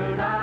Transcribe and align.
tonight. 0.00 0.39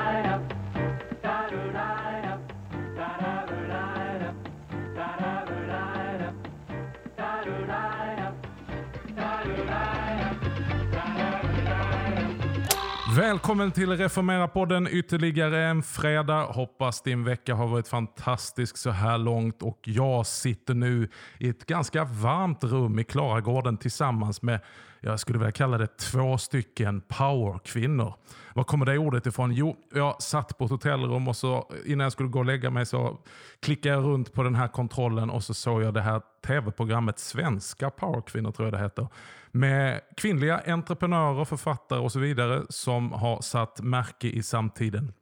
Välkommen 13.18 13.72
till 13.72 13.92
Reformera-podden 13.92 14.88
ytterligare 14.88 15.66
en 15.66 15.84
fredag. 15.84 16.44
Hoppas 16.44 17.02
din 17.02 17.24
vecka 17.24 17.56
har 17.56 17.68
varit 17.68 17.88
fantastisk 17.88 18.78
så 18.78 18.90
här 18.90 19.18
långt 19.18 19.62
och 19.62 19.80
jag 19.84 20.26
sitter 20.26 20.74
nu 20.74 21.10
i 21.40 21.50
ett 21.50 21.66
ganska 21.66 22.04
varmt 22.04 22.64
rum 22.64 23.00
i 23.00 23.04
Klaragården 23.04 23.78
tillsammans 23.78 24.42
med, 24.42 24.60
jag 25.00 25.20
skulle 25.20 25.40
vilja 25.40 25.52
kalla 25.52 25.78
det 25.78 25.98
två 25.98 26.38
stycken 26.38 27.02
powerkvinnor. 27.02 28.14
Var 28.54 28.64
kommer 28.64 28.86
det 28.86 28.98
ordet 28.98 29.26
ifrån? 29.26 29.52
Jo, 29.54 29.76
jag 29.94 30.22
satt 30.22 30.58
på 30.58 30.66
ett 30.66 30.72
hotellrum 30.72 31.28
och 31.28 31.36
så 31.36 31.72
innan 31.86 32.04
jag 32.04 32.12
skulle 32.12 32.30
gå 32.30 32.40
och 32.40 32.46
lägga 32.46 32.70
mig 32.70 32.86
så 32.86 33.18
klickade 33.60 33.96
jag 33.96 34.04
runt 34.04 34.34
på 34.34 34.44
den 34.44 34.56
här 34.56 34.68
kontrollen 34.68 35.30
och 35.30 35.44
så 35.44 35.54
såg 35.54 35.84
jag 35.84 35.94
det 35.94 36.02
här 36.02 36.22
tv-programmet 36.48 37.20
Svenska 37.20 37.90
powerkvinnor 37.90 38.52
tror 38.52 38.66
jag 38.66 38.74
det 38.74 38.80
heter 38.80 39.08
med 39.58 40.02
kvinnliga 40.18 40.62
entreprenörer, 40.66 41.46
författare 41.46 42.00
och 42.00 42.12
så 42.12 42.20
vidare 42.20 42.66
som 42.70 43.12
har 43.12 43.42
satt 43.42 43.82
märke 43.82 44.28
i 44.28 44.44
samtiden. 44.44 45.14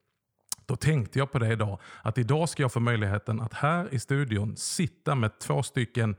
Då 0.66 0.76
tänkte 0.76 1.20
jag 1.20 1.32
på 1.32 1.40
det 1.40 1.54
idag, 1.54 1.80
att 2.02 2.18
idag 2.18 2.50
ska 2.50 2.64
jag 2.64 2.72
få 2.72 2.80
möjligheten 2.80 3.42
att 3.42 3.54
här 3.54 3.94
i 3.94 4.00
studion 4.00 4.56
sitta 4.58 5.16
med 5.16 5.40
två 5.40 5.64
stycken 5.64 6.16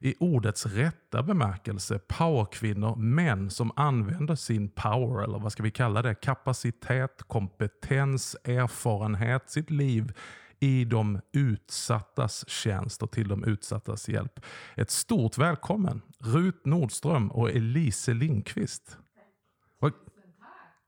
i 0.00 0.14
ordets 0.20 0.66
rätta 0.66 1.22
bemärkelse 1.22 1.98
powerkvinnor, 1.98 2.96
män 2.96 3.50
som 3.50 3.72
använder 3.76 4.34
sin 4.34 4.68
power, 4.68 5.24
eller 5.24 5.38
vad 5.38 5.52
ska 5.52 5.62
vi 5.62 5.70
kalla 5.70 6.02
det, 6.02 6.14
kapacitet, 6.14 7.22
kompetens, 7.26 8.36
erfarenhet, 8.44 9.50
sitt 9.50 9.70
liv 9.70 10.12
i 10.60 10.84
de 10.84 11.20
utsattas 11.32 12.48
tjänst 12.48 13.02
och 13.02 13.10
till 13.10 13.28
de 13.28 13.44
utsattas 13.44 14.08
hjälp. 14.08 14.40
Ett 14.74 14.90
stort 14.90 15.38
välkommen 15.38 16.02
Rut 16.18 16.66
Nordström 16.66 17.30
och 17.30 17.50
Elise 17.50 18.14
Lindqvist. 18.14 18.98
Vad, 19.78 19.92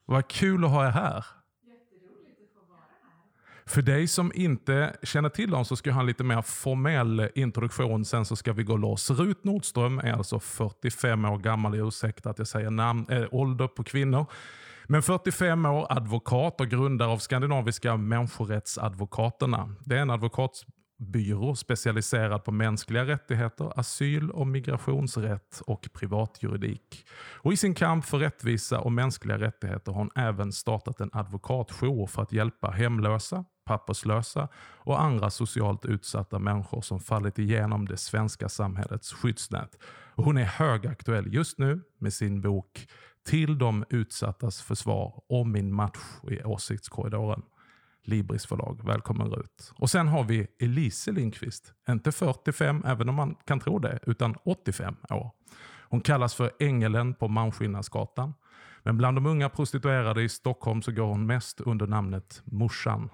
vad 0.05 0.29
kul 0.29 0.65
att 0.65 0.71
ha 0.71 0.87
er 0.87 0.91
här. 0.91 1.25
För 3.71 3.83
dig 3.83 4.07
som 4.07 4.33
inte 4.35 4.97
känner 5.03 5.29
till 5.29 5.51
dem 5.51 5.65
så 5.65 5.77
ska 5.77 5.91
jag 5.91 5.95
ha 5.95 6.01
en 6.01 6.07
lite 6.07 6.25
mer 6.25 6.43
formell 6.43 7.29
introduktion. 7.35 8.05
Sen 8.05 8.25
så 8.25 8.37
ska 8.37 8.53
vi 8.53 8.63
gå 8.63 8.77
loss. 8.77 9.11
Rut 9.11 9.45
Nordström 9.45 9.99
är 9.99 10.13
alltså 10.13 10.41
45 10.41 11.25
år 11.25 11.39
gammal. 11.39 11.75
Ursäkta 11.75 12.31
att 12.31 12.39
jag 12.39 12.49
säger 12.49 12.71
namn, 12.71 13.07
äh, 13.09 13.25
ålder 13.31 13.69
på 13.69 13.85
kvinnor. 13.85 14.27
Men 14.93 15.03
45 15.03 15.67
år, 15.67 15.87
advokat 15.91 16.61
och 16.61 16.69
grundare 16.69 17.09
av 17.09 17.19
Skandinaviska 17.19 17.97
människorättsadvokaterna. 17.97 19.75
Det 19.85 19.97
är 19.97 20.01
en 20.03 20.11
advokatbyrå 20.11 21.55
specialiserad 21.55 22.45
på 22.45 22.53
mänskliga 22.53 23.07
rättigheter, 23.07 23.79
asyl 23.79 24.31
och 24.31 24.47
migrationsrätt 24.47 25.63
och 25.67 25.89
privatjuridik. 25.93 27.07
Och 27.35 27.53
I 27.53 27.57
sin 27.57 27.75
kamp 27.75 28.05
för 28.05 28.19
rättvisa 28.19 28.81
och 28.81 28.93
mänskliga 28.93 29.39
rättigheter 29.39 29.93
har 29.93 29.99
hon 29.99 30.11
även 30.15 30.53
startat 30.53 31.01
en 31.01 31.11
advokatjour 31.13 32.07
för 32.07 32.23
att 32.23 32.33
hjälpa 32.33 32.71
hemlösa, 32.71 33.45
papperslösa 33.65 34.49
och 34.77 35.03
andra 35.03 35.31
socialt 35.31 35.85
utsatta 35.85 36.39
människor 36.39 36.81
som 36.81 37.01
fallit 37.01 37.39
igenom 37.39 37.87
det 37.87 37.97
svenska 37.97 38.49
samhällets 38.49 39.13
skyddsnät. 39.13 39.79
Och 40.15 40.25
hon 40.25 40.39
är 40.39 40.45
högaktuell 40.45 41.35
just 41.35 41.59
nu 41.59 41.81
med 41.99 42.13
sin 42.13 42.41
bok 42.41 42.87
till 43.29 43.59
de 43.59 43.85
utsattas 43.91 44.63
försvar 44.63 45.23
om 45.29 45.53
min 45.53 45.75
match 45.75 45.99
i 46.31 46.43
åsiktskorridoren. 46.43 47.43
Libris 48.03 48.47
förlag. 48.47 48.81
Välkommen 48.85 49.31
Rut. 49.31 49.73
Och 49.77 49.91
sen 49.91 50.09
har 50.09 50.25
vi 50.25 50.47
Elise 50.61 51.13
Lindqvist. 51.13 51.75
Inte 51.89 52.13
45, 52.13 52.83
även 52.87 53.09
om 53.09 53.15
man 53.15 53.35
kan 53.45 53.61
tro 53.61 53.79
det, 53.79 53.99
utan 54.07 54.35
85 54.45 54.97
år. 55.11 55.31
Hon 55.89 56.01
kallas 56.01 56.35
för 56.35 56.51
Ängeln 56.61 57.15
på 57.15 57.29
Malmskillnadsgatan. 57.29 58.35
Men 58.83 58.97
bland 58.97 59.17
de 59.17 59.27
unga 59.27 59.49
prostituerade 59.49 60.23
i 60.23 60.29
Stockholm 60.29 60.83
så 60.83 60.93
går 60.93 61.07
hon 61.07 61.27
mest 61.27 61.61
under 61.61 61.87
namnet 61.87 62.43
Morsan. 62.45 63.11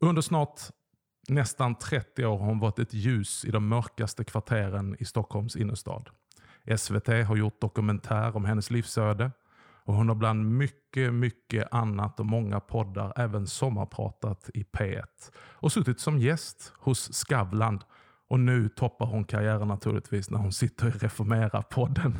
Under 0.00 0.22
snart 0.22 0.60
nästan 1.28 1.74
30 1.74 2.26
år 2.26 2.38
har 2.38 2.46
hon 2.46 2.58
varit 2.58 2.78
ett 2.78 2.94
ljus 2.94 3.44
i 3.44 3.50
de 3.50 3.68
mörkaste 3.68 4.24
kvarteren 4.24 4.96
i 4.98 5.04
Stockholms 5.04 5.56
innerstad. 5.56 6.10
SVT 6.76 7.06
har 7.06 7.36
gjort 7.36 7.60
dokumentär 7.60 8.36
om 8.36 8.44
hennes 8.44 8.70
livsöde. 8.70 9.30
Och 9.84 9.94
hon 9.94 10.08
har 10.08 10.14
bland 10.14 10.56
mycket, 10.56 11.14
mycket 11.14 11.68
annat 11.74 12.20
och 12.20 12.26
många 12.26 12.60
poddar 12.60 13.12
även 13.16 13.46
sommarpratat 13.46 14.50
i 14.54 14.62
P1. 14.62 15.02
Och 15.36 15.72
suttit 15.72 16.00
som 16.00 16.18
gäst 16.18 16.72
hos 16.78 17.12
Skavland. 17.14 17.84
Och 18.28 18.40
nu 18.40 18.68
toppar 18.68 19.06
hon 19.06 19.24
karriären 19.24 19.68
naturligtvis 19.68 20.30
när 20.30 20.38
hon 20.38 20.52
sitter 20.52 20.86
i 20.86 20.90
Reformera-podden. 20.90 22.18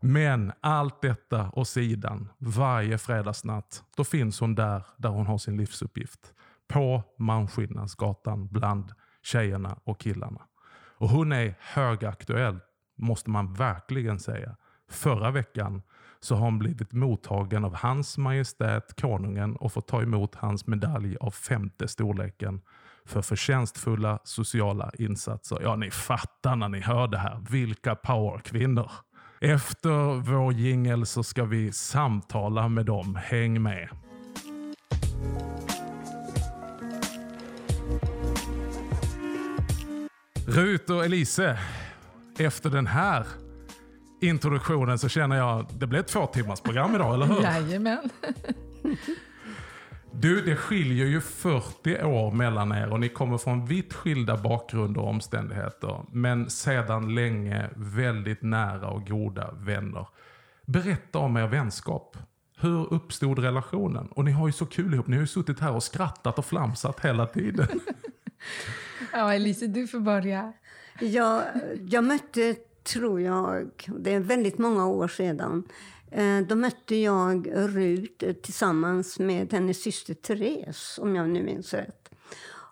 Men 0.00 0.52
allt 0.60 1.02
detta 1.02 1.48
och 1.48 1.66
sidan, 1.66 2.28
varje 2.38 2.98
fredagsnatt, 2.98 3.84
då 3.96 4.04
finns 4.04 4.40
hon 4.40 4.54
där, 4.54 4.86
där 4.96 5.08
hon 5.08 5.26
har 5.26 5.38
sin 5.38 5.56
livsuppgift. 5.56 6.34
På 6.68 7.02
Malmskillnadsgatan 7.18 8.48
bland 8.48 8.92
tjejerna 9.22 9.78
och 9.84 10.00
killarna. 10.00 10.40
Och 10.98 11.08
hon 11.08 11.32
är 11.32 11.54
högaktuell 11.60 12.58
måste 13.02 13.30
man 13.30 13.54
verkligen 13.54 14.18
säga. 14.18 14.56
Förra 14.90 15.30
veckan 15.30 15.82
så 16.20 16.34
har 16.34 16.44
hon 16.44 16.58
blivit 16.58 16.92
mottagen 16.92 17.64
av 17.64 17.74
hans 17.74 18.18
majestät 18.18 19.00
konungen 19.00 19.56
och 19.56 19.72
fått 19.72 19.88
ta 19.88 20.02
emot 20.02 20.34
hans 20.34 20.66
medalj 20.66 21.16
av 21.20 21.30
femte 21.30 21.88
storleken 21.88 22.60
för 23.04 23.22
förtjänstfulla 23.22 24.18
sociala 24.24 24.90
insatser. 24.98 25.58
Ja, 25.62 25.76
ni 25.76 25.90
fattar 25.90 26.56
när 26.56 26.68
ni 26.68 26.80
hör 26.80 27.08
det 27.08 27.18
här. 27.18 27.44
Vilka 27.50 27.94
powerkvinnor! 27.94 28.90
Efter 29.40 30.20
vår 30.20 30.52
jingel 30.52 31.06
så 31.06 31.22
ska 31.22 31.44
vi 31.44 31.72
samtala 31.72 32.68
med 32.68 32.86
dem. 32.86 33.18
Häng 33.22 33.62
med! 33.62 33.88
Rut 40.46 40.90
och 40.90 41.04
Elise, 41.04 41.58
efter 42.38 42.70
den 42.70 42.86
här 42.86 43.26
introduktionen 44.20 44.98
så 44.98 45.08
känner 45.08 45.36
jag 45.36 45.60
att 45.60 45.80
det 45.80 45.86
blir 45.86 46.00
ett 46.00 46.06
två 46.06 46.26
timmars 46.26 46.60
program 46.60 46.94
idag, 46.94 47.14
eller 47.14 47.26
hur? 47.26 47.42
Jajamän. 47.42 48.10
Du, 50.14 50.40
det 50.40 50.56
skiljer 50.56 51.06
ju 51.06 51.20
40 51.20 52.02
år 52.02 52.30
mellan 52.30 52.72
er 52.72 52.92
och 52.92 53.00
ni 53.00 53.08
kommer 53.08 53.38
från 53.38 53.66
vitt 53.66 53.94
skilda 53.94 54.36
bakgrunder 54.36 55.00
och 55.00 55.08
omständigheter. 55.08 56.04
Men 56.12 56.50
sedan 56.50 57.14
länge 57.14 57.70
väldigt 57.76 58.42
nära 58.42 58.88
och 58.88 59.06
goda 59.06 59.50
vänner. 59.52 60.06
Berätta 60.66 61.18
om 61.18 61.36
er 61.36 61.46
vänskap. 61.46 62.16
Hur 62.58 62.92
uppstod 62.92 63.38
relationen? 63.38 64.06
Och 64.06 64.24
ni 64.24 64.32
har 64.32 64.46
ju 64.46 64.52
så 64.52 64.66
kul 64.66 64.94
ihop. 64.94 65.06
Ni 65.06 65.16
har 65.16 65.20
ju 65.20 65.26
suttit 65.26 65.60
här 65.60 65.72
och 65.72 65.82
skrattat 65.82 66.38
och 66.38 66.46
flamsat 66.46 67.00
hela 67.00 67.26
tiden. 67.26 67.68
ja, 69.12 69.34
Elise, 69.34 69.66
du 69.66 69.86
får 69.86 70.00
börja. 70.00 70.52
Jag, 71.00 71.42
jag 71.88 72.04
mötte, 72.04 72.54
tror 72.82 73.20
jag, 73.20 73.70
det 73.98 74.12
är 74.12 74.20
väldigt 74.20 74.58
många 74.58 74.86
år 74.86 75.08
sedan, 75.08 75.64
eh, 76.10 76.38
då 76.38 76.54
mötte 76.54 76.96
jag 76.96 77.48
Rut 77.54 78.22
tillsammans 78.42 79.18
med 79.18 79.52
hennes 79.52 79.82
syster 79.82 80.14
Therese, 80.14 80.98
om 81.02 81.16
jag 81.16 81.28
nu 81.28 81.42
minns 81.42 81.74
rätt. 81.74 82.08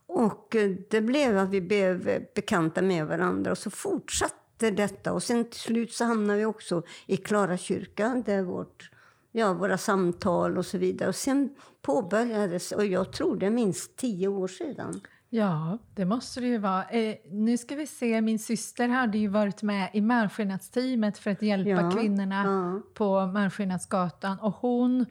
Och 0.06 0.56
eh, 0.56 0.70
det 0.90 1.00
blev 1.00 1.38
att 1.38 1.50
vi 1.50 1.60
blev 1.60 2.24
bekanta 2.34 2.82
med 2.82 3.06
varandra 3.06 3.50
och 3.50 3.58
så 3.58 3.70
fortsatte 3.70 4.70
detta. 4.70 5.12
Och 5.12 5.22
sen 5.22 5.44
till 5.44 5.60
slut 5.60 5.92
så 5.92 6.04
hamnade 6.04 6.38
vi 6.38 6.44
också 6.44 6.82
i 7.06 7.16
Klara 7.16 7.56
kyrka, 7.56 8.22
där 8.26 8.42
vårt, 8.42 8.90
ja, 9.32 9.52
våra 9.52 9.78
samtal 9.78 10.58
och 10.58 10.66
så 10.66 10.78
vidare. 10.78 11.08
Och 11.08 11.14
sen 11.14 11.54
påbörjades, 11.82 12.72
och 12.72 12.86
jag 12.86 13.12
tror 13.12 13.36
det 13.36 13.46
är 13.46 13.50
minst 13.50 13.96
tio 13.96 14.28
år 14.28 14.48
sedan, 14.48 15.00
Ja, 15.32 15.78
det 15.94 16.04
måste 16.04 16.40
det 16.40 16.46
ju 16.46 16.58
vara. 16.58 16.84
Eh, 16.84 17.16
nu 17.30 17.58
ska 17.58 17.74
vi 17.74 17.86
se, 17.86 18.20
min 18.20 18.38
syster 18.38 18.88
hade 18.88 19.18
ju 19.18 19.28
varit 19.28 19.62
med 19.62 19.90
i 19.92 20.00
Malmskillnadsteamet 20.00 21.18
för 21.18 21.30
att 21.30 21.42
hjälpa 21.42 21.70
ja, 21.70 21.90
kvinnorna 21.90 22.44
ja. 22.44 22.82
på 22.94 23.26
Malmskillnadsgatan. 23.26 24.38
Och 24.38 24.52
hon, 24.52 25.06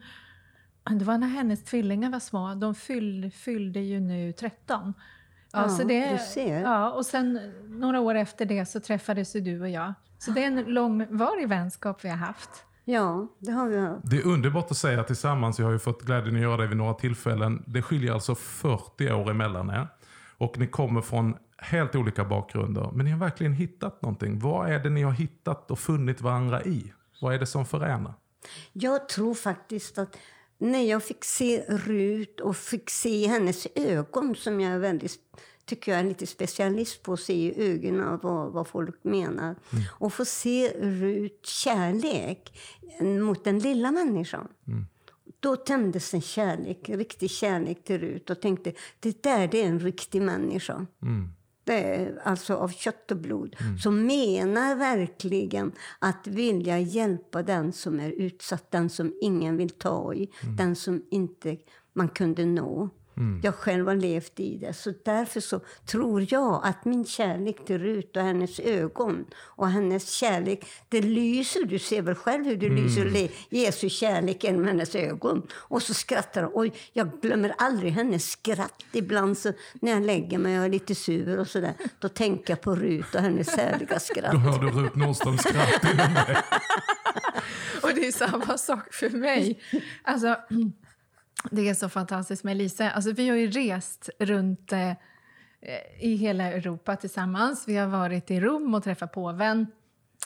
det 0.90 1.04
var 1.04 1.18
när 1.18 1.26
hennes 1.26 1.64
tvillingar 1.64 2.10
var 2.10 2.18
små, 2.18 2.54
de 2.54 2.74
fyll, 2.74 3.30
fyllde 3.34 3.80
ju 3.80 4.00
nu 4.00 4.32
13. 4.32 4.94
Ja, 5.52 5.68
så 5.68 5.84
det, 5.84 6.12
du 6.12 6.18
ser. 6.18 6.60
Ja, 6.60 6.90
och 6.90 7.06
sen 7.06 7.52
några 7.68 8.00
år 8.00 8.14
efter 8.14 8.44
det 8.44 8.66
så 8.66 8.80
träffades 8.80 9.32
du 9.32 9.60
och 9.60 9.68
jag. 9.68 9.94
Så 10.18 10.30
det 10.30 10.42
är 10.42 10.46
en 10.46 10.64
långvarig 10.64 11.48
vänskap 11.48 12.04
vi 12.04 12.08
har 12.08 12.16
haft. 12.16 12.64
Ja, 12.84 13.28
det 13.38 13.52
har 13.52 13.68
vi 13.68 13.78
haft. 13.78 14.10
Det 14.10 14.16
är 14.16 14.26
underbart 14.26 14.70
att 14.70 14.76
säga 14.76 15.04
tillsammans. 15.04 15.58
Jag 15.58 15.66
har 15.66 15.72
ju 15.72 15.78
fått 15.78 16.02
glädjen 16.02 16.36
att 16.36 16.42
göra 16.42 16.56
det 16.56 16.66
vid 16.66 16.76
några 16.76 16.94
tillfällen. 16.94 17.64
Det 17.66 17.82
skiljer 17.82 18.12
alltså 18.12 18.34
40 18.34 19.12
år 19.12 19.30
emellan 19.30 19.70
er. 19.70 19.88
Och 20.40 20.58
ni 20.58 20.66
kommer 20.66 21.00
från 21.00 21.36
helt 21.58 21.94
olika 21.94 22.24
bakgrunder. 22.24 22.90
Men 22.92 23.04
ni 23.04 23.12
har 23.12 23.18
verkligen 23.18 23.52
hittat 23.52 24.02
någonting. 24.02 24.38
Vad 24.38 24.70
är 24.70 24.78
det 24.78 24.90
ni 24.90 25.02
har 25.02 25.12
hittat 25.12 25.70
och 25.70 25.78
funnit 25.78 26.20
varandra 26.20 26.62
i? 26.62 26.92
Vad 27.20 27.34
är 27.34 27.38
det 27.38 27.46
som 27.46 27.66
förenar? 27.66 28.14
Jag 28.72 29.08
tror 29.08 29.34
faktiskt 29.34 29.98
att 29.98 30.16
när 30.58 30.82
jag 30.82 31.02
fick 31.04 31.24
se 31.24 31.62
Rut 31.68 32.40
och 32.40 32.56
fick 32.56 32.90
se 32.90 33.26
hennes 33.26 33.66
ögon 33.74 34.36
som 34.36 34.60
jag 34.60 34.72
är 34.72 34.78
väldigt 34.78 35.18
tycker 35.64 35.92
jag 35.92 36.00
är 36.00 36.04
lite 36.04 36.26
specialist 36.26 37.02
på 37.02 37.12
att 37.12 37.20
se 37.20 37.32
i 37.32 37.72
ögonen 37.72 38.18
vad, 38.22 38.52
vad 38.52 38.68
folk 38.68 39.04
menar. 39.04 39.54
Mm. 39.72 39.84
Och 39.90 40.12
få 40.12 40.24
se 40.24 40.68
Rut 40.80 41.46
kärlek 41.46 42.60
mot 43.00 43.44
den 43.44 43.58
lilla 43.58 43.90
människan. 43.90 44.48
Mm. 44.66 44.86
Då 45.40 45.56
tändes 45.56 46.14
en 46.14 46.20
kärlek, 46.20 46.88
riktig 46.88 47.30
kärlek 47.30 47.84
till 47.84 48.00
Rut 48.00 48.30
och 48.30 48.40
tänkte 48.40 48.72
det 49.00 49.22
där 49.22 49.48
det 49.48 49.62
är 49.62 49.66
en 49.66 49.80
riktig 49.80 50.22
människa. 50.22 50.86
Mm. 51.02 51.28
Det 51.64 51.94
är 51.94 52.20
alltså 52.24 52.54
av 52.54 52.68
kött 52.68 53.10
och 53.10 53.16
blod. 53.16 53.56
Mm. 53.60 53.78
Som 53.78 54.06
menar 54.06 54.74
verkligen 54.74 55.72
att 55.98 56.26
vilja 56.26 56.78
hjälpa 56.78 57.42
den 57.42 57.72
som 57.72 58.00
är 58.00 58.10
utsatt, 58.10 58.70
den 58.70 58.90
som 58.90 59.14
ingen 59.20 59.56
vill 59.56 59.70
ta 59.70 60.14
i, 60.14 60.30
mm. 60.42 60.56
den 60.56 60.76
som 60.76 61.04
inte 61.10 61.56
man 61.92 62.08
kunde 62.08 62.46
nå. 62.46 62.90
Mm. 63.20 63.40
Jag 63.42 63.54
själv 63.54 63.86
har 63.86 63.94
levt 63.94 64.40
i 64.40 64.56
det. 64.56 64.72
Så 64.72 64.92
därför 65.04 65.40
så 65.40 65.60
tror 65.86 66.26
jag 66.28 66.60
att 66.64 66.84
min 66.84 67.04
kärlek 67.04 67.64
till 67.64 67.78
Rut 67.78 68.16
och 68.16 68.22
hennes 68.22 68.60
ögon 68.60 69.24
och 69.36 69.68
hennes 69.68 70.10
kärlek, 70.10 70.66
det 70.88 71.00
lyser. 71.00 71.64
Du 71.64 71.78
ser 71.78 72.02
väl 72.02 72.14
själv 72.14 72.44
hur 72.44 72.56
det 72.56 72.66
mm. 72.66 72.84
lyser, 72.84 73.30
Jesu 73.48 73.88
kärlek 73.88 74.44
genom 74.44 74.64
hennes 74.64 74.94
ögon. 74.94 75.46
Och 75.52 75.82
så 75.82 75.94
skrattar 75.94 76.42
hon. 76.42 76.52
Oj, 76.54 76.72
jag 76.92 77.20
glömmer 77.20 77.54
aldrig 77.58 77.92
hennes 77.92 78.30
skratt. 78.30 78.84
Ibland 78.92 79.38
så 79.38 79.52
när 79.80 79.92
jag 79.92 80.02
lägger 80.02 80.38
mig 80.38 80.58
och 80.58 80.64
är 80.64 80.68
lite 80.68 80.94
sur 80.94 81.38
och 81.38 81.48
sådär, 81.48 81.74
då 81.98 82.08
tänker 82.08 82.52
jag 82.52 82.60
på 82.60 82.74
Rut 82.74 83.14
och 83.14 83.20
hennes 83.20 83.56
härliga 83.56 83.98
skratt. 84.00 84.32
Då 84.32 84.38
hör 84.38 84.58
du 84.58 84.70
Rut 84.70 84.94
Nordströms 84.94 85.40
skratt 85.40 85.84
inom 85.84 86.14
dig. 86.14 86.36
och 87.82 87.90
det 87.94 88.06
är 88.06 88.12
samma 88.12 88.58
sak 88.58 88.94
för 88.94 89.10
mig. 89.10 89.60
Alltså, 90.02 90.36
det 91.50 91.68
är 91.68 91.74
så 91.74 91.88
fantastiskt 91.88 92.44
med 92.44 92.52
Elise. 92.52 92.90
Alltså, 92.90 93.12
vi 93.12 93.28
har 93.28 93.36
ju 93.36 93.50
rest 93.50 94.10
runt 94.18 94.72
eh, 94.72 94.92
i 95.98 96.14
hela 96.14 96.44
Europa 96.44 96.96
tillsammans. 96.96 97.68
Vi 97.68 97.76
har 97.76 97.86
varit 97.86 98.30
i 98.30 98.40
Rom 98.40 98.74
och 98.74 98.84
träffat 98.84 99.12
påven. 99.12 99.66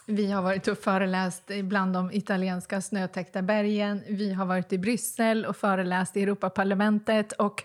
Vi 0.06 0.31
har 0.31 0.43
varit 0.43 0.69
och 0.69 0.78
föreläst 0.78 1.50
bland 1.62 1.93
de 1.93 2.12
italienska 2.12 2.81
snötäckta 2.81 3.43
bergen. 3.43 4.02
Vi 4.08 4.32
har 4.32 4.46
varit 4.46 4.72
i 4.72 4.78
Bryssel 4.78 5.46
och 5.46 5.56
föreläst 5.56 6.16
i 6.16 6.22
Europaparlamentet. 6.22 7.32
Och 7.32 7.64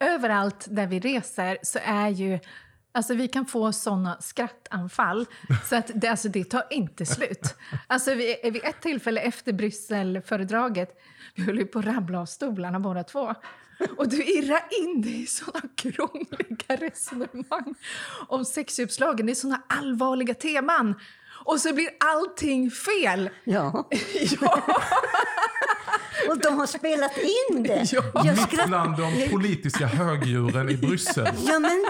överallt 0.00 0.66
där 0.70 0.86
vi 0.86 1.00
reser 1.00 1.58
så 1.62 1.78
är 1.84 2.08
ju 2.08 2.38
Alltså 2.92 3.14
vi 3.14 3.28
kan 3.28 3.46
få 3.46 3.72
såna 3.72 4.20
skrattanfall 4.20 5.26
så 5.64 5.76
att 5.76 5.90
det, 5.94 6.08
alltså 6.08 6.28
det 6.28 6.44
tar 6.44 6.64
inte 6.70 7.06
slut. 7.06 7.56
Alltså 7.86 8.14
vid, 8.14 8.36
vid 8.42 8.64
ett 8.64 8.80
tillfälle 8.80 9.20
efter 9.20 9.52
Brysselföredraget 9.52 10.98
vi 11.38 11.44
höll 11.44 11.58
ju 11.58 11.66
på 11.66 11.78
att 11.78 11.84
ramla 11.84 12.20
av 12.20 12.26
stolarna 12.26 12.80
båda 12.80 13.04
två. 13.04 13.34
Och 13.96 14.08
du 14.08 14.24
irrar 14.24 14.62
in 14.82 15.02
dig 15.02 15.22
i 15.22 15.26
såna 15.26 15.60
krångliga 15.76 16.76
resonemang 16.76 17.74
om 18.28 18.44
sexuppslagen. 18.44 19.26
Det 19.26 19.32
är 19.32 19.34
såna 19.34 19.62
allvarliga 19.68 20.34
teman. 20.34 20.94
Och 21.44 21.60
så 21.60 21.74
blir 21.74 21.88
allting 22.00 22.70
fel. 22.70 23.30
Ja. 23.44 23.88
ja. 24.40 24.62
Och 26.28 26.38
de 26.38 26.58
har 26.58 26.66
spelat 26.66 27.16
in 27.16 27.62
det. 27.62 27.92
Ja. 27.92 28.02
Mitt 28.24 28.66
bland 28.66 28.96
de 28.96 29.28
politiska 29.30 29.86
högdjuren 29.86 30.68
i 30.68 30.76
Bryssel. 30.76 31.28
Ja, 31.46 31.58
men 31.58 31.86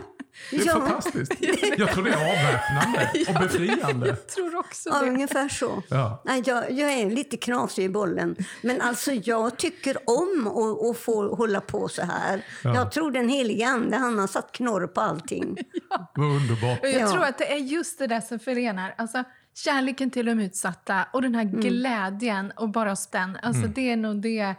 det 0.51 0.57
är 0.57 0.67
ja. 0.67 0.73
fantastiskt. 0.73 1.33
Jag 1.79 1.93
tror 1.93 2.05
det 2.05 2.11
är 2.11 2.17
avväpnande 2.17 3.11
och 3.29 3.35
befriande. 3.35 4.07
Jag 4.07 4.27
tror 4.29 4.57
också 4.57 4.91
det. 4.91 4.97
Ja, 4.97 5.13
ungefär 5.13 5.49
så. 5.49 5.83
Ja. 5.89 6.23
Nej, 6.25 6.43
jag, 6.47 6.71
jag 6.71 6.93
är 6.93 7.11
lite 7.11 7.37
knasig 7.37 7.85
i 7.85 7.89
bollen. 7.89 8.37
Men 8.63 8.81
alltså, 8.81 9.13
jag 9.13 9.57
tycker 9.57 9.97
om 10.07 10.47
att, 10.47 10.91
att 10.91 10.99
få 10.99 11.35
hålla 11.37 11.61
på 11.61 11.89
så 11.89 12.03
här. 12.03 12.45
Ja. 12.65 12.75
Jag 12.75 12.93
tror 12.93 13.11
den 13.11 13.29
helige 13.29 13.69
Ande, 13.69 13.97
han 13.97 14.19
har 14.19 14.27
satt 14.27 14.53
knorr 14.53 14.87
på 14.87 15.01
allting. 15.01 15.57
Ja. 15.91 16.13
Vad 16.15 16.37
underbart. 16.37 16.79
Jag 16.83 16.93
ja. 16.93 17.11
tror 17.13 17.25
att 17.25 17.39
det 17.39 17.53
är 17.53 17.57
just 17.57 17.99
det 17.99 18.07
där 18.07 18.21
som 18.21 18.39
förenar. 18.39 18.95
Alltså, 18.99 19.25
kärleken 19.55 20.11
till 20.11 20.27
de 20.27 20.41
utsatta 20.41 21.07
och 21.13 21.23
den 21.23 21.35
här 21.35 21.43
mm. 21.43 21.61
glädjen 21.61 22.53
och 22.57 22.69
bara 22.69 22.97
spänn. 22.97 23.39
Alltså, 23.43 23.63
mm. 23.63 23.73
Det 23.75 23.91
är 23.91 23.97
nog 23.97 24.23
det. 24.23 24.55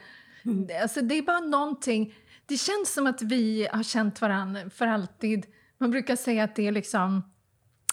Alltså, 0.81 1.01
det 1.01 1.17
är 1.17 1.21
bara 1.21 1.39
någonting. 1.39 2.13
Det 2.45 2.57
känns 2.57 2.93
som 2.93 3.07
att 3.07 3.21
vi 3.21 3.67
har 3.71 3.83
känt 3.83 4.21
varandra 4.21 4.69
för 4.69 4.87
alltid. 4.87 5.45
Man 5.79 5.91
brukar 5.91 6.15
säga 6.15 6.43
att 6.43 6.55
det 6.55 6.67
är 6.67 6.71
liksom 6.71 7.21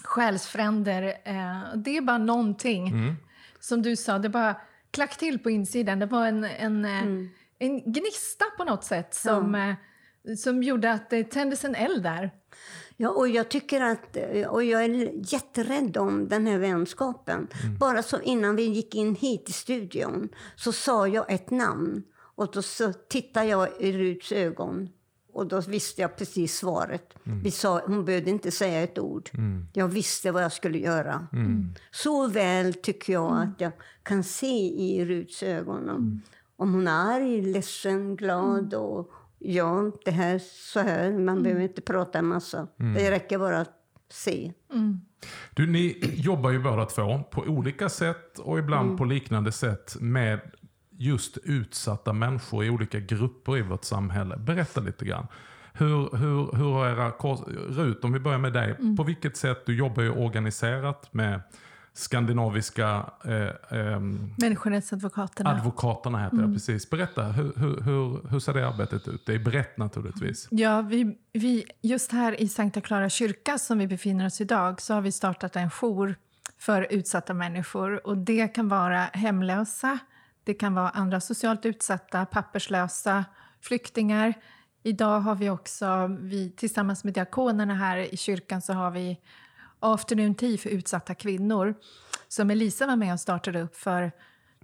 själsfränder. 0.04 1.02
Eh, 1.24 1.76
det 1.76 1.96
är 1.96 2.00
bara 2.00 2.18
någonting. 2.18 2.88
Mm. 2.88 3.14
Som 3.60 3.82
du 3.82 3.96
sa, 3.96 4.18
det 4.18 4.28
bara 4.28 4.56
klack 4.90 5.18
till 5.18 5.38
på 5.38 5.50
insidan. 5.50 5.98
Det 5.98 6.06
var 6.06 6.26
en, 6.26 6.44
en, 6.44 6.84
eh, 6.84 7.02
mm. 7.02 7.28
en 7.58 7.92
gnista 7.92 8.44
på 8.56 8.64
något 8.64 8.84
sätt 8.84 9.14
som, 9.14 9.54
ja. 9.54 9.76
eh, 10.30 10.36
som 10.36 10.62
gjorde 10.62 10.92
att 10.92 11.10
det 11.10 11.24
tändes 11.24 11.64
en 11.64 11.74
eld 11.74 12.02
där. 12.02 12.30
Ja, 12.96 13.10
och 13.10 13.28
jag 13.28 13.48
tycker 13.48 13.80
att, 13.80 14.16
och 14.48 14.64
jag 14.64 14.84
är 14.84 15.32
jätterädd 15.32 15.96
om 15.96 16.28
den 16.28 16.46
här 16.46 16.58
vänskapen. 16.58 17.48
Mm. 17.62 17.78
Bara 17.78 18.02
så 18.02 18.20
innan 18.20 18.56
vi 18.56 18.62
gick 18.62 18.94
in 18.94 19.14
hit 19.14 19.48
i 19.48 19.52
studion 19.52 20.28
så 20.56 20.72
sa 20.72 21.08
jag 21.08 21.32
ett 21.32 21.50
namn. 21.50 22.02
Och 22.36 22.50
då 22.52 22.62
så 22.62 22.92
tittade 22.92 23.46
jag 23.46 23.68
i 23.80 23.92
Ruts 23.92 24.32
ögon 24.32 24.88
och 25.36 25.46
då 25.46 25.60
visste 25.60 26.02
jag 26.02 26.16
precis 26.16 26.56
svaret. 26.56 27.14
Mm. 27.24 27.42
Vi 27.42 27.50
sa, 27.50 27.82
hon 27.86 28.04
behövde 28.04 28.30
inte 28.30 28.50
säga 28.50 28.82
ett 28.82 28.98
ord. 28.98 29.30
Mm. 29.34 29.66
Jag 29.72 29.88
visste 29.88 30.30
vad 30.30 30.44
jag 30.44 30.52
skulle 30.52 30.78
göra. 30.78 31.26
Mm. 31.32 31.74
Så 31.90 32.28
väl 32.28 32.74
tycker 32.74 33.12
jag 33.12 33.36
mm. 33.36 33.48
att 33.48 33.60
jag 33.60 33.72
kan 34.02 34.24
se 34.24 34.66
i 34.66 35.04
Ruts 35.04 35.42
ögon. 35.42 35.90
Om, 35.90 35.96
mm. 35.96 36.20
om 36.56 36.74
hon 36.74 36.88
är 36.88 37.14
arg, 37.14 37.42
ledsen, 37.42 38.16
glad. 38.16 38.74
Mm. 38.74 38.84
Och, 38.84 39.10
ja, 39.38 39.92
det 40.04 40.10
här 40.10 40.38
så 40.72 40.80
här. 40.80 41.18
Man 41.18 41.42
behöver 41.42 41.62
inte 41.62 41.80
prata 41.80 42.18
en 42.18 42.26
massa. 42.26 42.68
Det 42.76 43.10
räcker 43.10 43.38
bara 43.38 43.60
att 43.60 43.72
se. 44.10 44.52
Du, 45.54 45.66
ni 45.66 45.98
jobbar 46.16 46.50
ju 46.50 46.58
båda 46.58 46.84
två 46.84 47.20
på 47.30 47.40
olika 47.42 47.88
sätt 47.88 48.38
och 48.38 48.58
ibland 48.58 48.98
på 48.98 49.04
liknande 49.04 49.52
sätt 49.52 49.96
med 50.00 50.40
just 50.98 51.38
utsatta 51.44 52.12
människor 52.12 52.64
i 52.64 52.70
olika 52.70 53.00
grupper 53.00 53.56
i 53.58 53.62
vårt 53.62 53.84
samhälle. 53.84 54.36
Berätta 54.36 54.80
lite 54.80 55.04
grann. 55.04 55.26
Hur, 55.72 56.16
hur, 56.16 56.56
hur 56.56 56.72
har 56.72 56.88
era, 56.88 57.10
Rut, 57.68 58.04
om 58.04 58.12
vi 58.12 58.20
börjar 58.20 58.38
med 58.38 58.52
dig. 58.52 58.76
Mm. 58.78 58.96
På 58.96 59.02
vilket 59.02 59.36
sätt, 59.36 59.66
du 59.66 59.76
jobbar 59.76 60.02
ju 60.02 60.10
organiserat 60.10 61.14
med 61.14 61.40
skandinaviska... 61.96 63.10
Eh, 63.24 63.78
eh, 63.78 64.00
Människorättsadvokaterna. 64.36 65.50
Advokaterna 65.50 66.22
heter 66.22 66.36
mm. 66.36 66.48
det, 66.48 66.54
precis. 66.54 66.90
Berätta, 66.90 67.22
hur, 67.22 67.52
hur, 67.56 67.80
hur, 67.80 68.28
hur 68.30 68.38
ser 68.38 68.54
det 68.54 68.68
arbetet 68.68 69.08
ut? 69.08 69.26
Det 69.26 69.34
är 69.34 69.38
brett 69.38 69.76
naturligtvis. 69.76 70.48
Ja, 70.50 70.82
vi, 70.82 71.18
vi, 71.32 71.64
just 71.82 72.12
här 72.12 72.40
i 72.40 72.48
Sankta 72.48 72.80
Clara 72.80 73.08
kyrka 73.08 73.58
som 73.58 73.78
vi 73.78 73.86
befinner 73.86 74.26
oss 74.26 74.40
idag 74.40 74.80
så 74.80 74.94
har 74.94 75.00
vi 75.00 75.12
startat 75.12 75.56
en 75.56 75.70
jour 75.70 76.14
för 76.58 76.86
utsatta 76.90 77.34
människor. 77.34 78.06
Och 78.06 78.16
Det 78.16 78.48
kan 78.48 78.68
vara 78.68 78.98
hemlösa, 78.98 79.98
det 80.46 80.54
kan 80.54 80.74
vara 80.74 80.90
andra 80.90 81.20
socialt 81.20 81.66
utsatta, 81.66 82.26
papperslösa, 82.26 83.24
flyktingar. 83.60 84.34
Idag 84.82 85.20
har 85.20 85.34
vi 85.34 85.50
också, 85.50 86.16
vi, 86.20 86.50
tillsammans 86.50 87.04
med 87.04 87.14
diakonerna 87.14 87.74
här 87.74 88.14
i 88.14 88.16
kyrkan, 88.16 88.62
så 88.62 88.72
har 88.72 88.90
vi 88.90 89.20
Afternoon 89.80 90.34
Tea 90.34 90.58
för 90.58 90.68
utsatta 90.68 91.14
kvinnor 91.14 91.74
som 92.28 92.50
Elisa 92.50 92.86
var 92.86 92.96
med 92.96 93.12
och 93.12 93.20
startade 93.20 93.62
upp 93.62 93.76
för, 93.76 94.12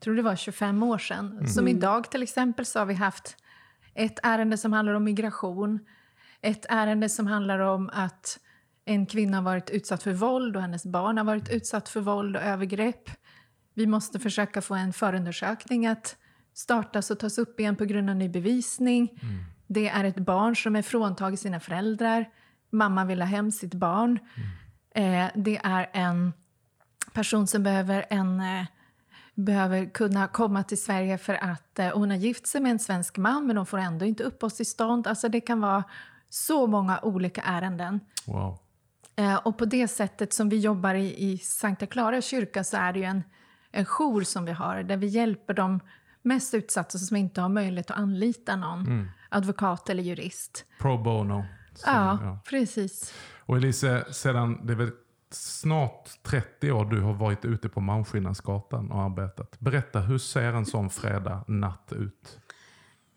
tror 0.00 0.14
det 0.14 0.22
var 0.22 0.36
25 0.36 0.82
år 0.82 0.98
sedan. 0.98 1.32
Mm. 1.32 1.46
Som 1.46 1.68
idag 1.68 2.10
till 2.10 2.22
exempel 2.22 2.66
så 2.66 2.78
har 2.78 2.86
vi 2.86 2.94
haft 2.94 3.36
ett 3.94 4.18
ärende 4.22 4.58
som 4.58 4.72
handlar 4.72 4.94
om 4.94 5.04
migration, 5.04 5.80
ett 6.40 6.66
ärende 6.68 7.08
som 7.08 7.26
handlar 7.26 7.58
om 7.58 7.90
att 7.92 8.38
en 8.84 9.06
kvinna 9.06 9.36
har 9.36 9.44
varit 9.44 9.70
utsatt 9.70 10.02
för 10.02 10.12
våld 10.12 10.56
och 10.56 10.62
hennes 10.62 10.86
barn 10.86 11.18
har 11.18 11.24
varit 11.24 11.50
utsatt 11.50 11.88
för 11.88 12.00
våld 12.00 12.36
och 12.36 12.42
övergrepp. 12.42 13.10
Vi 13.75 13.87
måste 13.87 14.19
försöka 14.19 14.62
få 14.62 14.75
en 14.75 14.93
förundersökning 14.93 15.87
att 15.87 16.17
startas 16.55 17.11
och 17.11 17.19
tas 17.19 17.38
upp 17.38 17.61
igen 17.61 17.76
på 17.76 17.85
grund 17.85 18.11
av 18.11 18.17
ny 18.17 18.29
bevisning. 18.29 19.19
Mm. 19.23 19.45
Det 19.67 19.88
är 19.88 20.05
ett 20.05 20.19
barn 20.19 20.57
som 20.57 20.76
är 20.76 20.83
fråntaget 20.83 21.41
sina 21.41 21.61
föräldrar. 21.61 22.31
Mamma 22.71 23.05
vill 23.05 23.21
ha 23.21 23.29
hem 23.29 23.52
sitt 23.52 23.75
barn. 23.75 24.19
Mm. 24.95 25.25
Eh, 25.25 25.31
det 25.35 25.61
är 25.64 25.91
en 25.93 26.33
person 27.12 27.47
som 27.47 27.62
behöver, 27.62 28.07
en, 28.11 28.41
eh, 28.41 28.67
behöver 29.35 29.85
kunna 29.87 30.29
komma 30.29 30.62
till 30.62 30.83
Sverige 30.83 31.19
för 31.19 31.35
att 31.35 31.79
eh, 31.79 31.88
hon 31.88 32.11
har 32.11 32.17
gift 32.17 32.47
sig 32.47 32.61
med 32.61 32.73
en 32.73 32.79
svensk 32.79 33.17
man 33.17 33.47
men 33.47 33.57
hon 33.57 33.67
får 33.67 33.79
ändå 33.79 34.05
inte 34.05 34.25
uppehållstillstånd. 34.25 35.07
Alltså 35.07 35.29
det 35.29 35.41
kan 35.41 35.61
vara 35.61 35.85
så 36.29 36.67
många 36.67 37.00
olika 37.02 37.43
ärenden. 37.43 38.00
Wow. 38.26 38.59
Eh, 39.17 39.35
och 39.35 39.59
på 39.59 39.64
det 39.64 39.88
sättet 39.88 40.33
som 40.33 40.49
vi 40.49 40.59
jobbar 40.59 40.95
i, 40.95 41.33
i 41.33 41.38
Sankta 41.38 41.87
Clara 41.87 42.21
kyrka 42.21 42.64
så 42.64 42.76
är 42.76 42.93
det 42.93 42.99
ju 42.99 43.05
en 43.05 43.23
en 43.73 43.85
jour 43.85 44.23
som 44.23 44.45
vi 44.45 44.52
har 44.52 44.83
där 44.83 44.97
vi 44.97 45.07
hjälper 45.07 45.55
de 45.55 45.81
mest 46.23 46.55
utsatta 46.55 46.99
som 46.99 47.17
inte 47.17 47.41
har 47.41 47.49
möjlighet 47.49 47.91
att 47.91 47.97
anlita 47.97 48.57
någon 48.57 48.87
mm. 48.87 49.09
advokat 49.29 49.91
eller 49.91 50.02
jurist. 50.02 50.64
Pro 50.81 50.99
bono. 50.99 51.45
Så, 51.75 51.91
ja, 51.91 52.19
ja, 52.23 52.38
precis. 52.49 53.14
Och 53.47 53.57
Elise, 53.57 54.05
sedan 54.12 54.67
det 54.67 54.73
är 54.73 54.76
väl 54.76 54.91
snart 55.31 56.23
30 56.23 56.73
år 56.73 56.85
du 56.85 57.00
har 57.00 57.14
varit 57.14 57.45
ute 57.45 57.69
på 57.69 57.81
Malmskillnadsgatan 57.81 58.91
och 58.91 59.02
arbetat. 59.02 59.61
Berätta, 59.61 60.00
hur 60.00 60.19
ser 60.19 60.52
en 60.52 60.67
sån 60.67 60.91
fredag 60.91 61.45
natt 61.49 61.93
ut? 61.93 62.38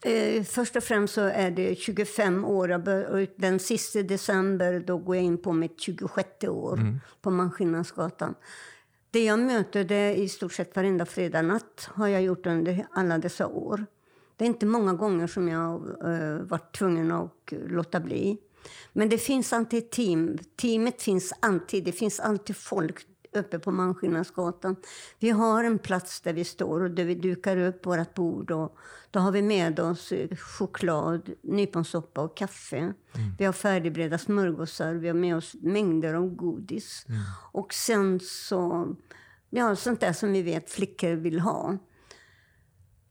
Eh, 0.06 0.44
först 0.44 0.76
och 0.76 0.84
främst 0.84 1.14
så 1.14 1.22
är 1.22 1.52
det 1.52 1.76
25 1.80 2.46
år. 2.46 2.90
Och 3.12 3.28
den 3.38 3.60
sista 3.60 4.02
december 4.02 4.84
då 4.88 4.98
går 4.98 5.16
jag 5.16 5.26
in 5.26 5.42
på 5.42 5.54
mitt 5.54 5.82
26 5.82 6.30
år 6.44 6.78
mm. 6.78 7.00
på 7.22 7.32
Maskinlandsgatan. 7.32 8.36
Det 9.16 9.24
jag 9.24 9.40
möter 9.40 9.84
det 9.84 10.16
i 10.16 10.30
stort 10.30 10.54
sett 10.54 10.76
varenda 10.76 11.06
fredag 11.06 11.42
natt 11.42 11.90
har 11.94 12.08
jag 12.08 12.22
gjort 12.22 12.46
under 12.46 12.88
alla 12.92 13.18
dessa 13.18 13.48
år. 13.48 13.86
Det 14.36 14.46
är 14.46 14.48
inte 14.48 14.66
många 14.66 14.94
gånger 14.94 15.28
som 15.28 15.48
jag 15.48 15.60
har 15.60 16.08
uh, 16.08 16.42
varit 16.42 16.76
tvungen 16.76 17.12
att 17.12 17.54
låta 17.68 18.00
bli. 18.00 18.38
Men 18.94 19.10
det 19.10 19.18
finns 19.18 19.54
alltid 19.54 19.90
team. 19.90 20.38
Teamet 20.56 21.02
finns 21.02 21.34
alltid. 21.40 21.84
Det 21.84 21.92
finns 21.92 22.20
alltid 22.20 22.56
folk 22.56 23.06
uppe 23.36 23.60
på 23.60 23.72
Malmskillnadsgatan. 23.72 24.76
Vi 25.20 25.30
har 25.30 25.64
en 25.64 25.80
plats 25.80 26.22
där 26.22 26.34
vi 26.34 26.44
står 26.44 26.82
och 26.82 26.92
där 26.92 27.06
vi 27.06 27.16
dukar 27.16 27.58
upp 27.58 27.86
vårt 27.86 28.14
bord. 28.14 28.52
Och 28.52 28.78
då 29.12 29.20
har 29.20 29.32
vi 29.32 29.42
med 29.42 29.80
oss 29.80 30.14
choklad, 30.58 31.30
nyponsoppa 31.42 32.22
och 32.22 32.38
kaffe. 32.38 32.78
Mm. 32.78 32.96
Vi 33.38 33.46
har 33.46 33.54
färdigberedda 33.54 34.18
smörgåsar, 34.18 34.94
vi 34.94 35.08
har 35.08 35.16
med 35.16 35.36
oss 35.36 35.56
mängder 35.62 36.14
av 36.14 36.36
godis. 36.36 37.06
Mm. 37.10 37.22
Och 37.52 37.74
sen 37.74 38.20
så, 38.20 38.96
ja, 39.50 39.76
sånt 39.76 40.00
där 40.00 40.14
som 40.14 40.32
vi 40.32 40.42
vet 40.42 40.70
flickor 40.70 41.12
vill 41.12 41.40
ha. 41.40 41.78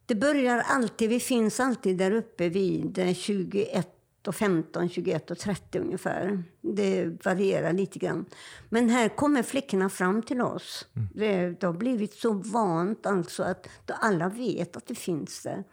Det 0.07 0.14
börjar 0.14 0.59
alltid, 0.59 1.09
vi 1.09 1.21
finns 1.21 1.61
alltid 1.61 1.99
där 1.99 2.11
uppe 2.11 2.49
vid 2.49 3.16
21 3.16 3.94
och 4.28 4.35
15, 4.35 4.88
21 4.88 5.31
och 5.31 5.38
30 5.38 5.78
ungefär. 5.78 6.43
Det 6.61 7.25
varierar 7.25 7.73
lite 7.73 7.99
grann. 7.99 8.25
Men 8.69 8.88
här 8.88 9.09
kommer 9.09 9.43
flickorna 9.43 9.88
fram 9.88 10.23
till 10.23 10.40
oss. 10.40 10.87
Mm. 10.97 11.09
Det, 11.14 11.61
det, 11.61 11.66
har 11.66 11.75
blivit 11.75 12.14
så 12.14 12.33
vant 12.33 13.07
alltså 13.07 13.43
att 13.43 13.69
alla 13.87 14.28
vet 14.28 14.76
att 14.76 14.87
det 14.87 14.95
finns 14.95 15.43
där. 15.43 15.52
Mm. 15.52 15.64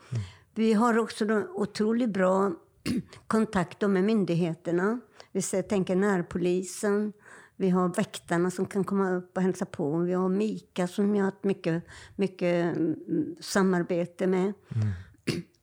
Vi 0.54 0.74
har 0.74 0.98
också 0.98 1.26
otroligt 1.54 2.10
bra 2.10 2.52
kontakt 3.28 3.82
med 3.82 4.04
myndigheterna. 4.04 5.00
Vi 5.32 5.42
tänker 5.42 5.96
närpolisen. 5.96 7.14
Vi 7.56 7.70
har 7.70 7.90
väktarna 7.90 8.52
som 8.52 8.66
kan 8.66 8.84
komma 8.84 9.12
upp 9.12 9.38
och 9.38 9.44
hälsa 9.44 9.66
på. 9.66 9.98
Vi 9.98 10.14
har 10.14 10.30
Mika 10.30 10.88
som 10.88 11.12
vi 11.12 11.20
har 11.20 11.26
haft 11.26 11.44
mycket, 11.44 11.84
mycket 12.16 12.78
mm, 12.78 13.36
samarbete 13.40 14.28
med. 14.28 14.42
Mm. 14.42 14.88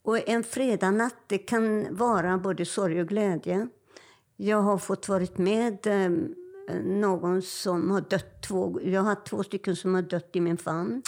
Och 0.09 0.29
en 0.29 0.45
fredagnatt, 0.45 1.15
det 1.27 1.39
kan 1.39 1.97
vara 1.97 2.39
både 2.39 2.65
sorg 2.65 3.01
och 3.01 3.09
glädje. 3.09 3.69
Jag 4.37 4.63
har 4.63 4.79
fått 4.79 5.09
varit 5.09 5.39
med 5.39 5.87
eh, 5.87 6.11
någon 6.85 7.43
som 7.43 7.91
har 7.91 8.01
dött 8.01 8.43
två 8.43 8.81
Jag 8.83 9.03
har 9.03 9.15
två 9.15 9.43
stycken 9.43 9.77
som 9.77 9.95
har 9.95 10.03
dött 10.03 10.31
i 10.33 10.41
min 10.41 10.57
famn. 10.57 11.03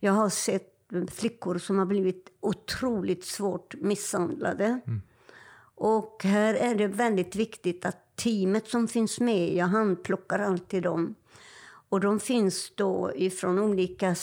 Jag 0.00 0.12
har 0.12 0.28
sett 0.28 0.70
flickor 1.10 1.58
som 1.58 1.78
har 1.78 1.86
blivit 1.86 2.28
otroligt 2.40 3.24
svårt 3.24 3.74
misshandlade. 3.74 4.80
Mm. 4.86 5.02
Och 5.74 6.24
här 6.24 6.54
är 6.54 6.74
det 6.74 6.86
väldigt 6.86 7.36
viktigt 7.36 7.86
att 7.86 8.16
teamet 8.16 8.68
som 8.68 8.88
finns 8.88 9.20
med, 9.20 9.54
jag 9.54 9.66
handplockar 9.66 10.38
alltid 10.38 10.82
dem. 10.82 11.14
Och 11.94 12.00
de 12.00 12.20
finns 12.20 12.72
då 12.74 13.12
ifrån 13.14 13.58
olika 13.58 14.06
eh, 14.08 14.14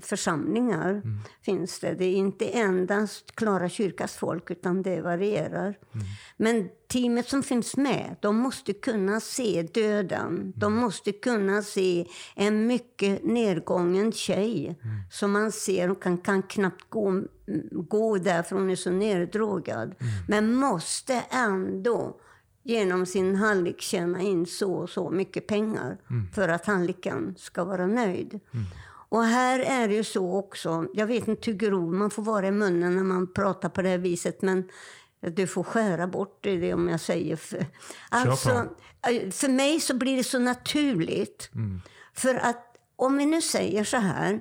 församlingar. 0.00 0.90
Mm. 0.90 1.18
finns 1.42 1.80
det. 1.80 1.94
det 1.94 2.04
är 2.04 2.14
inte 2.14 2.46
endast 2.46 3.36
Klara 3.36 3.68
kyrkas 3.68 4.16
folk, 4.16 4.50
utan 4.50 4.82
det 4.82 5.00
varierar. 5.00 5.78
Mm. 5.94 6.06
Men 6.36 6.68
teamet 6.88 7.28
som 7.28 7.42
finns 7.42 7.76
med, 7.76 8.16
de 8.20 8.36
måste 8.36 8.72
kunna 8.72 9.20
se 9.20 9.62
döden. 9.62 10.26
Mm. 10.26 10.52
De 10.56 10.74
måste 10.74 11.12
kunna 11.12 11.62
se 11.62 12.06
en 12.34 12.66
mycket 12.66 13.24
nedgången 13.24 14.12
tjej 14.12 14.66
mm. 14.66 14.96
som 15.10 15.32
man 15.32 15.52
ser 15.52 15.90
och 15.90 16.02
kan, 16.02 16.18
kan 16.18 16.42
knappt 16.42 16.90
gå, 16.90 17.22
gå 17.70 18.18
där 18.18 18.42
för 18.42 18.56
hon 18.56 18.70
är 18.70 18.76
så 18.76 18.90
neddrogad. 18.90 19.94
Mm. 20.00 20.12
Men 20.28 20.54
måste 20.54 21.22
ändå 21.30 22.20
genom 22.64 23.06
sin 23.06 23.36
hallick 23.36 23.80
tjäna 23.80 24.20
in 24.20 24.46
så 24.46 24.74
och 24.74 24.90
så 24.90 25.10
mycket 25.10 25.46
pengar 25.46 25.98
mm. 26.10 26.28
för 26.34 26.48
att 26.48 26.66
hallicken 26.66 27.34
ska 27.38 27.64
vara 27.64 27.86
nöjd. 27.86 28.40
Mm. 28.52 28.66
Och 29.08 29.24
här 29.24 29.58
är 29.58 29.88
det 29.88 29.94
ju 29.94 30.04
så 30.04 30.36
också, 30.36 30.86
jag 30.94 31.06
vet 31.06 31.28
inte 31.28 31.50
hur 31.50 31.58
grov 31.58 31.92
man 31.92 32.10
får 32.10 32.22
vara 32.22 32.46
i 32.46 32.50
munnen 32.50 32.96
när 32.96 33.02
man 33.02 33.32
pratar 33.32 33.68
på 33.68 33.82
det 33.82 33.88
här 33.88 33.98
viset, 33.98 34.42
men 34.42 34.68
du 35.20 35.46
får 35.46 35.62
skära 35.62 36.06
bort 36.06 36.38
det 36.42 36.74
om 36.74 36.88
jag 36.88 37.00
säger. 37.00 37.36
För, 37.36 37.66
alltså, 38.08 38.50
eh, 38.50 39.30
för 39.30 39.48
mig 39.48 39.80
så 39.80 39.94
blir 39.94 40.16
det 40.16 40.24
så 40.24 40.38
naturligt. 40.38 41.50
Mm. 41.54 41.80
För 42.14 42.34
att 42.34 42.76
om 42.96 43.16
vi 43.16 43.26
nu 43.26 43.42
säger 43.42 43.84
så 43.84 43.96
här, 43.96 44.40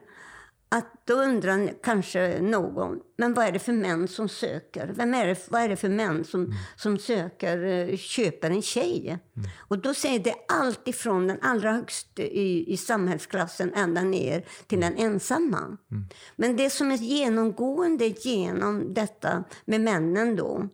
att 0.74 1.06
då 1.06 1.14
undrar 1.14 1.74
kanske 1.84 2.42
någon, 2.42 3.00
men 3.18 3.34
vad 3.34 3.46
är 3.46 3.52
det 3.52 3.60
för 3.60 3.74
män 3.74 4.08
som 4.08 4.30
söker? 4.30 4.88
Vem 4.88 5.14
är 5.14 5.28
det, 5.28 5.48
vad 5.50 5.62
är 5.62 5.70
det 5.70 5.76
för 5.76 5.90
män 5.90 6.24
som, 6.24 6.44
mm. 6.44 6.56
som 6.76 6.98
söker, 6.98 7.64
eh, 7.64 7.98
köper 7.98 8.52
en 8.52 8.62
tjej? 8.62 9.10
Mm. 9.10 9.50
Och 9.58 9.80
då 9.80 9.94
säger 9.94 10.20
det 10.20 10.36
allt 10.48 10.88
ifrån 10.88 11.28
den 11.28 11.38
allra 11.42 11.72
högsta 11.72 12.22
i, 12.22 12.74
i 12.74 12.78
samhällsklassen 12.78 13.74
ända 13.74 14.02
ner 14.02 14.46
till 14.68 14.80
den 14.82 14.96
ensamma. 14.98 15.58
Mm. 15.58 16.06
Men 16.36 16.56
det 16.56 16.70
som 16.70 16.92
är 16.92 16.98
genomgående 16.98 18.06
genom 18.06 18.94
detta 18.94 19.44
med 19.66 19.82
männen 19.82 20.36
då, 20.36 20.70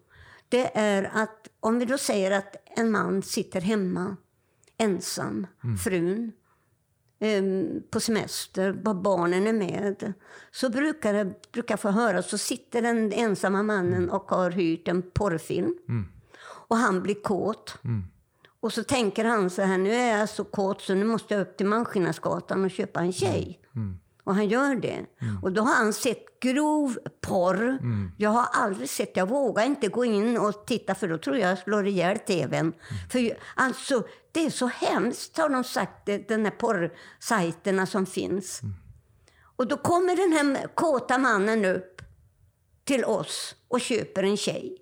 det 0.50 0.78
är 0.78 1.12
att 1.14 1.48
om 1.60 1.80
vi 1.80 1.86
då 1.86 1.98
säger 1.98 2.32
att 2.32 2.56
en 2.78 2.92
man 2.92 3.22
sitter 3.22 3.62
hemma 3.62 4.16
ensam, 4.78 5.48
mm. 5.64 5.78
frun, 5.78 6.32
på 7.92 8.00
semester, 8.00 8.72
var 8.84 8.94
barnen 8.94 9.48
är 9.48 9.54
med, 9.54 10.14
så 10.52 10.70
brukar 10.70 11.14
jag 11.14 11.34
brukar 11.52 11.78
få 11.78 11.90
höra 11.90 12.22
så 12.22 12.38
sitter 12.38 12.82
den 12.82 13.14
ensamma 13.14 13.64
mannen 13.64 13.94
mm. 13.94 14.10
och 14.10 14.32
har 14.32 14.52
hyrt 14.52 14.88
en 14.88 15.02
porrfilm. 15.02 15.78
Mm. 15.90 16.06
Och 16.42 16.78
han 16.78 17.02
blir 17.04 17.16
kåt. 17.16 17.78
Mm. 17.84 18.04
Och 18.60 18.74
så 18.74 18.84
tänker 18.84 19.26
han 19.26 19.50
så 19.50 19.62
här, 19.62 19.78
nu 19.78 19.94
är 19.94 20.18
jag 20.18 20.30
så 20.30 20.44
kåt 20.44 20.82
så 20.82 20.94
nu 20.94 21.06
måste 21.06 21.34
jag 21.34 21.42
upp 21.42 21.58
till 21.58 21.66
Malmskillnadsgatan 21.66 22.64
och 22.64 22.72
köpa 22.72 23.00
en 23.00 23.14
tjej. 23.14 23.60
Mm. 23.76 23.88
mm. 23.88 24.00
Och 24.24 24.36
han 24.36 24.48
gör 24.48 24.76
det. 24.76 25.06
Mm. 25.22 25.44
Och 25.44 25.52
då 25.52 25.62
har 25.62 25.76
han 25.76 25.94
sett 25.94 26.40
grov 26.40 26.98
porr. 27.22 27.80
Jag 28.18 28.30
har 28.30 28.46
aldrig 28.52 28.90
sett, 28.90 29.18
jag 29.18 29.30
vågar 29.30 29.66
inte 29.66 29.88
gå 29.88 30.06
in 30.06 30.38
och 30.38 30.66
titta 30.66 30.96
för 30.96 31.08
då 31.08 31.18
tror 31.18 31.38
jag 31.38 31.52
jag 31.52 31.58
slår 31.58 31.88
ihjäl 31.88 32.20
tvn. 32.20 32.74
För 33.12 33.38
alltså, 33.56 34.04
det 34.40 34.46
är 34.46 34.50
så 34.50 34.68
hemskt 34.68 35.38
har 35.38 35.50
de 35.50 35.64
sagt, 35.64 36.06
den 36.06 36.46
här 36.46 36.52
porrsajterna 36.52 37.86
som 37.86 38.06
finns. 38.06 38.62
Mm. 38.62 38.76
Och 39.42 39.68
då 39.68 39.78
kommer 39.78 40.16
den 40.16 40.56
här 40.56 40.68
kåta 40.68 41.18
mannen 41.18 41.66
upp 41.66 42.02
till 42.84 43.06
oss 43.06 43.56
och 43.68 43.82
köper 43.82 44.24
en 44.24 44.38
tjej. 44.38 44.78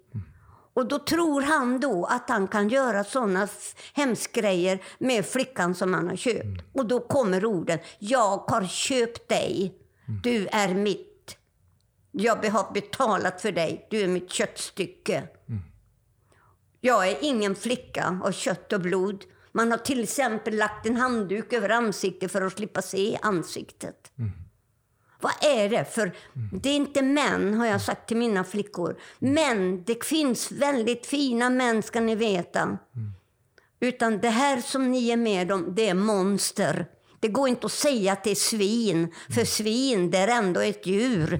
Och 0.74 0.88
då 0.88 1.00
tror 1.00 1.42
han 1.42 1.80
då 1.80 2.06
att 2.06 2.30
han 2.30 2.48
kan 2.48 2.70
göra 2.70 3.04
såna 3.04 3.48
hemskgrejer 3.94 4.84
med 5.00 5.26
flickan 5.26 5.76
som 5.76 5.94
han 5.94 6.08
har 6.08 6.16
köpt. 6.16 6.44
Mm. 6.44 6.66
Och 6.74 6.86
då 6.86 7.00
kommer 7.00 7.46
orden, 7.46 7.80
jag 8.00 8.38
har 8.38 8.66
köpt 8.66 9.30
dig. 9.30 9.76
Mm. 10.08 10.22
Du 10.22 10.48
är 10.48 10.74
mitt. 10.74 11.38
Jag 12.12 12.46
har 12.46 12.74
betalat 12.74 13.42
för 13.42 13.52
dig. 13.52 13.88
Du 13.90 14.02
är 14.02 14.08
mitt 14.08 14.32
köttstycke. 14.32 15.28
Mm. 15.50 15.62
Jag 16.82 17.08
är 17.08 17.18
ingen 17.22 17.56
flicka 17.56 18.20
av 18.24 18.32
kött 18.32 18.74
och 18.74 18.82
blod. 18.82 19.26
Man 19.58 19.72
har 19.72 19.78
till 19.78 20.04
exempel 20.04 20.58
lagt 20.58 20.86
en 20.86 20.98
handduk 20.98 21.54
över 21.54 21.70
ansiktet 21.70 22.32
för 22.32 22.42
att 22.42 22.54
slippa 22.54 22.82
se 22.82 23.20
ansiktet. 23.22 24.12
Mm. 24.18 24.32
Vad 25.22 25.32
är 25.42 25.70
det? 25.70 25.86
För 25.86 26.16
det 26.62 26.70
är 26.70 26.76
inte 26.76 27.02
män, 27.02 27.54
har 27.54 27.66
jag 27.66 27.82
sagt 27.82 28.08
till 28.08 28.18
mina 28.18 28.44
flickor. 28.44 28.98
Men 29.20 29.84
det 29.84 30.06
finns 30.06 30.52
väldigt 30.52 31.06
fina 31.06 31.50
män, 31.50 31.84
ska 31.84 32.00
ni 32.00 32.16
veta. 32.16 32.78
Utan 33.80 34.20
det 34.20 34.30
här 34.30 34.62
som 34.62 34.92
ni 34.92 35.10
är 35.10 35.18
med 35.18 35.52
om, 35.52 35.76
det 35.76 35.90
är 35.90 35.94
monster. 35.94 36.86
Det 37.20 37.28
går 37.28 37.48
inte 37.48 37.66
att 37.66 37.72
säga 37.72 38.14
att 38.14 38.24
det 38.24 38.32
är 38.32 38.36
svin, 38.36 39.14
för 39.30 39.46
svin, 39.46 40.12
det 40.12 40.18
är 40.18 40.28
ändå 40.28 40.60
ett 40.60 40.88
djur. 40.88 41.40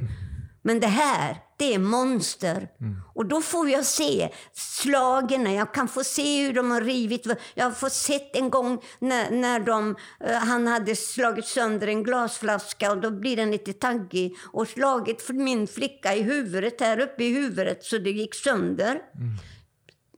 Men 0.62 0.80
det 0.80 0.88
här, 0.88 1.38
det 1.58 1.74
är 1.74 1.80
monster. 1.80 2.70
Mm. 2.82 3.02
Och 3.14 3.26
då 3.26 3.42
får 3.42 3.70
jag 3.70 3.86
se 3.86 4.30
slagen, 4.54 5.54
jag 5.54 5.74
kan 5.74 5.88
få 5.88 6.04
se 6.04 6.46
hur 6.46 6.54
de 6.54 6.72
har 6.72 6.82
rivit. 6.82 7.28
Jag 7.54 7.66
har 7.66 7.72
fått 7.72 7.94
sett 7.94 8.36
en 8.36 8.50
gång 8.50 8.82
när, 9.00 9.32
när 9.32 9.60
de, 9.60 9.96
uh, 10.30 10.32
han 10.32 10.68
hade 10.68 10.96
slagit 10.96 11.46
sönder 11.46 11.88
en 11.88 12.04
glasflaska 12.04 12.92
och 12.92 12.98
då 13.02 13.12
blir 13.12 13.36
den 13.36 13.52
lite 13.52 13.74
taggig 13.74 14.36
och 14.52 14.68
slagit 14.68 15.22
för 15.22 15.34
min 15.34 15.68
flicka 15.68 16.16
i 16.16 16.22
huvudet, 16.22 16.82
här 16.82 17.00
uppe 17.00 17.24
i 17.24 17.34
huvudet, 17.34 17.84
så 17.84 17.98
det 17.98 18.12
gick 18.12 18.36
sönder. 18.36 19.02
Mm. 19.16 19.36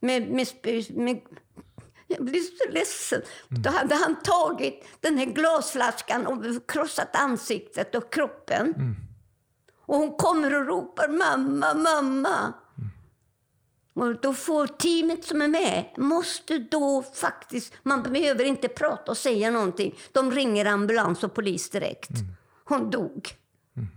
Med, 0.02 0.30
med, 0.30 0.46
med, 0.90 1.20
jag 2.06 2.24
blir 2.24 2.40
så 2.40 2.72
ledsen. 2.72 3.22
Mm. 3.50 3.62
Då 3.62 3.70
hade 3.70 3.94
han 3.94 4.16
tagit 4.22 4.84
den 5.00 5.18
här 5.18 5.26
glasflaskan 5.26 6.26
och 6.26 6.44
krossat 6.68 7.16
ansiktet 7.16 7.94
och 7.94 8.12
kroppen. 8.12 8.74
Och 9.90 9.96
hon 9.96 10.16
kommer 10.16 10.60
och 10.60 10.66
ropar 10.66 11.08
mamma, 11.08 11.74
mamma. 11.74 12.52
Mm. 12.78 12.90
Och 13.94 14.20
då 14.20 14.34
får 14.34 14.66
teamet 14.66 15.24
som 15.24 15.42
är 15.42 15.48
med, 15.48 15.84
måste 15.96 16.58
då 16.58 17.02
faktiskt, 17.14 17.72
man 17.82 18.02
behöver 18.02 18.44
inte 18.44 18.68
prata 18.68 19.10
och 19.10 19.16
säga 19.16 19.50
någonting. 19.50 19.98
De 20.12 20.32
ringer 20.32 20.64
ambulans 20.64 21.24
och 21.24 21.34
polis 21.34 21.70
direkt. 21.70 22.10
Mm. 22.10 22.32
Hon 22.64 22.90
dog. 22.90 23.34
Mm. 23.76 23.88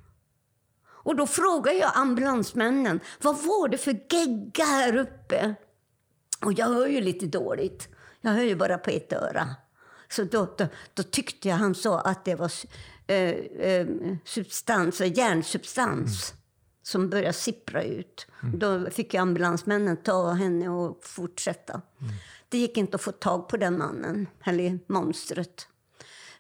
Och 0.86 1.16
då 1.16 1.28
frågar 1.28 1.74
jag 1.74 1.92
ambulansmännen, 1.96 3.00
vad 3.22 3.36
var 3.36 3.68
det 3.68 3.78
för 3.78 4.00
gegga 4.10 4.66
här 4.66 4.96
uppe? 4.96 5.56
Och 6.46 6.54
jag 6.54 6.66
hör 6.66 6.88
ju 6.88 7.02
lite 7.02 7.26
dåligt. 7.26 7.88
Jag 8.22 8.32
hör 8.32 8.44
ju 8.44 8.56
bara 8.56 8.78
på 8.78 8.90
ett 8.90 9.14
öra. 9.14 9.56
Så 10.10 10.24
då, 10.24 10.56
då, 10.58 10.68
då 10.94 11.04
tyckte 11.04 11.50
jag 11.50 11.56
han 11.56 11.76
sa 11.76 12.00
att 12.00 12.26
det 12.26 12.36
var 12.36 12.52
eh, 13.08 13.30
eh, 13.68 13.88
substans, 14.26 15.02
järnsubstans 15.02 16.32
mm. 16.32 16.42
som 16.84 17.10
började 17.10 17.34
sippra 17.34 17.84
ut. 17.84 18.28
Mm. 18.44 18.60
Då 18.60 18.90
fick 18.90 19.16
ambulansmännen 19.16 19.98
ta 19.98 20.32
henne 20.32 20.70
och 20.70 21.06
fortsätta. 21.06 21.74
Mm. 21.74 22.14
Det 22.50 22.58
gick 22.58 22.78
inte 22.78 22.96
att 22.96 23.02
få 23.02 23.12
tag 23.12 23.50
på 23.50 23.58
den 23.58 23.78
mannen, 23.78 24.28
eller 24.44 24.80
monstret. 24.88 25.68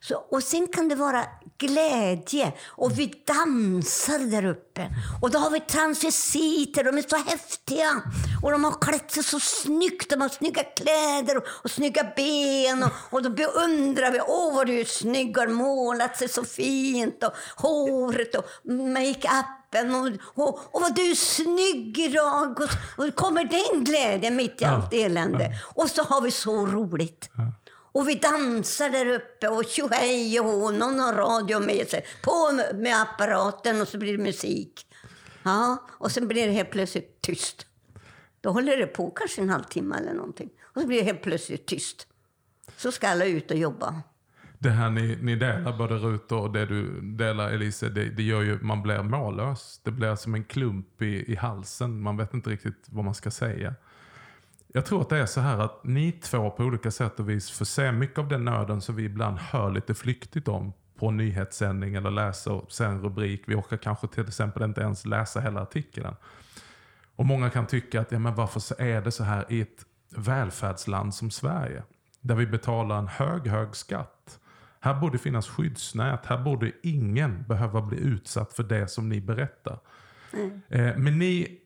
Så, 0.07 0.15
och 0.15 0.43
sen 0.43 0.67
kan 0.67 0.89
det 0.89 0.95
vara 0.95 1.25
glädje 1.57 2.53
och 2.67 2.99
vi 2.99 3.13
dansar 3.25 4.19
där 4.31 4.45
uppe. 4.45 4.89
Och 5.21 5.31
då 5.31 5.39
har 5.39 5.49
vi 5.49 5.59
transvestiter, 5.59 6.83
de 6.83 6.97
är 6.97 7.01
så 7.09 7.15
häftiga. 7.15 8.01
Och 8.43 8.51
de 8.51 8.63
har 8.63 8.81
klätt 8.81 9.11
sig 9.11 9.23
så 9.23 9.39
snyggt, 9.39 10.09
de 10.09 10.21
har 10.21 10.29
snygga 10.29 10.63
kläder 10.63 11.37
och, 11.37 11.43
och 11.47 11.71
snygga 11.71 12.03
ben. 12.15 12.83
Och, 12.83 12.91
och 13.09 13.23
då 13.23 13.29
beundrar 13.29 14.11
vi, 14.11 14.19
åh 14.27 14.55
vad 14.55 14.67
du 14.67 14.79
är 14.79 14.85
snygg, 14.85 15.37
har 15.37 15.47
målat 15.47 16.17
sig 16.17 16.29
så 16.29 16.43
fint. 16.43 17.23
Och 17.23 17.33
håret 17.55 18.35
och 18.35 18.45
makeupen 18.65 19.95
och, 19.95 20.09
och, 20.43 20.59
och 20.71 20.81
vad 20.81 20.95
du 20.95 21.11
är 21.11 21.15
snygg 21.15 21.99
idag. 21.99 22.61
Och, 22.61 23.05
och 23.05 23.15
kommer 23.15 23.43
den 23.43 23.83
glädjen 23.83 24.35
mitt 24.35 24.61
i 24.61 24.65
allt 24.65 24.93
elände. 24.93 25.51
Och 25.75 25.89
så 25.89 26.03
har 26.03 26.21
vi 26.21 26.31
så 26.31 26.65
roligt. 26.65 27.29
Och 27.93 28.09
vi 28.09 28.15
dansar 28.15 28.89
där 28.89 29.05
uppe 29.05 29.47
och 29.47 29.65
tjohej 29.65 30.39
och 30.39 30.45
hon, 30.45 30.79
någon 30.79 30.99
har 30.99 31.13
radio 31.13 31.59
med 31.59 31.87
sig. 31.87 32.05
På 32.23 32.51
med 32.75 33.01
apparaten 33.01 33.81
och 33.81 33.87
så 33.87 33.97
blir 33.97 34.17
det 34.17 34.23
musik. 34.23 34.87
Ja, 35.43 35.87
och 35.89 36.11
sen 36.11 36.27
blir 36.27 36.47
det 36.47 36.53
helt 36.53 36.71
plötsligt 36.71 37.21
tyst. 37.21 37.67
Då 38.41 38.49
håller 38.49 38.77
det 38.77 38.87
på 38.87 39.11
kanske 39.11 39.41
en 39.41 39.49
halvtimme 39.49 39.95
eller 39.95 40.13
någonting. 40.13 40.49
Och 40.63 40.81
så 40.81 40.87
blir 40.87 40.97
det 40.97 41.03
helt 41.03 41.21
plötsligt 41.21 41.65
tyst. 41.65 42.07
Så 42.77 42.91
ska 42.91 43.07
alla 43.07 43.25
ut 43.25 43.51
och 43.51 43.57
jobba. 43.57 44.01
Det 44.59 44.69
här 44.69 44.89
ni, 44.89 45.17
ni 45.21 45.35
delar, 45.35 45.77
både 45.77 45.95
Rut 45.95 46.31
och 46.31 46.53
det 46.53 46.65
du 46.65 47.01
delar 47.01 47.51
Elise, 47.51 47.89
det, 47.89 48.09
det 48.09 48.23
gör 48.23 48.41
ju 48.41 48.59
man 48.61 48.81
blir 48.83 49.03
mållös. 49.03 49.81
Det 49.83 49.91
blir 49.91 50.15
som 50.15 50.35
en 50.35 50.43
klump 50.43 51.01
i, 51.01 51.31
i 51.31 51.35
halsen. 51.35 52.01
Man 52.01 52.17
vet 52.17 52.33
inte 52.33 52.49
riktigt 52.49 52.85
vad 52.89 53.05
man 53.05 53.15
ska 53.15 53.31
säga. 53.31 53.75
Jag 54.75 54.85
tror 54.85 55.01
att 55.01 55.09
det 55.09 55.17
är 55.17 55.25
så 55.25 55.41
här 55.41 55.57
att 55.57 55.83
ni 55.83 56.11
två 56.11 56.49
på 56.49 56.63
olika 56.63 56.91
sätt 56.91 57.19
och 57.19 57.29
vis 57.29 57.51
får 57.51 57.65
se 57.65 57.91
mycket 57.91 58.17
av 58.17 58.27
den 58.27 58.45
nöden 58.45 58.81
som 58.81 58.95
vi 58.95 59.03
ibland 59.03 59.37
hör 59.37 59.71
lite 59.71 59.93
flyktigt 59.93 60.47
om 60.47 60.73
på 60.95 61.07
en 61.07 61.17
nyhetssändning 61.17 61.95
eller 61.95 62.11
läser 62.11 62.65
se 62.69 62.83
en 62.83 63.01
rubrik. 63.01 63.43
Vi 63.45 63.55
orkar 63.55 63.77
kanske 63.77 64.07
till 64.07 64.27
exempel 64.27 64.63
inte 64.63 64.81
ens 64.81 65.05
läsa 65.05 65.39
hela 65.39 65.61
artikeln. 65.61 66.15
Och 67.15 67.25
Många 67.25 67.49
kan 67.49 67.67
tycka 67.67 68.01
att 68.01 68.11
ja, 68.11 68.19
men 68.19 68.35
varför 68.35 68.81
är 68.81 69.01
det 69.01 69.11
så 69.11 69.23
här 69.23 69.45
i 69.49 69.61
ett 69.61 69.85
välfärdsland 70.09 71.15
som 71.15 71.31
Sverige? 71.31 71.83
Där 72.21 72.35
vi 72.35 72.47
betalar 72.47 72.99
en 72.99 73.07
hög, 73.07 73.47
hög 73.47 73.75
skatt. 73.75 74.39
Här 74.79 74.93
borde 74.93 75.17
finnas 75.17 75.47
skyddsnät. 75.47 76.25
Här 76.25 76.37
borde 76.37 76.71
ingen 76.83 77.43
behöva 77.43 77.81
bli 77.81 77.97
utsatt 77.97 78.53
för 78.53 78.63
det 78.63 78.87
som 78.87 79.09
ni 79.09 79.21
berättar. 79.21 79.79
Mm. 80.33 80.61
Eh, 80.69 80.97
men 80.97 81.19
ni 81.19 81.59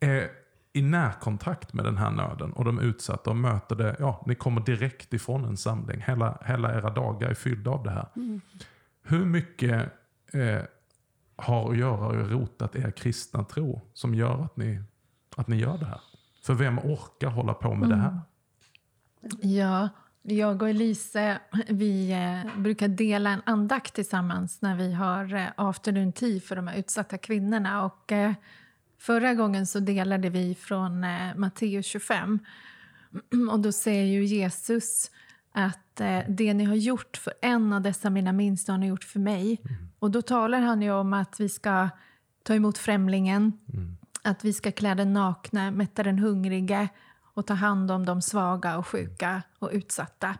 är 0.00 0.30
i 0.76 0.82
närkontakt 0.82 1.72
med 1.72 1.84
den 1.84 1.96
här 1.96 2.10
nöden 2.10 2.52
och 2.52 2.64
de 2.64 2.78
utsatta 2.78 3.30
och 3.30 3.36
möter 3.36 3.76
det. 3.76 3.96
Ja, 3.98 4.24
ni 4.26 4.34
kommer 4.34 4.60
direkt 4.60 5.12
ifrån 5.12 5.44
en 5.44 5.56
samling. 5.56 6.00
Hela, 6.06 6.38
hela 6.44 6.74
era 6.74 6.90
dagar 6.90 7.30
är 7.30 7.34
fyllda 7.34 7.70
av 7.70 7.82
det 7.82 7.90
här. 7.90 8.08
Mm. 8.16 8.40
Hur 9.02 9.24
mycket 9.24 9.92
eh, 10.32 10.62
har 11.36 11.70
att 11.70 11.78
göra 11.78 12.06
och 12.06 12.30
rotat 12.30 12.76
er 12.76 12.90
kristna 12.90 13.44
tro 13.44 13.80
som 13.92 14.14
gör 14.14 14.44
att 14.44 14.56
ni, 14.56 14.82
att 15.36 15.48
ni 15.48 15.56
gör 15.56 15.78
det 15.78 15.86
här? 15.86 16.00
För 16.42 16.54
vem 16.54 16.78
orkar 16.78 17.30
hålla 17.30 17.54
på 17.54 17.74
med 17.74 17.86
mm. 17.86 17.98
det 17.98 18.04
här? 18.04 18.20
Ja, 19.40 19.88
jag 20.22 20.62
och 20.62 20.68
Elise 20.68 21.38
vi 21.68 22.12
eh, 22.12 22.60
brukar 22.60 22.88
dela 22.88 23.30
en 23.30 23.42
andakt 23.46 23.94
tillsammans 23.94 24.62
när 24.62 24.76
vi 24.76 24.92
har 24.92 25.34
eh, 25.34 25.46
afternoon 25.56 26.12
tea 26.12 26.40
för 26.40 26.56
de 26.56 26.66
här 26.66 26.78
utsatta 26.78 27.18
kvinnorna. 27.18 27.84
Och, 27.84 28.12
eh, 28.12 28.32
Förra 28.98 29.34
gången 29.34 29.66
så 29.66 29.80
delade 29.80 30.30
vi 30.30 30.54
från 30.54 31.04
eh, 31.04 31.34
Matteus 31.36 31.86
25. 31.86 32.38
Och 33.50 33.60
då 33.60 33.72
säger 33.72 34.04
ju 34.04 34.24
Jesus 34.24 35.10
att 35.52 36.00
eh, 36.00 36.18
det 36.28 36.54
ni 36.54 36.64
har 36.64 36.74
gjort 36.74 37.16
för 37.16 37.32
en 37.42 37.72
av 37.72 37.80
dessa 37.80 38.10
mina 38.10 38.32
minsta 38.32 38.72
har 38.72 38.78
ni 38.78 38.86
gjort 38.86 39.04
för 39.04 39.20
mig. 39.20 39.60
Mm. 39.64 39.88
Och 39.98 40.10
då 40.10 40.22
talar 40.22 40.60
han 40.60 40.82
ju 40.82 40.92
om 40.92 41.12
att 41.12 41.40
vi 41.40 41.48
ska 41.48 41.88
ta 42.42 42.54
emot 42.54 42.78
främlingen, 42.78 43.52
mm. 43.72 43.96
att 44.22 44.44
vi 44.44 44.52
ska 44.52 44.72
klä 44.72 44.94
den 44.94 45.12
nakna, 45.12 45.70
mätta 45.70 46.02
den 46.02 46.18
hungrige 46.18 46.88
och 47.34 47.46
ta 47.46 47.54
hand 47.54 47.90
om 47.90 48.06
de 48.06 48.22
svaga 48.22 48.78
och 48.78 48.86
sjuka 48.86 49.42
och 49.58 49.70
utsatta. 49.72 50.34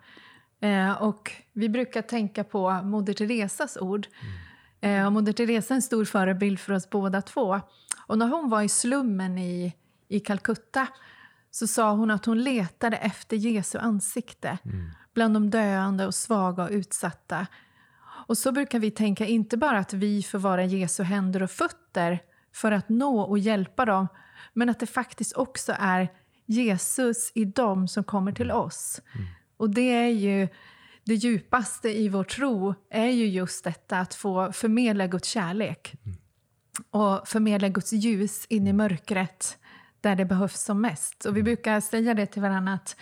Eh, 0.60 1.02
och 1.02 1.32
vi 1.52 1.68
brukar 1.68 2.02
tänka 2.02 2.44
på 2.44 2.72
Moder 2.72 3.12
Teresas 3.12 3.76
ord. 3.76 4.06
Mm. 4.22 5.00
Eh, 5.00 5.06
och 5.06 5.12
Moder 5.12 5.32
Teresa 5.32 5.74
är 5.74 5.76
en 5.76 5.82
stor 5.82 6.04
förebild 6.04 6.60
för 6.60 6.72
oss 6.72 6.90
båda 6.90 7.22
två. 7.22 7.60
Och 8.06 8.18
när 8.18 8.28
hon 8.28 8.50
var 8.50 8.62
i 8.62 8.68
slummen 8.68 9.38
i, 9.38 9.74
i 10.08 10.20
Calcutta 10.20 10.88
så 11.50 11.66
sa 11.66 11.92
hon 11.92 12.10
att 12.10 12.24
hon 12.24 12.42
letade 12.42 12.96
efter 12.96 13.36
Jesu 13.36 13.78
ansikte 13.78 14.58
mm. 14.64 14.90
bland 15.14 15.34
de 15.34 15.50
döende 15.50 16.06
och 16.06 16.14
svaga 16.14 16.62
och 16.62 16.70
utsatta. 16.70 17.46
Och 18.26 18.38
så 18.38 18.52
brukar 18.52 18.78
vi 18.78 18.90
tänka, 18.90 19.26
inte 19.26 19.56
bara 19.56 19.78
att 19.78 19.92
vi 19.92 20.22
får 20.22 20.38
vara 20.38 20.64
Jesu 20.64 21.02
händer 21.02 21.42
och 21.42 21.50
fötter 21.50 22.20
för 22.52 22.72
att 22.72 22.88
nå 22.88 23.20
och 23.20 23.38
hjälpa 23.38 23.84
dem, 23.84 24.08
men 24.52 24.68
att 24.68 24.80
det 24.80 24.86
faktiskt 24.86 25.36
också 25.36 25.74
är 25.78 26.08
Jesus 26.46 27.32
i 27.34 27.44
dem 27.44 27.88
som 27.88 28.04
kommer 28.04 28.32
till 28.32 28.50
oss. 28.50 29.00
Mm. 29.14 29.26
Och 29.56 29.70
det 29.70 29.94
är 29.94 30.08
ju 30.08 30.48
det 31.04 31.14
djupaste 31.14 31.98
i 31.98 32.08
vår 32.08 32.24
tro, 32.24 32.74
är 32.90 33.10
ju 33.10 33.26
just 33.26 33.64
detta 33.64 33.98
att 33.98 34.14
få 34.14 34.52
förmedla 34.52 35.06
Guds 35.06 35.28
kärlek. 35.28 35.94
Mm 36.04 36.16
och 36.90 37.28
förmedla 37.28 37.68
Guds 37.68 37.92
ljus 37.92 38.46
in 38.48 38.66
i 38.66 38.72
mörkret 38.72 39.58
där 40.00 40.16
det 40.16 40.24
behövs 40.24 40.60
som 40.60 40.80
mest. 40.80 41.24
Och 41.24 41.36
vi 41.36 41.42
brukar 41.42 41.80
säga 41.80 42.14
det 42.14 42.26
till 42.26 42.42
varandra 42.42 42.72
att 42.72 42.96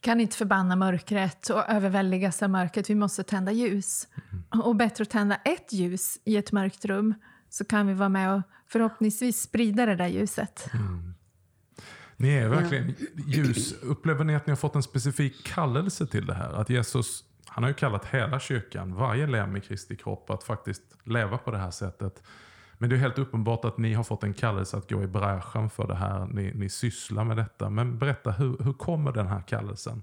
kan 0.00 0.20
inte 0.20 0.36
förbanna 0.36 0.76
mörkret 0.76 1.50
och 1.50 1.68
överväldigas 1.68 2.42
av 2.42 2.50
mörkret, 2.50 2.90
vi 2.90 2.94
måste 2.94 3.22
tända 3.22 3.52
ljus. 3.52 4.08
Mm. 4.32 4.64
Och 4.64 4.76
bättre 4.76 5.02
att 5.02 5.10
tända 5.10 5.36
ett 5.36 5.72
ljus 5.72 6.18
i 6.24 6.36
ett 6.36 6.52
mörkt 6.52 6.84
rum 6.84 7.14
så 7.50 7.64
kan 7.64 7.86
vi 7.86 7.94
vara 7.94 8.08
med 8.08 8.34
och 8.34 8.42
förhoppningsvis 8.68 9.42
sprida 9.42 9.86
det 9.86 9.96
där 9.96 10.06
ljuset. 10.06 10.70
Mm. 10.74 11.14
Ni 12.16 12.28
är 12.28 12.48
verkligen 12.48 12.94
ljus. 13.26 13.72
Upplever 13.82 14.24
ni 14.24 14.34
att 14.34 14.46
ni 14.46 14.50
har 14.50 14.56
fått 14.56 14.74
en 14.74 14.82
specifik 14.82 15.46
kallelse 15.46 16.06
till 16.06 16.26
det 16.26 16.34
här? 16.34 16.52
Att 16.52 16.70
Jesus, 16.70 17.24
han 17.46 17.64
har 17.64 17.70
ju 17.70 17.74
kallat 17.74 18.04
hela 18.04 18.40
kyrkan, 18.40 18.94
varje 18.94 19.26
lem 19.26 19.56
i 19.56 19.60
Kristi 19.60 19.96
kropp, 19.96 20.30
att 20.30 20.44
faktiskt 20.44 20.82
leva 21.04 21.38
på 21.38 21.50
det 21.50 21.58
här 21.58 21.70
sättet. 21.70 22.22
Men 22.80 22.90
det 22.90 22.96
är 22.96 22.98
helt 22.98 23.18
uppenbart 23.18 23.64
att 23.64 23.78
ni 23.78 23.94
har 23.94 24.04
fått 24.04 24.24
en 24.24 24.34
kallelse 24.34 24.76
att 24.76 24.90
gå 24.90 25.02
i 25.02 25.06
bräschen 25.06 25.70
för 25.70 25.86
det 25.86 25.94
här. 25.94 26.26
Ni, 26.26 26.52
ni 26.54 26.68
sysslar 26.68 27.24
med 27.24 27.36
detta. 27.36 27.70
Men 27.70 27.98
berätta, 27.98 28.30
hur, 28.30 28.56
hur 28.64 28.72
kommer 28.72 29.12
den 29.12 29.26
här 29.26 29.40
kallelsen? 29.40 30.02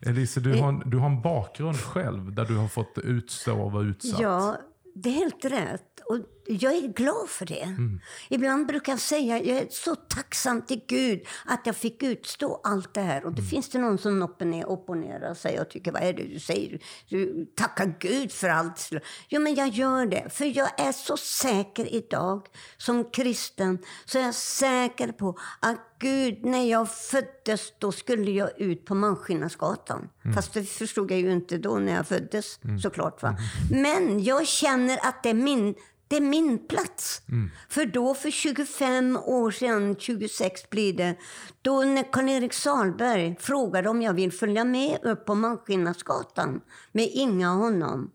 Elise, 0.00 0.40
du 0.40 0.60
har, 0.60 0.68
en, 0.68 0.82
du 0.86 0.98
har 0.98 1.06
en 1.06 1.22
bakgrund 1.22 1.76
själv 1.76 2.32
där 2.34 2.44
du 2.44 2.56
har 2.56 2.68
fått 2.68 2.98
utstå 2.98 3.60
och 3.60 3.72
vara 3.72 3.84
utsatt. 3.84 4.20
Ja, 4.20 4.56
det 4.94 5.08
är 5.08 5.12
helt 5.12 5.44
rätt. 5.44 6.00
Och 6.06 6.16
jag 6.48 6.76
är 6.76 6.88
glad 6.88 7.28
för 7.28 7.46
det. 7.46 7.62
Mm. 7.62 8.00
Ibland 8.28 8.66
brukar 8.66 8.92
jag 8.92 9.00
säga 9.00 9.38
jag 9.38 9.56
är 9.56 9.66
så 9.70 9.94
tacksam 9.94 10.62
till 10.62 10.80
Gud 10.88 11.26
att 11.44 11.60
jag 11.64 11.76
fick 11.76 12.02
utstå 12.02 12.60
allt 12.64 12.94
det 12.94 13.00
här. 13.00 13.24
Och 13.24 13.32
då 13.32 13.38
mm. 13.38 13.50
finns 13.50 13.68
det 13.68 13.78
någon 13.78 13.98
som 13.98 14.22
opponerar 14.66 15.34
sig 15.34 15.60
och 15.60 15.70
tycker, 15.70 15.92
vad 15.92 16.02
är 16.02 16.12
det 16.12 16.24
du 16.24 16.40
säger? 16.40 16.78
Du 17.08 17.46
tackar 17.56 17.94
Gud 17.98 18.32
för 18.32 18.48
allt. 18.48 18.90
Jo, 19.28 19.40
men 19.40 19.54
jag 19.54 19.68
gör 19.68 20.06
det. 20.06 20.28
För 20.30 20.56
jag 20.58 20.80
är 20.80 20.92
så 20.92 21.16
säker 21.16 21.94
idag 21.94 22.46
som 22.76 23.10
kristen. 23.10 23.78
Så 24.04 24.18
jag 24.18 24.26
är 24.26 24.32
säker 24.32 25.12
på 25.12 25.38
att 25.60 25.80
Gud, 25.98 26.44
när 26.44 26.70
jag 26.70 26.90
föddes, 26.90 27.72
då 27.78 27.92
skulle 27.92 28.30
jag 28.30 28.60
ut 28.60 28.84
på 28.84 28.94
Malmskillnadsgatan. 28.94 30.08
Mm. 30.24 30.34
Fast 30.34 30.54
det 30.54 30.64
förstod 30.64 31.10
jag 31.10 31.20
ju 31.20 31.32
inte 31.32 31.58
då 31.58 31.78
när 31.78 31.94
jag 31.94 32.06
föddes, 32.06 32.64
mm. 32.64 32.78
såklart. 32.78 33.22
Va? 33.22 33.36
Mm. 33.70 33.82
Men 33.82 34.24
jag 34.24 34.46
känner 34.46 34.98
att 35.08 35.22
det 35.22 35.30
är 35.30 35.34
min 35.34 35.74
det 36.08 36.16
är 36.16 36.20
min 36.20 36.58
plats. 36.58 37.22
Mm. 37.28 37.50
För 37.68 37.86
då 37.86 38.14
för 38.14 38.30
25 38.30 39.16
år 39.16 39.50
sedan, 39.50 39.96
26 39.98 40.70
blir 40.70 40.92
det, 40.92 41.16
då 41.62 41.80
när 41.82 42.12
Karl-Erik 42.12 42.52
Salberg 42.52 43.36
frågade 43.40 43.88
om 43.88 44.02
jag 44.02 44.12
vill 44.12 44.32
följa 44.32 44.64
med 44.64 44.98
upp 45.02 45.24
på 45.24 45.34
Malmskillnadsgatan 45.34 46.60
med 46.92 47.10
Inga 47.12 47.52
och 47.52 47.58
honom. 47.58 48.10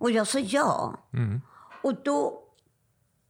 Och 0.00 0.10
jag 0.10 0.26
sa 0.26 0.38
ja. 0.38 1.08
Mm. 1.12 1.40
Och 1.82 1.94
då, 2.04 2.42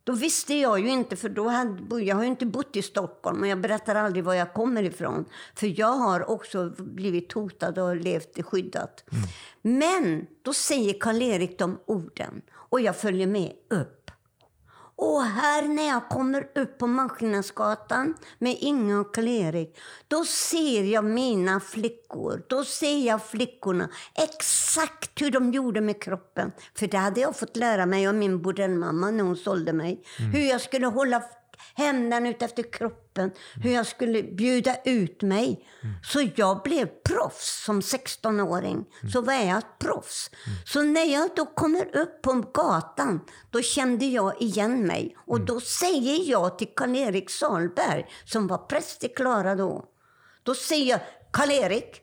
då 0.05 0.13
visste 0.13 0.55
jag 0.55 0.81
ju 0.81 0.89
inte, 0.89 1.17
för 1.17 1.29
då 1.29 1.49
hade, 1.49 2.03
jag 2.03 2.17
har 2.17 2.25
inte 2.25 2.47
bott 2.47 2.77
i 2.77 2.83
Stockholm 2.83 3.41
och 3.41 3.47
jag 3.47 3.61
berättar 3.61 3.95
aldrig 3.95 4.25
var 4.25 4.35
jag 4.35 4.55
kommer 4.55 4.83
ifrån. 4.83 5.25
För 5.55 5.81
jag 5.81 5.93
har 5.93 6.31
också 6.31 6.71
blivit 6.79 7.33
hotad 7.33 7.79
och 7.79 7.97
levt 7.97 8.45
skyddat. 8.45 9.05
Mm. 9.13 9.29
Men 9.63 10.27
då 10.43 10.55
säger 10.55 10.99
Karl-Erik 11.01 11.59
de 11.59 11.79
orden 11.87 12.43
och 12.71 12.81
jag 12.81 12.97
följer 12.97 13.27
med 13.27 13.53
upp. 13.71 14.01
Och 14.97 15.23
här 15.23 15.69
när 15.69 15.89
jag 15.89 16.09
kommer 16.09 16.49
upp 16.55 16.79
på 16.79 16.87
Maskinasgatan 16.87 18.15
med 18.39 18.57
Inge 18.61 18.95
och 18.95 19.15
Karl-Erik, 19.15 19.79
då 20.09 20.25
ser 20.25 20.85
jag 20.85 21.05
mina 21.05 21.61
flickor. 21.61 22.43
Då 22.49 22.65
ser 22.65 23.07
jag 23.07 23.25
flickorna 23.27 23.89
exakt 24.15 25.23
hur 25.23 25.31
de 25.31 25.53
gjorde 25.53 25.81
med 25.81 26.03
kroppen. 26.03 26.53
För 26.75 26.87
det 26.87 26.97
hade 26.97 27.21
jag 27.21 27.37
fått 27.37 27.57
lära 27.57 27.87
mig 27.87 28.09
av 28.09 28.15
min 28.15 28.43
bordellmamma 28.43 29.11
när 29.11 29.25
hon 29.25 29.37
sålde 29.37 29.73
mig. 29.73 30.03
Mm. 30.19 30.33
Hur 30.33 30.41
jag 30.41 30.61
skulle 30.61 30.87
hålla 30.87 31.23
händerna 31.75 32.29
ut 32.29 32.43
efter 32.43 32.73
kroppen, 32.73 33.31
hur 33.63 33.71
jag 33.71 33.87
skulle 33.87 34.23
bjuda 34.23 34.77
ut 34.85 35.23
mig. 35.23 35.67
Mm. 35.83 35.95
Så 36.03 36.29
jag 36.35 36.63
blev 36.63 36.87
proffs 36.87 37.65
som 37.65 37.81
16-åring. 37.81 38.75
Mm. 38.75 39.13
Så 39.13 39.21
var 39.21 39.33
jag 39.33 39.59
ett 39.59 39.79
proffs. 39.79 40.31
Mm. 40.47 40.59
Så 40.67 40.83
när 40.83 41.05
jag 41.05 41.31
då 41.37 41.47
kommer 41.47 41.97
upp 41.97 42.23
på 42.23 42.33
gatan, 42.55 43.21
då 43.51 43.63
kände 43.63 44.05
jag 44.05 44.43
igen 44.43 44.87
mig. 44.87 45.17
Och 45.27 45.41
då 45.41 45.61
säger 45.61 46.31
jag 46.31 46.59
till 46.59 46.75
Karl-Erik 46.77 47.31
Salberg, 47.31 48.07
som 48.25 48.47
var 48.47 48.59
präst 48.59 49.05
i 49.05 49.09
Klara 49.09 49.55
då. 49.55 49.85
Då 50.43 50.55
säger 50.55 50.91
jag, 50.91 51.01
Karl-Erik, 51.31 52.03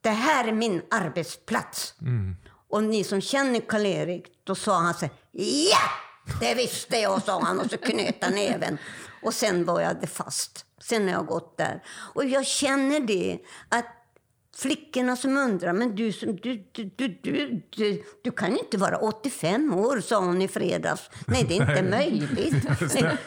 det 0.00 0.10
här 0.10 0.48
är 0.48 0.52
min 0.52 0.82
arbetsplats. 0.90 1.94
Mm. 2.00 2.36
Och 2.68 2.84
ni 2.84 3.04
som 3.04 3.20
känner 3.20 3.60
Karl-Erik, 3.60 4.26
då 4.44 4.54
sa 4.54 4.78
han 4.78 4.94
så 4.94 5.08
ja! 5.32 6.07
Det 6.40 6.54
visste 6.54 6.98
jag, 6.98 7.22
sa 7.22 7.40
han 7.40 7.60
och 7.60 7.70
så 7.70 7.76
knöt 7.76 8.16
han 8.20 8.32
näven. 8.34 8.78
Och 9.22 9.34
sen 9.34 9.64
var 9.64 9.80
jag 9.80 10.08
fast. 10.08 10.64
Sen 10.80 11.08
har 11.08 11.14
jag 11.14 11.26
gått 11.26 11.56
där. 11.56 11.82
Och 12.14 12.24
jag 12.24 12.46
känner 12.46 13.00
det, 13.00 13.38
att 13.68 13.97
flickorna 14.58 15.16
som 15.16 15.36
undrar, 15.36 15.72
men 15.72 15.94
du, 15.94 16.10
du, 16.10 16.64
du, 16.72 17.18
du, 17.70 18.02
du, 18.22 18.30
kan 18.30 18.58
inte 18.58 18.78
vara 18.78 18.96
85 18.96 19.74
år, 19.74 20.00
sa 20.00 20.20
hon 20.20 20.42
i 20.42 20.48
fredags. 20.48 21.10
Nej, 21.26 21.44
det 21.48 21.56
är 21.56 21.70
inte 21.70 21.82
möjligt. 21.90 22.54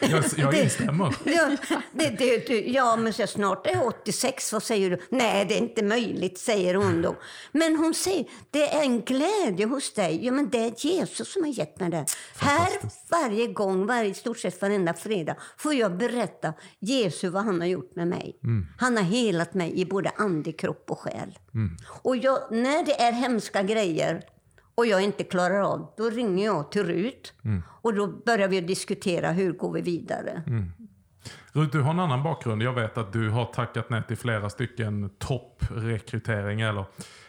jag, 0.00 0.24
jag 0.36 0.54
instämmer. 0.54 1.14
Ja, 1.24 1.56
det, 1.92 2.08
det, 2.18 2.46
det, 2.46 2.60
ja, 2.60 2.96
men 2.96 3.12
så 3.12 3.26
snart 3.26 3.66
är 3.66 3.72
jag 3.72 3.86
86, 3.86 4.52
vad 4.52 4.62
säger 4.62 4.90
du? 4.90 4.98
Nej, 5.10 5.44
det 5.44 5.54
är 5.54 5.58
inte 5.58 5.82
möjligt, 5.82 6.38
säger 6.38 6.74
hon 6.74 7.02
då. 7.02 7.16
Men 7.52 7.76
hon 7.76 7.94
säger, 7.94 8.26
det 8.50 8.68
är 8.68 8.82
en 8.82 9.00
glädje 9.00 9.66
hos 9.66 9.94
dig. 9.94 10.24
Ja, 10.26 10.32
men 10.32 10.50
det 10.50 10.58
är 10.58 10.72
Jesus 10.76 11.32
som 11.32 11.42
har 11.42 11.50
gett 11.50 11.80
mig 11.80 11.90
det. 11.90 12.06
Här, 12.36 12.68
varje 13.08 13.46
gång, 13.46 13.86
varje, 13.86 14.14
stort 14.14 14.38
sett 14.38 14.62
varenda 14.62 14.94
fredag, 14.94 15.36
får 15.56 15.74
jag 15.74 15.96
berätta 15.96 16.54
Jesus 16.78 17.32
vad 17.32 17.44
han 17.44 17.60
har 17.60 17.68
gjort 17.68 17.96
med 17.96 18.08
mig. 18.08 18.38
Mm. 18.44 18.66
Han 18.78 18.96
har 18.96 19.04
helat 19.04 19.54
mig 19.54 19.80
i 19.80 19.84
både 19.84 20.10
ande, 20.16 20.52
kropp 20.52 20.90
och 20.90 20.98
själ 20.98 21.21
väl. 21.26 21.38
Mm. 21.54 21.76
Och 22.02 22.16
jag, 22.16 22.38
när 22.50 22.86
det 22.86 23.00
är 23.00 23.12
hemska 23.12 23.62
grejer 23.62 24.22
och 24.74 24.86
jag 24.86 25.02
inte 25.02 25.24
klarar 25.24 25.60
av, 25.60 25.94
då 25.96 26.10
ringer 26.10 26.44
jag 26.44 26.72
till 26.72 26.84
Rut. 26.84 27.34
Mm. 27.44 27.62
Och 27.68 27.94
då 27.94 28.06
börjar 28.06 28.48
vi 28.48 28.60
diskutera 28.60 29.32
hur 29.32 29.52
går 29.52 29.72
vi 29.72 29.80
vidare. 29.80 30.42
Mm. 30.46 30.72
Rut, 31.52 31.72
du 31.72 31.80
har 31.80 31.90
en 31.90 32.00
annan 32.00 32.22
bakgrund. 32.22 32.62
Jag 32.62 32.72
vet 32.72 32.98
att 32.98 33.12
du 33.12 33.28
har 33.30 33.44
tackat 33.44 33.90
nej 33.90 34.02
till 34.08 34.16
flera 34.16 34.50
stycken 34.50 35.10
topprekrytering 35.18 36.60
eller 36.60 36.84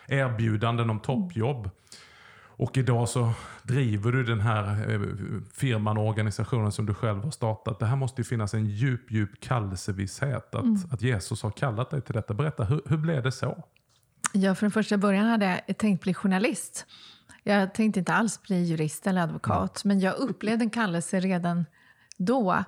erbjudanden 0.07 0.89
om 0.89 0.99
toppjobb. 0.99 1.69
Och 2.55 2.77
idag 2.77 3.09
så 3.09 3.31
driver 3.63 4.11
du 4.11 4.23
den 4.23 4.39
här 4.39 4.91
eh, 4.91 5.01
firman 5.53 5.97
och 5.97 6.07
organisationen 6.07 6.71
som 6.71 6.85
du 6.85 6.93
själv 6.93 7.23
har 7.23 7.31
startat. 7.31 7.79
Det 7.79 7.85
här 7.85 7.95
måste 7.95 8.21
ju 8.21 8.25
finnas 8.25 8.53
en 8.53 8.65
djup, 8.65 9.11
djup 9.11 9.39
kallelsevisshet 9.39 10.55
att, 10.55 10.63
mm. 10.63 10.77
att 10.91 11.01
Jesus 11.01 11.43
har 11.43 11.51
kallat 11.51 11.89
dig 11.89 12.01
till 12.01 12.13
detta. 12.13 12.33
Berätta, 12.33 12.63
hur, 12.63 12.81
hur 12.85 12.97
blev 12.97 13.23
det 13.23 13.31
så? 13.31 13.63
Ja, 14.35 14.55
från 14.55 14.71
första 14.71 14.97
början 14.97 15.25
hade 15.25 15.61
jag 15.65 15.77
tänkt 15.77 16.03
bli 16.03 16.13
journalist. 16.13 16.85
Jag 17.43 17.73
tänkte 17.73 17.99
inte 17.99 18.13
alls 18.13 18.41
bli 18.41 18.63
jurist 18.63 19.07
eller 19.07 19.21
advokat, 19.21 19.81
men 19.85 19.99
jag 19.99 20.15
upplevde 20.15 20.63
en 20.63 20.69
kallelse 20.69 21.19
redan 21.19 21.65
då. 22.17 22.63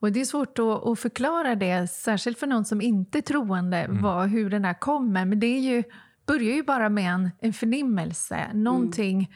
Och 0.00 0.12
Det 0.12 0.20
är 0.20 0.24
svårt 0.24 0.58
att, 0.58 0.98
förklara 0.98 1.54
det, 1.54 1.90
särskilt 1.90 2.38
för 2.38 2.46
någon 2.46 2.64
som 2.64 2.80
inte 2.80 3.18
är 3.18 3.22
troende, 3.22 3.76
mm. 3.76 4.02
vad, 4.02 4.28
hur 4.28 4.50
den 4.50 4.64
här 4.64 4.74
kommer. 4.74 5.24
Men 5.24 5.40
det 5.40 5.46
är 5.46 5.60
ju, 5.60 5.82
börjar 6.26 6.54
ju 6.54 6.62
bara 6.62 6.88
med 6.88 7.14
en, 7.14 7.30
en 7.40 7.52
förnimmelse, 7.52 8.50
någonting, 8.54 9.16
mm. 9.16 9.30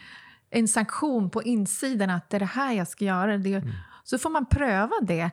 en 0.51 0.69
sanktion 0.69 1.31
på 1.31 1.43
insidan 1.43 2.11
att 2.11 2.31
det 2.31 2.37
är 2.37 2.41
det 2.41 2.47
här 2.47 2.73
jag 2.73 2.89
ska 2.89 3.05
göra. 3.05 3.39
Det, 3.39 3.55
mm. 3.55 3.71
Så 4.05 4.19
får 4.19 4.31
man 4.31 4.47
pröva 4.47 4.95
det. 5.03 5.31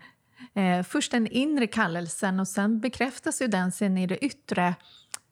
Eh, 0.53 0.83
först 0.83 1.11
den 1.11 1.27
inre 1.27 1.67
kallelsen 1.67 2.39
och 2.39 2.47
sen 2.47 2.79
bekräftas 2.79 3.41
ju 3.41 3.47
den 3.47 3.71
sen 3.71 3.97
i 3.97 4.07
det 4.07 4.25
yttre. 4.25 4.75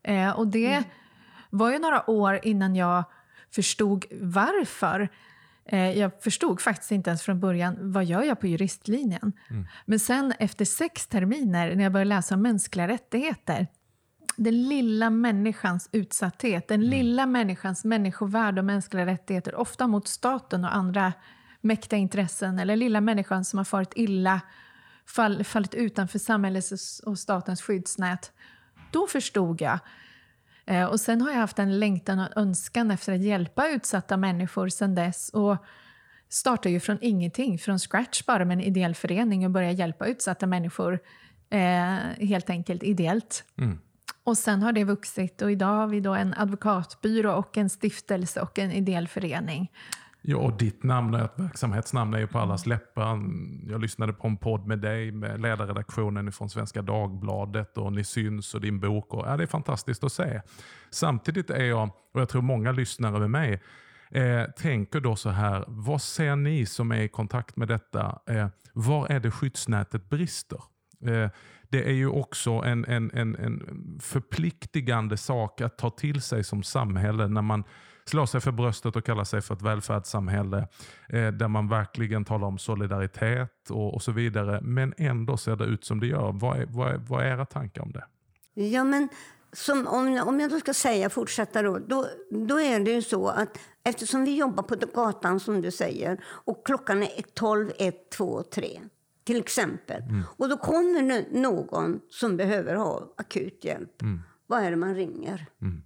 Eh, 0.04 0.30
och 0.30 0.48
det 0.48 0.74
mm 0.74 0.84
var 1.54 1.72
ju 1.72 1.80
några 1.80 2.10
år 2.10 2.40
innan 2.44 2.76
jag 2.76 3.04
förstod 3.52 4.06
varför. 4.22 5.10
Eh, 5.66 6.00
jag 6.00 6.24
förstod 6.24 6.62
faktiskt 6.62 6.92
inte 6.92 7.10
ens 7.10 7.22
från 7.22 7.40
början 7.40 7.76
vad 7.80 8.06
gör 8.06 8.24
jag 8.24 8.40
på 8.40 8.48
juristlinjen. 8.48 9.34
Mm. 9.50 9.68
Men 9.86 10.00
sen 10.00 10.34
efter 10.40 10.66
sex 10.66 11.08
terminer 11.08 11.76
när 11.76 11.84
jag 11.84 11.92
började 11.92 12.10
läsa 12.10 12.36
om 12.36 12.42
mänskliga 12.42 12.88
rättigheter 12.88 13.68
den 14.36 14.68
lilla 14.68 15.10
människans 15.10 15.90
utsatthet, 15.92 16.68
den 16.68 16.80
mm. 16.80 16.90
lilla 16.90 17.26
människans 17.26 17.84
människovärde 17.84 18.62
och 18.62 18.66
mänskliga 18.66 19.06
rättigheter, 19.06 19.56
ofta 19.56 19.88
mot 19.88 20.08
staten 20.08 20.66
och 20.66 20.76
andra 20.76 21.14
mäktiga 21.62 22.00
intressen, 22.00 22.60
eller 22.60 22.76
lilla 22.76 23.02
människan 23.02 23.46
som 23.46 23.58
har 23.58 23.64
farit 23.64 23.94
illa, 23.96 24.42
fall, 25.06 25.44
fallit 25.44 25.74
utanför 25.74 26.20
samhällets 26.20 27.00
och 27.00 27.20
statens 27.20 27.62
skyddsnät. 27.62 28.32
Då 28.92 29.08
förstod 29.08 29.62
jag 29.62 29.80
och 30.90 31.00
sen 31.00 31.22
har 31.22 31.32
jag 31.32 31.38
haft 31.38 31.60
en 31.60 31.80
längtan 31.80 32.20
och 32.20 32.38
önskan 32.38 32.92
efter 32.92 33.14
att 33.14 33.22
hjälpa 33.22 33.70
utsatta 33.70 34.18
människor 34.18 34.70
sen 34.70 34.96
dess. 34.96 35.30
Och 35.30 35.58
startade 36.30 36.70
ju 36.70 36.80
från 36.80 36.98
ingenting, 37.02 37.60
från 37.60 37.80
scratch 37.80 38.26
bara 38.26 38.46
med 38.46 38.54
en 38.54 38.64
ideell 38.64 38.96
förening 38.96 39.46
och 39.46 39.52
började 39.52 39.74
hjälpa 39.74 40.06
utsatta 40.06 40.48
människor 40.48 41.00
eh, 41.50 41.98
helt 42.20 42.50
enkelt 42.50 42.84
ideellt. 42.84 43.44
Mm. 43.58 43.80
Och 44.24 44.38
sen 44.38 44.62
har 44.62 44.72
det 44.72 44.84
vuxit 44.84 45.42
och 45.42 45.52
idag 45.52 45.76
har 45.78 45.88
vi 45.88 46.00
då 46.00 46.14
en 46.14 46.34
advokatbyrå 46.38 47.34
och 47.34 47.58
en 47.58 47.70
stiftelse 47.70 48.42
och 48.42 48.60
en 48.60 48.72
ideell 48.72 49.08
förening. 49.08 49.72
Ja, 50.26 50.38
och 50.38 50.58
ditt 50.58 50.84
namn 50.84 51.14
och 51.14 51.20
ert 51.20 51.40
verksamhetsnamn 51.40 52.14
är 52.14 52.20
ju 52.20 52.28
på 52.28 52.40
allas 52.40 52.66
läppar. 52.66 53.20
Jag 53.70 53.82
lyssnade 53.82 54.14
på 54.14 54.28
en 54.28 54.38
podd 54.38 54.68
med 54.68 54.80
dig, 54.80 55.12
med 55.12 55.42
ledarredaktionen 55.42 56.32
från 56.32 56.50
Svenska 56.50 56.82
Dagbladet 56.82 57.78
och 57.78 57.94
ni 57.94 58.04
syns 58.04 58.54
och 58.54 58.62
din 58.62 58.80
bok. 58.80 59.14
Och, 59.14 59.28
ja, 59.28 59.38
det 59.38 59.44
är 59.44 59.48
fantastiskt 59.48 60.04
att 60.04 60.12
se. 60.12 60.42
Samtidigt 60.90 61.50
är 61.50 61.64
jag, 61.64 61.90
och 62.14 62.22
jag 62.22 62.30
tror 62.30 62.42
många 62.42 62.72
lyssnare 62.72 63.20
med 63.20 63.30
mig, 63.30 63.62
eh, 64.12 64.44
tänker 64.52 65.00
då 65.00 65.16
så 65.16 65.30
här, 65.30 65.66
vad 65.68 66.02
ser 66.02 66.36
ni 66.36 66.66
som 66.66 66.92
är 66.92 67.02
i 67.02 67.08
kontakt 67.08 67.56
med 67.56 67.68
detta? 67.68 68.20
Eh, 68.26 68.48
var 68.74 69.08
är 69.08 69.20
det 69.20 69.32
skyddsnätet 69.32 70.10
brister? 70.10 70.60
Eh, 71.06 71.30
det 71.70 71.84
är 71.84 71.94
ju 71.94 72.08
också 72.08 72.52
en, 72.52 72.86
en, 72.86 73.12
en, 73.14 73.36
en 73.36 73.62
förpliktigande 74.02 75.18
sak 75.18 75.62
att 75.62 75.78
ta 75.78 75.90
till 75.90 76.22
sig 76.22 76.44
som 76.44 76.64
samhälle 76.64 77.28
när 77.28 77.42
man 77.42 77.64
slår 78.06 78.26
sig 78.26 78.42
för 78.42 78.52
bröstet 78.52 78.96
och 78.96 79.06
kallar 79.06 79.24
sig 79.24 79.42
för 79.42 79.54
ett 79.54 79.62
välfärdssamhälle 79.62 80.68
eh, 81.10 81.28
där 81.28 81.48
man 81.48 81.70
verkligen 81.70 82.26
talar 82.26 82.48
om 82.48 82.58
solidaritet 82.58 83.70
och, 83.70 83.94
och, 83.94 84.02
så 84.02 84.12
vidare. 84.12 84.62
Men 84.62 84.94
ändå 84.98 85.38
ser 85.38 85.56
det 85.56 85.66
ut 85.66 85.86
som 85.86 86.00
det 86.00 86.08
gör. 86.08 86.32
Vad 86.32 86.58
är, 86.58 86.66
vad 86.66 86.92
är, 86.92 86.98
vad 86.98 87.24
är 87.24 87.28
era 87.28 87.46
tankar 87.46 87.82
om 87.82 87.92
det? 87.92 88.06
Ja, 88.54 88.84
men 88.84 89.10
som, 89.54 89.88
om, 89.88 90.24
om 90.28 90.40
jag 90.40 90.50
då 90.50 90.60
ska 90.60 90.74
säga, 90.74 91.10
fortsätta 91.10 91.62
då, 91.62 91.80
då, 91.88 92.08
då 92.48 92.60
är 92.60 92.80
det 92.80 92.92
ju 92.92 93.02
så 93.02 93.28
att 93.28 93.60
eftersom 93.84 94.26
vi 94.26 94.38
jobbar 94.38 94.64
på 94.64 94.76
gatan 94.76 95.40
som 95.40 95.62
du 95.62 95.72
säger 95.72 96.24
och 96.26 96.66
klockan 96.66 97.04
är 97.04 97.24
12, 97.34 97.72
1, 97.78 98.12
2, 98.12 98.44
3 98.44 98.82
till 99.24 99.40
exempel. 99.40 100.02
Mm. 100.02 100.24
Och 100.38 100.50
då 100.50 100.58
kommer 100.58 101.40
någon 101.40 102.00
som 102.10 102.38
behöver 102.38 102.76
ha 102.76 103.14
akut 103.18 103.66
hjälp. 103.66 104.02
Mm. 104.02 104.22
Vad 104.48 104.64
är 104.64 104.72
det 104.72 104.78
man 104.78 104.96
ringer? 104.96 105.46
Mm. 105.62 105.84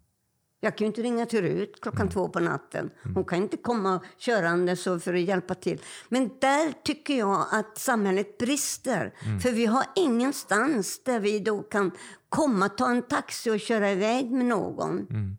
Jag 0.68 0.78
kan 0.78 0.86
ju 0.86 0.88
inte 0.88 1.02
ringa 1.02 1.26
till 1.26 1.42
Rut 1.42 1.82
klockan 1.82 2.02
mm. 2.02 2.14
två 2.14 2.30
på 2.30 2.40
natten. 2.40 2.90
Hon 3.16 3.26
kan 3.26 3.38
inte 3.38 3.58
komma 3.58 4.00
körande 4.18 4.76
så 4.76 5.00
för 5.00 5.14
att 5.14 5.22
hjälpa 5.22 5.56
till. 5.56 5.82
Men 6.10 6.32
där 6.42 6.84
tycker 6.84 7.18
jag 7.18 7.46
att 7.52 7.78
samhället 7.78 8.38
brister. 8.38 9.14
Mm. 9.26 9.40
För 9.40 9.52
vi 9.52 9.66
har 9.66 9.84
ingenstans 9.96 11.04
där 11.04 11.20
vi 11.20 11.40
då 11.40 11.62
kan 11.62 11.92
komma, 12.30 12.70
ta 12.70 12.90
en 12.90 13.02
taxi 13.02 13.50
och 13.50 13.60
köra 13.60 13.92
iväg 13.92 14.32
med 14.32 14.46
någon. 14.46 14.92
Mm. 14.92 15.38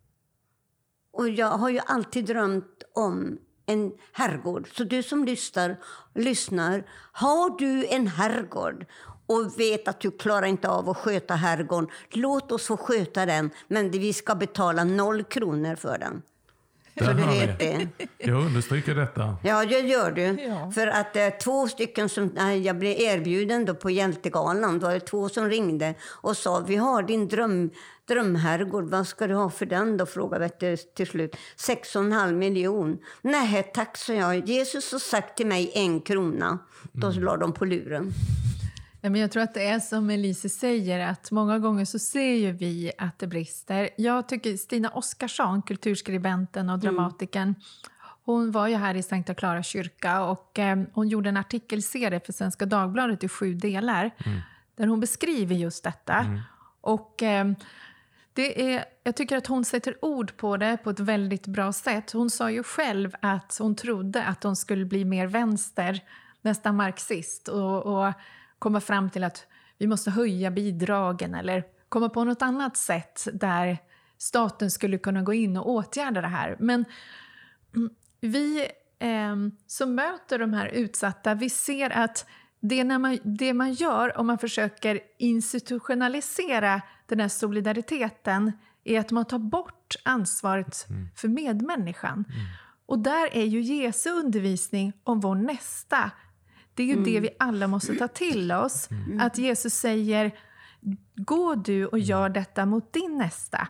Och 1.13 1.29
jag 1.29 1.51
har 1.51 1.71
ju 1.71 1.81
alltid 1.87 2.25
drömt 2.25 2.83
om 2.95 3.39
en 3.67 3.93
herrgård. 4.13 4.69
Så 4.77 4.85
du 4.85 5.03
som 5.03 5.25
lyssnar, 5.25 5.77
lyssnar 6.15 6.85
har 7.13 7.59
du 7.59 7.87
en 7.87 8.07
herrgård 8.07 8.87
och 9.29 9.61
vet 9.61 9.89
att 9.89 10.01
du 10.01 10.11
klarar 10.11 10.47
inte 10.47 10.69
av 10.69 10.91
att 10.91 10.97
sköta 10.97 11.35
herrgården. 11.35 11.91
Låt 12.11 12.53
oss 12.53 12.67
få 12.67 12.77
sköta 12.77 13.27
den, 13.27 13.51
men 13.69 13.91
vi 13.91 14.13
ska 14.13 14.35
betala 14.35 14.85
noll 14.85 15.25
kronor 15.25 15.77
för 15.77 15.99
den. 15.99 16.23
Så 16.99 17.13
du 17.13 17.27
vet 17.27 17.59
det. 17.59 17.89
Jag 18.19 18.45
understryker 18.45 18.95
detta. 18.95 19.37
Ja, 19.43 19.65
det 19.65 19.81
gör 19.81 20.11
du. 20.11 20.23
Ja. 20.23 20.71
För 20.71 20.87
att 20.87 21.15
det 21.15 21.21
är 21.21 21.41
två 21.41 21.69
stycken 21.69 22.09
som, 22.09 22.31
jag 22.65 22.79
blev 22.79 23.01
erbjuden 23.01 23.65
då 23.65 23.75
på 23.75 23.91
Hjältegalan, 23.91 24.79
då 24.79 24.87
var 24.87 24.95
det 24.95 25.01
två 25.01 25.29
som 25.29 25.49
ringde 25.49 25.95
och 26.03 26.37
sa 26.37 26.61
vi 26.61 26.77
har 26.77 27.03
din 27.03 27.29
dröm, 27.29 27.71
drömherrgård, 28.09 28.85
vad 28.85 29.07
ska 29.07 29.27
du 29.27 29.35
ha 29.35 29.51
för 29.51 29.67
den 29.67 29.97
då? 29.97 30.07
frågade 30.07 30.51
jag 30.59 30.79
till 30.95 31.07
slut. 31.07 31.37
6,5 31.57 32.33
miljon. 32.33 32.99
Nej 33.23 33.71
tack, 33.75 33.97
sa 33.97 34.13
jag. 34.13 34.49
Jesus 34.49 34.93
har 34.93 34.99
sagt 34.99 35.37
till 35.37 35.47
mig 35.47 35.73
en 35.75 36.01
krona. 36.01 36.59
Då 36.93 37.07
mm. 37.07 37.25
la 37.25 37.37
de 37.37 37.53
på 37.53 37.65
luren. 37.65 38.13
Men 39.01 39.15
jag 39.15 39.31
tror 39.31 39.43
att 39.43 39.55
det 39.55 39.67
är 39.67 39.81
som 39.81 40.11
Elise 40.11 40.49
säger, 40.49 41.01
att 41.01 41.31
många 41.31 41.59
gånger 41.59 41.85
så 41.85 41.99
ser 41.99 42.35
ju 42.35 42.53
vi 42.53 42.93
att 42.99 43.19
det 43.19 43.27
brister. 43.27 43.91
Jag 43.97 44.29
tycker 44.29 44.57
Stina 44.57 44.89
Oskarsson, 44.89 45.63
kulturskribenten 45.63 46.69
och 46.71 46.75
mm. 46.75 46.81
dramatikern, 46.81 47.43
mm. 47.43 47.55
hon 48.25 48.51
var 48.51 48.69
ju 48.69 48.77
här 48.77 48.95
i 48.95 49.03
Sankta 49.03 49.35
Clara 49.35 49.63
kyrka 49.63 50.25
och 50.25 50.59
eh, 50.59 50.79
hon 50.93 51.09
gjorde 51.09 51.29
en 51.29 51.37
artikelserie 51.37 52.21
för 52.21 52.33
Svenska 52.33 52.67
Dagbladet 52.67 53.25
i 53.25 53.29
sju 53.29 53.55
delar, 53.55 54.11
mm. 54.27 54.41
där 54.77 54.87
hon 54.87 55.01
beskriver 55.01 55.55
just 55.55 55.85
detta. 55.85 56.15
Mm. 56.15 56.41
Och 56.81 57.23
eh, 57.23 57.53
det 58.33 58.75
är, 58.75 58.85
jag 59.05 59.17
tycker 59.17 59.37
att 59.37 59.47
hon 59.47 59.65
sätter 59.65 60.05
ord 60.05 60.37
på 60.37 60.57
det 60.57 60.77
på 60.85 60.91
ett 60.91 61.01
väldigt 61.01 61.47
bra 61.47 61.73
sätt. 61.73 62.13
Hon 62.13 62.31
sa 62.31 62.51
ju 62.51 62.63
själv 62.63 63.15
att 63.23 63.57
hon 63.61 63.77
trodde 63.77 64.25
att 64.25 64.43
hon 64.43 64.57
skulle 64.57 64.85
bli 64.85 65.05
mer 65.05 65.27
vänster, 65.27 66.01
nästan 66.43 66.77
marxist. 66.77 67.49
och, 67.49 67.87
och 67.87 68.13
komma 68.59 68.81
fram 68.81 69.11
till 69.11 69.25
att 69.25 69.47
vi 69.79 69.87
måste 69.87 70.11
höja 70.11 70.51
bidragen 70.51 71.35
eller 71.35 71.65
komma 71.89 72.09
på 72.09 72.25
något 72.25 72.43
annat 72.43 72.77
sätt 72.77 73.29
där 73.33 73.79
staten 74.19 74.71
skulle 74.71 74.99
kunna 74.99 75.23
gå 75.23 75.35
in 75.35 75.57
och 75.57 75.71
åtgärda 75.71 76.21
det 76.21 76.29
här. 76.29 76.57
Men 76.59 76.85
vi 78.21 78.69
eh, 78.99 79.37
som 79.67 79.95
möter 79.95 80.39
de 80.39 80.53
här 80.53 80.67
utsatta, 80.67 81.35
vi 81.35 81.51
ser 81.51 81.91
att 81.91 82.27
det, 82.61 82.85
när 82.85 82.99
man, 82.99 83.19
det 83.23 83.55
man 83.55 83.73
gör 83.73 84.19
om 84.19 84.27
man 84.27 84.39
försöker 84.39 85.01
institutionalisera 85.19 86.83
den 87.07 87.21
här 87.21 87.29
solidariteten 87.29 88.53
är 88.85 89.01
att 89.01 89.11
man 89.11 89.25
tar 89.25 89.39
bort 89.39 89.97
ansvaret 90.05 90.87
mm. 90.91 91.09
för 91.17 91.29
medmänniskan. 91.29 92.13
Mm. 92.13 92.47
Och 92.87 92.99
där 92.99 93.37
är 93.37 93.45
ju 93.45 93.61
Jesu 93.61 94.11
undervisning 94.11 94.93
om 95.05 95.21
vår 95.21 95.35
nästa 95.35 96.11
det 96.79 96.83
är 96.83 96.87
ju 96.87 96.93
mm. 96.93 97.05
det 97.05 97.21
vi 97.21 97.31
alla 97.39 97.67
måste 97.67 97.95
ta 97.95 98.09
till 98.09 98.53
oss. 98.53 98.91
Mm. 98.91 99.21
Att 99.21 99.39
Jesus 99.39 99.75
säger, 99.75 100.33
gå 101.17 101.55
du 101.55 101.87
och 101.87 101.99
gör 101.99 102.29
detta 102.29 102.67
mot 102.67 102.93
din 102.93 103.19
nästa. 103.19 103.69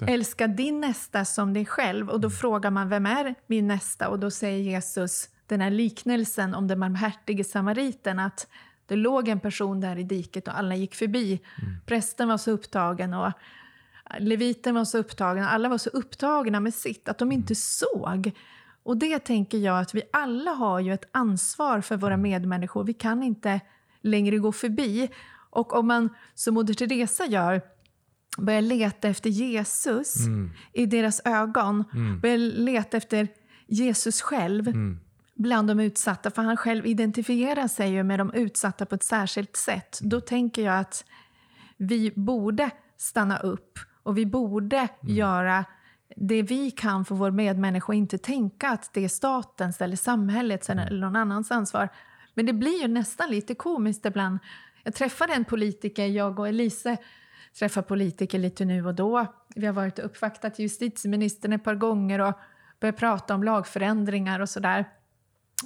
Älska 0.00 0.46
din 0.46 0.80
nästa 0.80 1.24
som 1.24 1.52
dig 1.52 1.66
själv. 1.66 2.08
Och 2.08 2.20
då 2.20 2.28
mm. 2.28 2.36
frågar 2.36 2.70
man, 2.70 2.88
vem 2.88 3.06
är 3.06 3.34
min 3.46 3.68
nästa? 3.68 4.08
Och 4.08 4.18
då 4.18 4.30
säger 4.30 4.58
Jesus 4.58 5.28
den 5.46 5.60
här 5.60 5.70
liknelsen 5.70 6.54
om 6.54 6.68
den 6.68 6.80
barmhärtige 6.80 7.44
samariten, 7.44 8.18
att 8.18 8.46
det 8.86 8.96
låg 8.96 9.28
en 9.28 9.40
person 9.40 9.80
där 9.80 9.98
i 9.98 10.02
diket 10.02 10.48
och 10.48 10.58
alla 10.58 10.74
gick 10.74 10.94
förbi. 10.94 11.40
Mm. 11.62 11.76
Prästen 11.86 12.28
var 12.28 12.38
så 12.38 12.50
upptagen 12.50 13.14
och 13.14 13.32
leviten 14.18 14.74
var 14.74 14.84
så 14.84 14.98
upptagen, 14.98 15.44
alla 15.44 15.68
var 15.68 15.78
så 15.78 15.90
upptagna 15.90 16.60
med 16.60 16.74
sitt 16.74 17.08
att 17.08 17.18
de 17.18 17.32
inte 17.32 17.52
mm. 17.52 17.56
såg 17.56 18.32
och 18.86 18.96
det 18.96 19.18
tänker 19.18 19.58
jag 19.58 19.78
att 19.80 19.94
vi 19.94 20.02
alla 20.12 20.50
har 20.50 20.80
ju 20.80 20.92
ett 20.92 21.08
ansvar 21.12 21.80
för 21.80 21.96
våra 21.96 22.16
medmänniskor. 22.16 22.84
Vi 22.84 22.94
kan 22.94 23.22
inte 23.22 23.60
längre 24.00 24.38
gå 24.38 24.52
förbi. 24.52 25.10
Och 25.50 25.74
om 25.76 25.86
man, 25.86 26.08
som 26.34 26.54
Moder 26.54 26.74
Teresa 26.74 27.26
gör, 27.26 27.62
börjar 28.38 28.62
leta 28.62 29.08
efter 29.08 29.30
Jesus 29.30 30.26
mm. 30.26 30.50
i 30.72 30.86
deras 30.86 31.22
ögon, 31.24 31.84
mm. 31.92 32.20
börjar 32.20 32.38
leta 32.38 32.96
efter 32.96 33.28
Jesus 33.66 34.22
själv 34.22 34.68
mm. 34.68 34.98
bland 35.34 35.68
de 35.68 35.80
utsatta, 35.80 36.30
för 36.30 36.42
han 36.42 36.56
själv 36.56 36.86
identifierar 36.86 37.68
sig 37.68 37.90
ju 37.90 38.02
med 38.02 38.20
de 38.20 38.32
utsatta 38.32 38.86
på 38.86 38.94
ett 38.94 39.02
särskilt 39.02 39.56
sätt. 39.56 39.98
Då 40.02 40.20
tänker 40.20 40.62
jag 40.62 40.78
att 40.78 41.04
vi 41.76 42.12
borde 42.16 42.70
stanna 42.96 43.38
upp 43.38 43.78
och 44.02 44.18
vi 44.18 44.26
borde 44.26 44.76
mm. 44.76 45.16
göra 45.16 45.64
det 46.16 46.42
vi 46.42 46.70
kan 46.70 47.04
för 47.04 47.14
vår 47.14 47.30
medmänniska 47.30 47.92
inte 47.92 48.18
tänka 48.18 48.68
att 48.68 48.90
det 48.92 49.04
är 49.04 49.08
statens 49.08 49.80
eller 49.80 49.96
samhällets 49.96 50.70
mm. 50.70 50.86
eller 50.86 51.00
någon 51.00 51.16
annans 51.16 51.50
ansvar. 51.50 51.88
Men 52.34 52.46
det 52.46 52.52
blir 52.52 52.82
ju 52.82 52.88
nästan 52.88 53.30
lite 53.30 53.54
komiskt 53.54 54.06
ibland. 54.06 54.38
Jag 54.82 54.94
träffade 54.94 55.32
en 55.32 55.44
politiker, 55.44 56.06
jag 56.06 56.38
och 56.38 56.48
Elise 56.48 56.96
träffar 57.58 57.82
politiker 57.82 58.38
lite 58.38 58.64
nu 58.64 58.86
och 58.86 58.94
då. 58.94 59.26
Vi 59.54 59.66
har 59.66 59.72
varit 59.72 59.98
och 59.98 60.04
uppvaktat 60.04 60.58
justitieministern 60.58 61.52
ett 61.52 61.64
par 61.64 61.74
gånger 61.74 62.18
och 62.18 62.34
börjat 62.80 62.96
prata 62.96 63.34
om 63.34 63.42
lagförändringar 63.42 64.40
och 64.40 64.48
sådär. 64.48 64.84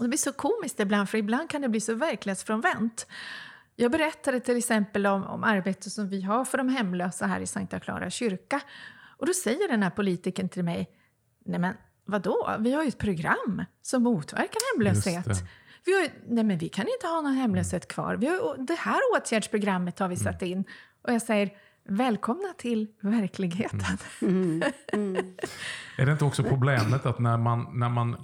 Det 0.00 0.08
blir 0.08 0.18
så 0.18 0.32
komiskt 0.32 0.80
ibland, 0.80 1.08
för 1.08 1.18
ibland 1.18 1.50
kan 1.50 1.62
det 1.62 1.68
bli 1.68 1.80
så 1.80 1.94
verklighetsfrånvänt. 1.94 3.06
Jag 3.76 3.92
berättade 3.92 4.40
till 4.40 4.56
exempel 4.56 5.06
om, 5.06 5.24
om 5.24 5.44
arbetet 5.44 5.92
som 5.92 6.08
vi 6.08 6.22
har 6.22 6.44
för 6.44 6.58
de 6.58 6.68
hemlösa 6.68 7.26
här 7.26 7.40
i 7.40 7.46
Sankta 7.46 7.80
Clara 7.80 8.10
kyrka. 8.10 8.60
Och 9.20 9.26
då 9.26 9.32
säger 9.32 9.68
den 9.68 9.82
här 9.82 9.90
politikern 9.90 10.48
till 10.48 10.64
mig, 10.64 10.90
nej 11.44 11.60
men 11.60 11.74
vadå, 12.04 12.56
vi 12.58 12.72
har 12.72 12.82
ju 12.82 12.88
ett 12.88 12.98
program 12.98 13.64
som 13.82 14.02
motverkar 14.02 14.76
hemlöshet. 14.76 15.44
Vi, 15.84 15.92
har, 15.92 16.08
nej 16.28 16.44
men 16.44 16.58
vi 16.58 16.68
kan 16.68 16.86
inte 16.88 17.06
ha 17.06 17.20
någon 17.20 17.32
hemlöshet 17.32 17.88
kvar. 17.88 18.16
Vi 18.16 18.26
har, 18.26 18.66
det 18.66 18.78
här 18.78 19.00
åtgärdsprogrammet 19.16 19.98
har 19.98 20.08
vi 20.08 20.14
mm. 20.14 20.24
satt 20.24 20.42
in. 20.42 20.64
Och 21.02 21.12
jag 21.12 21.22
säger, 21.22 21.50
välkomna 21.88 22.52
till 22.58 22.86
verkligheten. 23.00 23.98
Mm. 24.22 24.62
Mm. 24.92 25.16
mm. 25.16 25.34
Är 25.98 26.06
det 26.06 26.12
inte 26.12 26.24
också 26.24 26.42
problemet 26.42 27.06
att 27.06 27.18
när 27.18 27.36
man, 27.36 27.78
när 27.78 27.88
man, 27.88 28.16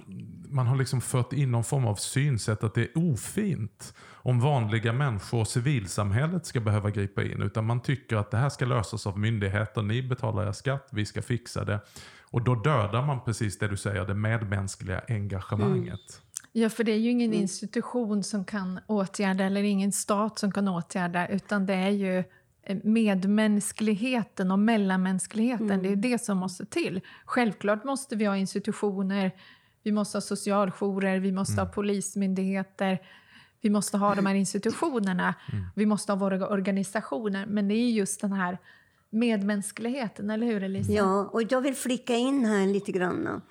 man 0.49 0.67
har 0.67 0.75
liksom 0.75 1.01
fört 1.01 1.33
in 1.33 1.51
någon 1.51 1.63
form 1.63 1.85
av 1.85 1.95
synsätt 1.95 2.63
att 2.63 2.73
det 2.73 2.81
är 2.81 3.11
ofint 3.13 3.93
om 4.27 4.39
vanliga 4.39 4.93
människor 4.93 5.39
och 5.39 5.47
civilsamhället 5.47 6.45
ska 6.45 6.59
behöva 6.59 6.89
gripa 6.89 7.23
in. 7.23 7.41
Utan 7.41 7.65
man 7.65 7.81
tycker 7.81 8.15
att 8.15 8.31
det 8.31 8.37
här 8.37 8.49
ska 8.49 8.65
lösas 8.65 9.07
av 9.07 9.19
myndigheter. 9.19 9.81
Ni 9.81 10.03
betalar 10.03 10.47
er 10.47 10.51
skatt, 10.51 10.87
vi 10.91 11.05
ska 11.05 11.21
fixa 11.21 11.63
det. 11.63 11.79
Och 12.23 12.41
då 12.41 12.55
dödar 12.55 13.05
man 13.05 13.23
precis 13.25 13.59
det 13.59 13.67
du 13.67 13.77
säger, 13.77 14.05
det 14.05 14.13
medmänskliga 14.13 15.01
engagemanget. 15.07 15.87
Mm. 15.87 16.51
Ja, 16.51 16.69
för 16.69 16.83
det 16.83 16.91
är 16.91 16.97
ju 16.97 17.09
ingen 17.09 17.29
mm. 17.29 17.41
institution 17.41 18.23
som 18.23 18.45
kan 18.45 18.79
åtgärda, 18.87 19.43
eller 19.43 19.63
ingen 19.63 19.91
stat 19.91 20.39
som 20.39 20.51
kan 20.51 20.67
åtgärda, 20.67 21.27
utan 21.27 21.65
det 21.65 21.73
är 21.73 21.89
ju 21.89 22.23
eh, 22.63 22.77
medmänskligheten 22.83 24.51
och 24.51 24.59
mellanmänskligheten, 24.59 25.71
mm. 25.71 25.83
det 25.83 25.89
är 25.91 26.11
det 26.11 26.21
som 26.21 26.37
måste 26.37 26.65
till. 26.65 27.01
Självklart 27.25 27.83
måste 27.83 28.15
vi 28.15 28.25
ha 28.25 28.37
institutioner, 28.37 29.31
vi 29.83 29.91
måste 29.91 30.15
ha 30.15 30.21
socialjourer, 30.21 31.19
vi 31.19 31.31
måste 31.31 31.53
mm. 31.53 31.65
ha 31.65 31.73
polismyndigheter, 31.73 32.99
vi 33.61 33.69
måste 33.69 33.97
ha 33.97 34.15
de 34.15 34.25
här 34.25 34.35
institutionerna, 34.35 35.35
mm. 35.53 35.65
vi 35.75 35.85
måste 35.85 36.11
ha 36.11 36.17
våra 36.17 36.47
organisationer, 36.47 37.45
men 37.45 37.67
det 37.67 37.73
är 37.73 37.89
just 37.89 38.21
den 38.21 38.33
här 38.33 38.57
medmänskligheten, 39.09 40.29
eller 40.29 40.47
hur 40.47 40.63
Elisa? 40.63 40.91
Ja, 40.91 41.25
och 41.25 41.43
jag 41.49 41.61
vill 41.61 41.75
flika 41.75 42.15
in 42.15 42.45
här 42.45 42.67
lite 42.67 42.91
grann. 42.91 43.41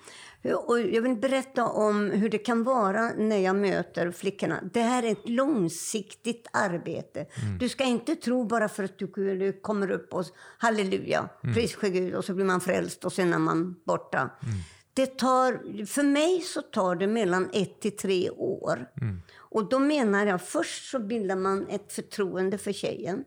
Och 0.67 0.79
jag 0.79 1.01
vill 1.01 1.15
berätta 1.15 1.67
om 1.67 2.11
hur 2.11 2.29
det 2.29 2.37
kan 2.37 2.63
vara 2.63 3.11
när 3.17 3.37
jag 3.37 3.55
möter 3.55 4.11
flickorna. 4.11 4.59
Det 4.73 4.81
här 4.81 5.03
är 5.03 5.11
ett 5.11 5.29
långsiktigt 5.29 6.47
arbete. 6.53 7.25
Mm. 7.43 7.57
Du 7.57 7.69
ska 7.69 7.83
inte 7.83 8.15
tro 8.15 8.45
bara 8.45 8.69
för 8.69 8.83
att 8.83 8.97
du 8.99 9.51
kommer 9.61 9.91
upp 9.91 10.13
och 10.13 10.25
halleluja, 10.57 11.29
mm. 11.43 11.55
pris 11.55 11.77
Gud, 11.81 12.15
och 12.15 12.25
så 12.25 12.33
blir 12.33 12.45
man 12.45 12.61
frälst 12.61 13.05
och 13.05 13.13
sen 13.13 13.33
är 13.33 13.39
man 13.39 13.75
borta. 13.85 14.17
Mm. 14.17 14.55
Det 14.93 15.17
tar, 15.17 15.85
för 15.85 16.03
mig 16.03 16.41
så 16.41 16.61
tar 16.61 16.95
det 16.95 17.07
mellan 17.07 17.49
ett 17.53 17.81
till 17.81 17.97
tre 17.97 18.29
år. 18.29 18.89
Mm. 19.01 19.21
Och 19.57 19.69
då 19.69 19.79
menar 19.79 20.25
jag, 20.25 20.41
först 20.41 20.89
så 20.91 20.99
bildar 20.99 21.35
man 21.35 21.67
ett 21.69 21.93
förtroende 21.93 22.57
för 22.57 22.71
tjejen. 22.71 23.23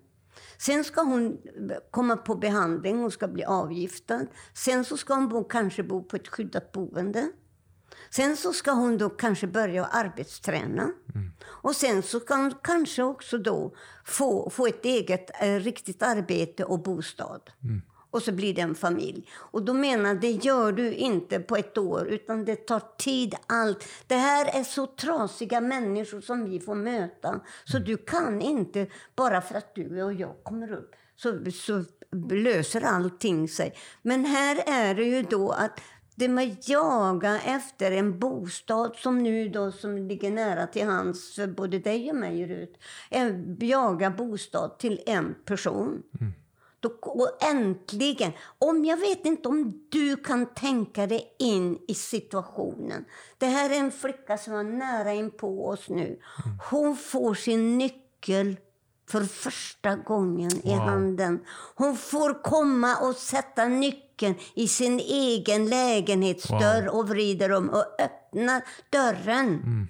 Sen 0.59 0.85
ska 0.85 1.03
hon 1.03 1.39
komma 1.91 2.17
på 2.17 2.35
behandling, 2.35 2.99
hon 2.99 3.11
ska 3.11 3.29
bli 3.29 3.45
avgiftad. 3.45 4.27
Sen 4.55 4.85
så 4.85 4.97
ska 4.97 5.15
hon 5.15 5.29
bo, 5.29 5.45
kanske 5.45 5.83
bo 5.83 6.03
på 6.03 6.17
ett 6.17 6.29
skyddat 6.29 6.73
boende. 6.73 7.31
Sen 8.11 8.37
så 8.37 8.53
ska 8.53 8.71
hon 8.71 8.99
då 8.99 9.11
kanske 9.11 9.47
börja 9.47 9.85
arbetsträna. 9.85 10.83
Mm. 10.83 11.31
Och 11.43 11.77
sen 11.77 12.03
så 12.03 12.21
ska 12.21 12.35
hon 12.35 12.55
kanske 12.63 13.03
också 13.03 13.39
då 13.39 13.75
få, 14.05 14.51
få 14.51 14.67
ett 14.67 14.85
eget 14.85 15.43
eh, 15.43 15.55
riktigt 15.55 16.03
arbete 16.03 16.65
och 16.65 16.83
bostad. 16.83 17.51
Mm 17.65 17.83
och 18.11 18.23
så 18.23 18.33
blir 18.33 18.55
det 18.55 18.61
en 18.61 18.75
familj. 18.75 19.29
Och 19.33 19.65
då 19.65 19.75
menar 19.75 20.15
det 20.15 20.31
gör 20.31 20.73
du 20.73 20.95
inte 20.95 21.41
på 21.41 21.57
ett 21.57 21.79
år, 21.79 22.09
utan 22.09 22.45
det 22.45 22.57
tar 22.57 22.83
tid 22.99 23.35
allt. 23.47 23.85
Det 24.07 24.15
här 24.15 24.61
är 24.61 24.65
så 24.65 24.87
trasiga 24.87 25.61
människor 25.61 26.21
som 26.21 26.45
vi 26.45 26.61
får 26.61 26.75
möta, 26.75 27.41
så 27.65 27.79
du 27.79 27.97
kan 27.97 28.43
inte, 28.43 28.87
bara 29.17 29.41
för 29.41 29.55
att 29.55 29.75
du 29.75 30.03
och 30.03 30.13
jag 30.13 30.35
kommer 30.43 30.73
upp, 30.73 30.95
så, 31.17 31.51
så 31.53 31.85
löser 32.33 32.81
allting 32.81 33.49
sig. 33.49 33.75
Men 34.03 34.25
här 34.25 34.63
är 34.67 34.95
det 34.95 35.05
ju 35.05 35.23
då 35.23 35.51
att 35.51 35.81
det 36.15 36.29
med 36.29 36.57
jaga 36.61 37.41
efter 37.41 37.93
en 37.93 38.19
bostad 38.19 38.97
som 38.97 39.23
nu 39.23 39.49
då 39.49 39.73
som 39.73 39.99
ligger 39.99 40.31
nära 40.31 40.67
till 40.67 40.87
hands 40.87 41.35
för 41.35 41.47
både 41.47 41.79
dig 41.79 42.11
och 42.11 42.17
mig 42.17 42.47
Rut. 42.47 42.79
Jaga 43.61 44.11
bostad 44.11 44.79
till 44.79 45.01
en 45.07 45.35
person. 45.45 46.03
Mm. 46.21 46.33
Då, 46.81 46.89
och 47.03 47.45
äntligen, 47.45 48.33
om 48.59 48.85
jag 48.85 48.97
vet 48.97 49.27
inte 49.27 49.49
om 49.49 49.87
du 49.89 50.17
kan 50.17 50.47
tänka 50.47 51.07
dig 51.07 51.37
in 51.39 51.79
i 51.89 51.95
situationen. 51.95 53.05
Det 53.39 53.47
här 53.47 53.71
är 53.71 53.75
en 53.75 53.93
flicka 53.93 54.39
som 54.39 54.55
är 54.55 54.63
nära 54.63 55.13
in 55.13 55.31
på 55.31 55.69
oss 55.69 55.89
nu. 55.89 56.21
Hon 56.71 56.97
får 56.97 57.35
sin 57.35 57.79
nyckel 57.79 58.57
för 59.11 59.25
första 59.25 59.97
gången 59.97 60.51
wow. 60.51 60.67
i 60.67 60.71
handen. 60.71 61.41
Hon 61.75 61.97
får 61.97 62.43
komma 62.43 62.97
och 62.97 63.17
sätta 63.17 63.65
nyckeln 63.65 64.35
i 64.55 64.69
sin 64.69 65.01
egen 65.01 65.69
lägenhetsdörr 65.69 66.87
wow. 66.87 66.95
och 66.95 67.09
vrider 67.09 67.53
om 67.53 67.69
och 67.69 68.01
öppnar 68.01 68.63
dörren. 68.91 69.49
Mm. 69.49 69.89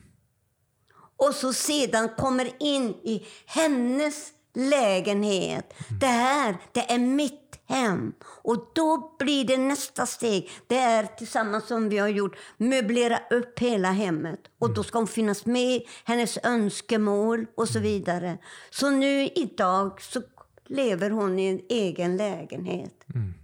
Och 1.17 1.35
så 1.35 1.53
sedan 1.53 2.09
kommer 2.09 2.51
in 2.59 2.91
i 2.91 3.27
hennes 3.47 4.33
lägenhet. 4.55 5.75
Mm. 5.89 5.99
Det 6.01 6.07
här, 6.07 6.57
det 6.73 6.93
är 6.93 6.99
mitt 6.99 7.51
hem. 7.71 8.13
Och 8.23 8.71
då 8.75 9.17
blir 9.19 9.45
det 9.45 9.57
nästa 9.57 10.07
steg. 10.07 10.51
Det 10.67 10.79
är 10.79 11.05
tillsammans 11.05 11.67
som 11.67 11.89
vi 11.89 11.99
har 11.99 12.09
gjort, 12.09 12.37
möblera 12.57 13.19
upp 13.31 13.59
hela 13.59 13.91
hemmet. 13.91 14.41
Och 14.59 14.75
då 14.75 14.83
ska 14.83 14.99
hon 14.99 15.07
finnas 15.07 15.47
med, 15.47 15.83
hennes 16.05 16.39
önskemål 16.43 17.47
och 17.55 17.69
så 17.69 17.79
vidare. 17.79 18.39
Så 18.71 18.91
nu 18.91 19.27
idag 19.27 20.03
så 20.03 20.23
lever 20.67 21.11
hon 21.11 21.39
i 21.39 21.47
en 21.47 21.61
egen 21.69 22.17
lägenhet. 22.17 22.95
Mm. 23.15 23.35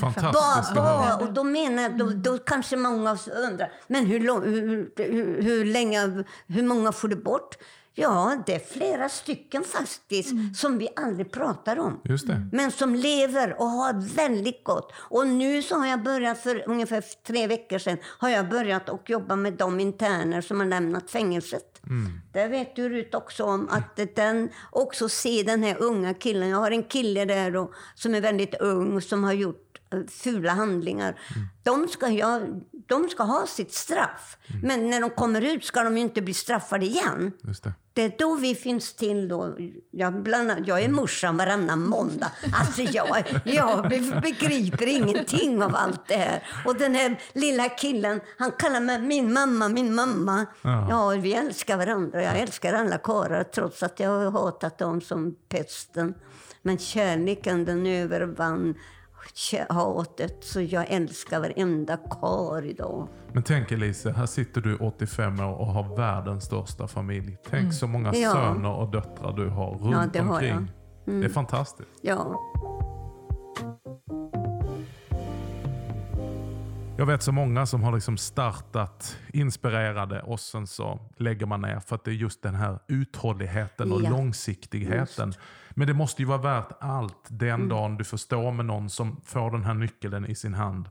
Fantastiskt. 0.00 0.74
Ba, 0.74 0.82
ba, 0.82 1.16
och 1.16 1.32
då, 1.32 1.44
menar, 1.44 1.88
då, 1.88 2.10
då 2.10 2.38
kanske 2.38 2.76
många 2.76 3.18
undrar, 3.46 3.72
men 3.86 4.06
hur, 4.06 4.20
hur, 4.20 4.92
hur, 4.96 5.42
hur, 5.42 5.64
länge, 5.64 6.24
hur 6.46 6.62
många 6.62 6.92
får 6.92 7.08
du 7.08 7.16
bort? 7.16 7.56
Ja, 7.96 8.42
det 8.46 8.54
är 8.54 8.58
flera 8.58 9.08
stycken 9.08 9.64
faktiskt 9.64 10.32
mm. 10.32 10.54
som 10.54 10.78
vi 10.78 10.88
aldrig 10.96 11.32
pratar 11.32 11.78
om. 11.78 12.00
Just 12.04 12.26
det. 12.26 12.48
Men 12.52 12.70
som 12.70 12.94
lever 12.94 13.60
och 13.60 13.66
har 13.66 14.14
väldigt 14.14 14.64
gott. 14.64 14.92
Och 14.96 15.26
nu 15.26 15.62
så 15.62 15.74
har 15.74 15.86
jag 15.86 16.02
börjat, 16.02 16.42
för 16.42 16.68
ungefär 16.68 17.04
tre 17.26 17.46
veckor 17.46 17.78
sedan, 17.78 17.98
har 18.18 18.28
jag 18.28 18.48
börjat 18.48 18.88
att 18.88 19.08
jobba 19.08 19.36
med 19.36 19.52
de 19.52 19.80
interner 19.80 20.40
som 20.40 20.60
har 20.60 20.66
lämnat 20.66 21.10
fängelset. 21.10 21.80
Mm. 21.86 22.20
Det 22.32 22.48
vet 22.48 22.76
du 22.76 22.88
Rut 22.88 23.14
också 23.14 23.44
om, 23.44 23.68
att 23.68 24.00
den 24.14 24.48
också 24.70 25.08
ser 25.08 25.44
den 25.44 25.62
här 25.62 25.82
unga 25.82 26.14
killen. 26.14 26.48
Jag 26.48 26.58
har 26.58 26.70
en 26.70 26.84
kille 26.84 27.24
där 27.24 27.50
då, 27.50 27.72
som 27.94 28.14
är 28.14 28.20
väldigt 28.20 28.54
ung, 28.54 29.00
som 29.00 29.24
har 29.24 29.32
gjort 29.32 29.63
fula 30.08 30.52
handlingar. 30.52 31.08
Mm. 31.08 31.48
De, 31.62 31.88
ska 31.88 32.08
jag, 32.08 32.62
de 32.86 33.08
ska 33.08 33.22
ha 33.22 33.46
sitt 33.46 33.72
straff. 33.72 34.36
Mm. 34.46 34.60
Men 34.66 34.90
när 34.90 35.00
de 35.00 35.10
kommer 35.10 35.40
ut 35.40 35.64
ska 35.64 35.82
de 35.82 35.96
ju 35.96 36.02
inte 36.02 36.22
bli 36.22 36.34
straffade 36.34 36.86
igen. 36.86 37.32
Det. 37.42 37.72
Det 37.94 38.02
är 38.02 38.14
då 38.18 38.34
vi 38.34 38.54
finns 38.54 38.94
till. 38.94 39.28
Då. 39.28 39.56
Jag, 39.90 40.22
bland, 40.22 40.52
jag 40.66 40.82
är 40.82 40.88
morsan 40.88 41.36
varannan 41.36 41.88
måndag. 41.88 42.30
Alltså 42.52 42.82
jag, 42.82 43.24
jag 43.44 43.88
begriper 44.22 44.86
ingenting 44.86 45.62
av 45.62 45.76
allt 45.76 46.08
det 46.08 46.16
här. 46.16 46.42
Och 46.64 46.76
den 46.78 46.94
här 46.94 47.20
lilla 47.32 47.68
killen, 47.68 48.20
han 48.38 48.52
kallar 48.52 48.80
mig 48.80 49.00
min 49.00 49.32
mamma, 49.32 49.68
min 49.68 49.94
mamma. 49.94 50.46
Ja, 50.62 50.86
ja 50.90 51.08
vi 51.08 51.34
älskar 51.34 51.76
varandra. 51.76 52.22
Jag 52.22 52.38
älskar 52.38 52.72
alla 52.72 52.98
karlar 52.98 53.44
trots 53.44 53.82
att 53.82 54.00
jag 54.00 54.10
har 54.10 54.30
hatat 54.30 54.78
dem 54.78 55.00
som 55.00 55.36
pesten. 55.48 56.14
Men 56.62 56.78
kärleken 56.78 57.64
den 57.64 57.86
övervann 57.86 58.74
hatet. 59.68 60.44
Så 60.44 60.60
jag 60.60 60.86
älskar 60.90 61.40
varenda 61.40 61.96
kar 61.96 62.64
idag. 62.64 63.08
Men 63.32 63.42
tänk 63.42 63.72
Elise, 63.72 64.12
här 64.12 64.26
sitter 64.26 64.60
du 64.60 64.76
85 64.76 65.40
år 65.40 65.60
och 65.60 65.66
har 65.66 65.96
världens 65.96 66.44
största 66.44 66.88
familj. 66.88 67.38
Tänk 67.50 67.62
mm. 67.62 67.72
så 67.72 67.86
många 67.86 68.14
ja. 68.14 68.32
söner 68.32 68.72
och 68.72 68.90
döttrar 68.90 69.32
du 69.32 69.48
har 69.48 69.70
runt 69.70 69.92
ja, 69.92 70.06
det 70.12 70.20
omkring. 70.20 70.28
Har 70.28 70.42
jag. 70.42 70.68
Mm. 71.06 71.20
Det 71.20 71.26
är 71.26 71.32
fantastiskt. 71.32 71.88
Ja. 72.02 72.40
Jag 76.98 77.06
vet 77.06 77.22
så 77.22 77.32
många 77.32 77.66
som 77.66 77.82
har 77.82 77.92
liksom 77.92 78.16
startat 78.16 79.16
inspirerade 79.32 80.22
och 80.22 80.40
sen 80.40 80.66
så 80.66 81.00
lägger 81.16 81.46
man 81.46 81.60
ner 81.60 81.80
för 81.80 81.96
att 81.96 82.04
det 82.04 82.10
är 82.10 82.14
just 82.14 82.42
den 82.42 82.54
här 82.54 82.78
uthålligheten 82.88 83.92
och 83.92 84.02
ja. 84.02 84.10
långsiktigheten. 84.10 85.28
Just. 85.28 85.38
Men 85.74 85.86
det 85.86 85.94
måste 85.94 86.22
ju 86.22 86.28
vara 86.28 86.38
värt 86.38 86.72
allt 86.80 87.26
den 87.28 87.48
mm. 87.48 87.68
dagen 87.68 87.96
du 87.96 88.04
får 88.04 88.16
stå 88.16 88.50
med 88.50 88.66
någon 88.66 88.90
som 88.90 89.20
får 89.24 89.50
den 89.50 89.64
här 89.64 89.74
nyckeln 89.74 90.26
i 90.26 90.34
sin 90.34 90.54
hand 90.54 90.88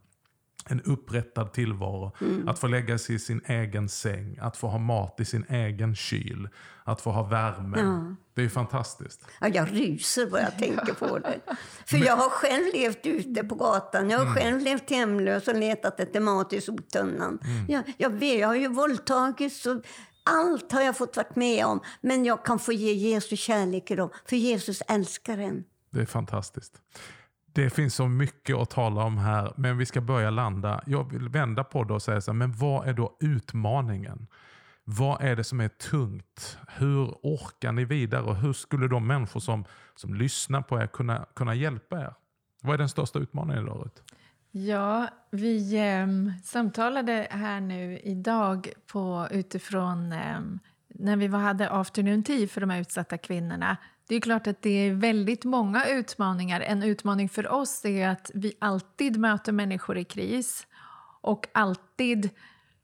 en 0.65 0.81
upprättad 0.81 1.53
tillvaro. 1.53 2.11
Mm. 2.21 2.47
Att 2.47 2.59
få 2.59 2.67
lägga 2.67 2.97
sig 2.97 3.15
i 3.15 3.19
sin 3.19 3.41
egen 3.45 3.89
säng, 3.89 4.37
att 4.41 4.57
få 4.57 4.67
ha 4.67 4.77
mat 4.77 5.19
i 5.19 5.25
sin 5.25 5.45
egen 5.49 5.95
kyl, 5.95 6.49
att 6.83 7.01
få 7.01 7.11
ha 7.11 7.23
värme. 7.23 7.79
Ja. 7.79 8.15
Det 8.33 8.43
är 8.43 8.49
fantastiskt. 8.49 9.27
Ja, 9.41 9.47
jag 9.47 9.67
ryser 9.71 10.25
bara 10.25 10.41
jag 10.41 10.57
tänker 10.57 10.93
på 10.93 11.19
det. 11.19 11.39
För 11.85 11.97
Men... 11.97 12.07
jag 12.07 12.15
har 12.15 12.29
själv 12.29 12.73
levt 12.73 13.05
ute 13.05 13.43
på 13.43 13.55
gatan. 13.55 14.09
Jag 14.09 14.17
har 14.17 14.25
mm. 14.25 14.35
själv 14.35 14.61
levt 14.61 14.89
hemlös 14.89 15.47
och 15.47 15.55
letat 15.55 15.99
efter 15.99 16.19
mat 16.19 16.53
i 16.53 16.61
soptunnan. 16.61 17.39
Mm. 17.43 17.65
Jag, 17.67 17.83
jag, 17.97 18.09
vet, 18.09 18.39
jag 18.39 18.47
har 18.47 18.55
ju 18.55 18.67
våldtagits 18.67 19.65
och 19.65 19.85
allt 20.23 20.71
har 20.71 20.81
jag 20.81 20.97
fått 20.97 21.17
vara 21.17 21.27
med 21.35 21.65
om. 21.65 21.81
Men 22.01 22.25
jag 22.25 22.45
kan 22.45 22.59
få 22.59 22.73
ge 22.73 22.93
Jesus 22.93 23.39
kärlek 23.39 23.91
idag, 23.91 24.09
för 24.25 24.35
Jesus 24.35 24.81
älskar 24.87 25.37
en. 25.37 25.63
Det 25.89 26.01
är 26.01 26.05
fantastiskt. 26.05 26.81
Det 27.53 27.69
finns 27.69 27.95
så 27.95 28.07
mycket 28.07 28.55
att 28.55 28.69
tala 28.69 29.03
om 29.03 29.17
här, 29.17 29.53
men 29.57 29.77
vi 29.77 29.85
ska 29.85 30.01
börja 30.01 30.29
landa. 30.29 30.83
Jag 30.85 31.11
vill 31.11 31.29
vända 31.29 31.63
på 31.63 31.83
det 31.83 31.93
och 31.93 32.01
säga 32.01 32.21
så 32.21 32.31
här, 32.31 32.37
men 32.37 32.51
vad 32.51 32.87
är 32.87 32.93
då 32.93 33.17
utmaningen? 33.19 34.27
Vad 34.83 35.21
är 35.21 35.35
det 35.35 35.43
som 35.43 35.59
är 35.59 35.67
tungt? 35.67 36.57
Hur 36.67 37.05
orkar 37.23 37.71
ni 37.71 37.85
vidare? 37.85 38.21
Och 38.21 38.35
hur 38.35 38.53
skulle 38.53 38.87
de 38.87 39.07
människor 39.07 39.39
som, 39.39 39.65
som 39.95 40.13
lyssnar 40.13 40.61
på 40.61 40.79
er 40.79 40.87
kunna, 40.87 41.25
kunna 41.35 41.55
hjälpa 41.55 41.99
er? 41.99 42.13
Vad 42.61 42.73
är 42.73 42.77
den 42.77 42.89
största 42.89 43.19
utmaningen 43.19 43.63
idag, 43.63 43.81
Ruth? 43.85 44.01
Ja, 44.55 45.07
vi 45.31 45.75
eh, 45.75 46.07
samtalade 46.43 47.27
här 47.31 47.61
nu 47.61 47.99
idag 47.99 48.73
på, 48.87 49.27
utifrån 49.31 50.11
eh, 50.11 50.39
när 50.87 51.15
vi 51.15 51.27
hade 51.27 51.69
afternoon 51.69 52.23
tea 52.23 52.47
för 52.47 52.61
de 52.61 52.69
här 52.69 52.81
utsatta 52.81 53.17
kvinnorna 53.17 53.77
det 54.07 54.15
är 54.15 54.21
klart 54.21 54.47
att 54.47 54.61
det 54.61 54.69
är 54.69 54.93
väldigt 54.93 55.43
många 55.43 55.85
utmaningar. 55.85 56.61
En 56.61 56.83
utmaning 56.83 57.29
för 57.29 57.51
oss 57.51 57.85
är 57.85 58.07
att 58.07 58.31
vi 58.33 58.53
alltid 58.59 59.19
möter 59.19 59.51
människor 59.51 59.97
i 59.97 60.03
kris 60.03 60.67
och 61.21 61.47
alltid 61.51 62.29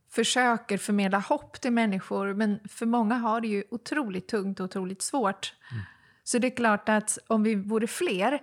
försöker 0.09 0.77
förmedla 0.77 1.19
hopp 1.19 1.61
till 1.61 1.71
människor. 1.71 2.33
Men 2.33 2.59
för 2.69 2.85
många 2.85 3.15
har 3.15 3.41
det 3.41 3.47
ju 3.47 3.63
otroligt 3.71 4.27
tungt 4.27 4.59
och 4.59 4.63
otroligt 4.65 5.01
svårt. 5.01 5.53
Mm. 5.71 5.83
Så 6.23 6.37
det 6.37 6.47
är 6.47 6.55
klart 6.55 6.89
att 6.89 7.17
om 7.27 7.43
vi 7.43 7.55
vore 7.55 7.87
fler 7.87 8.41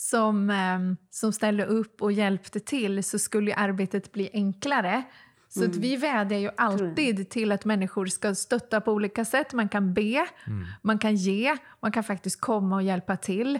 som, 0.00 0.50
eh, 0.50 0.78
som 1.10 1.32
ställde 1.32 1.64
upp 1.64 2.02
och 2.02 2.12
hjälpte 2.12 2.60
till 2.60 3.04
så 3.04 3.18
skulle 3.18 3.54
arbetet 3.54 4.12
bli 4.12 4.30
enklare. 4.32 5.02
Så 5.48 5.64
mm. 5.64 5.80
vi 5.80 5.96
vädjar 5.96 6.38
ju 6.38 6.50
alltid 6.56 7.30
till 7.30 7.52
att 7.52 7.64
människor 7.64 8.06
ska 8.06 8.34
stötta 8.34 8.80
på 8.80 8.92
olika 8.92 9.24
sätt. 9.24 9.52
Man 9.52 9.68
kan 9.68 9.94
be, 9.94 10.26
mm. 10.46 10.66
man 10.82 10.98
kan 10.98 11.16
ge, 11.16 11.56
man 11.80 11.92
kan 11.92 12.04
faktiskt 12.04 12.40
komma 12.40 12.76
och 12.76 12.82
hjälpa 12.82 13.16
till. 13.16 13.58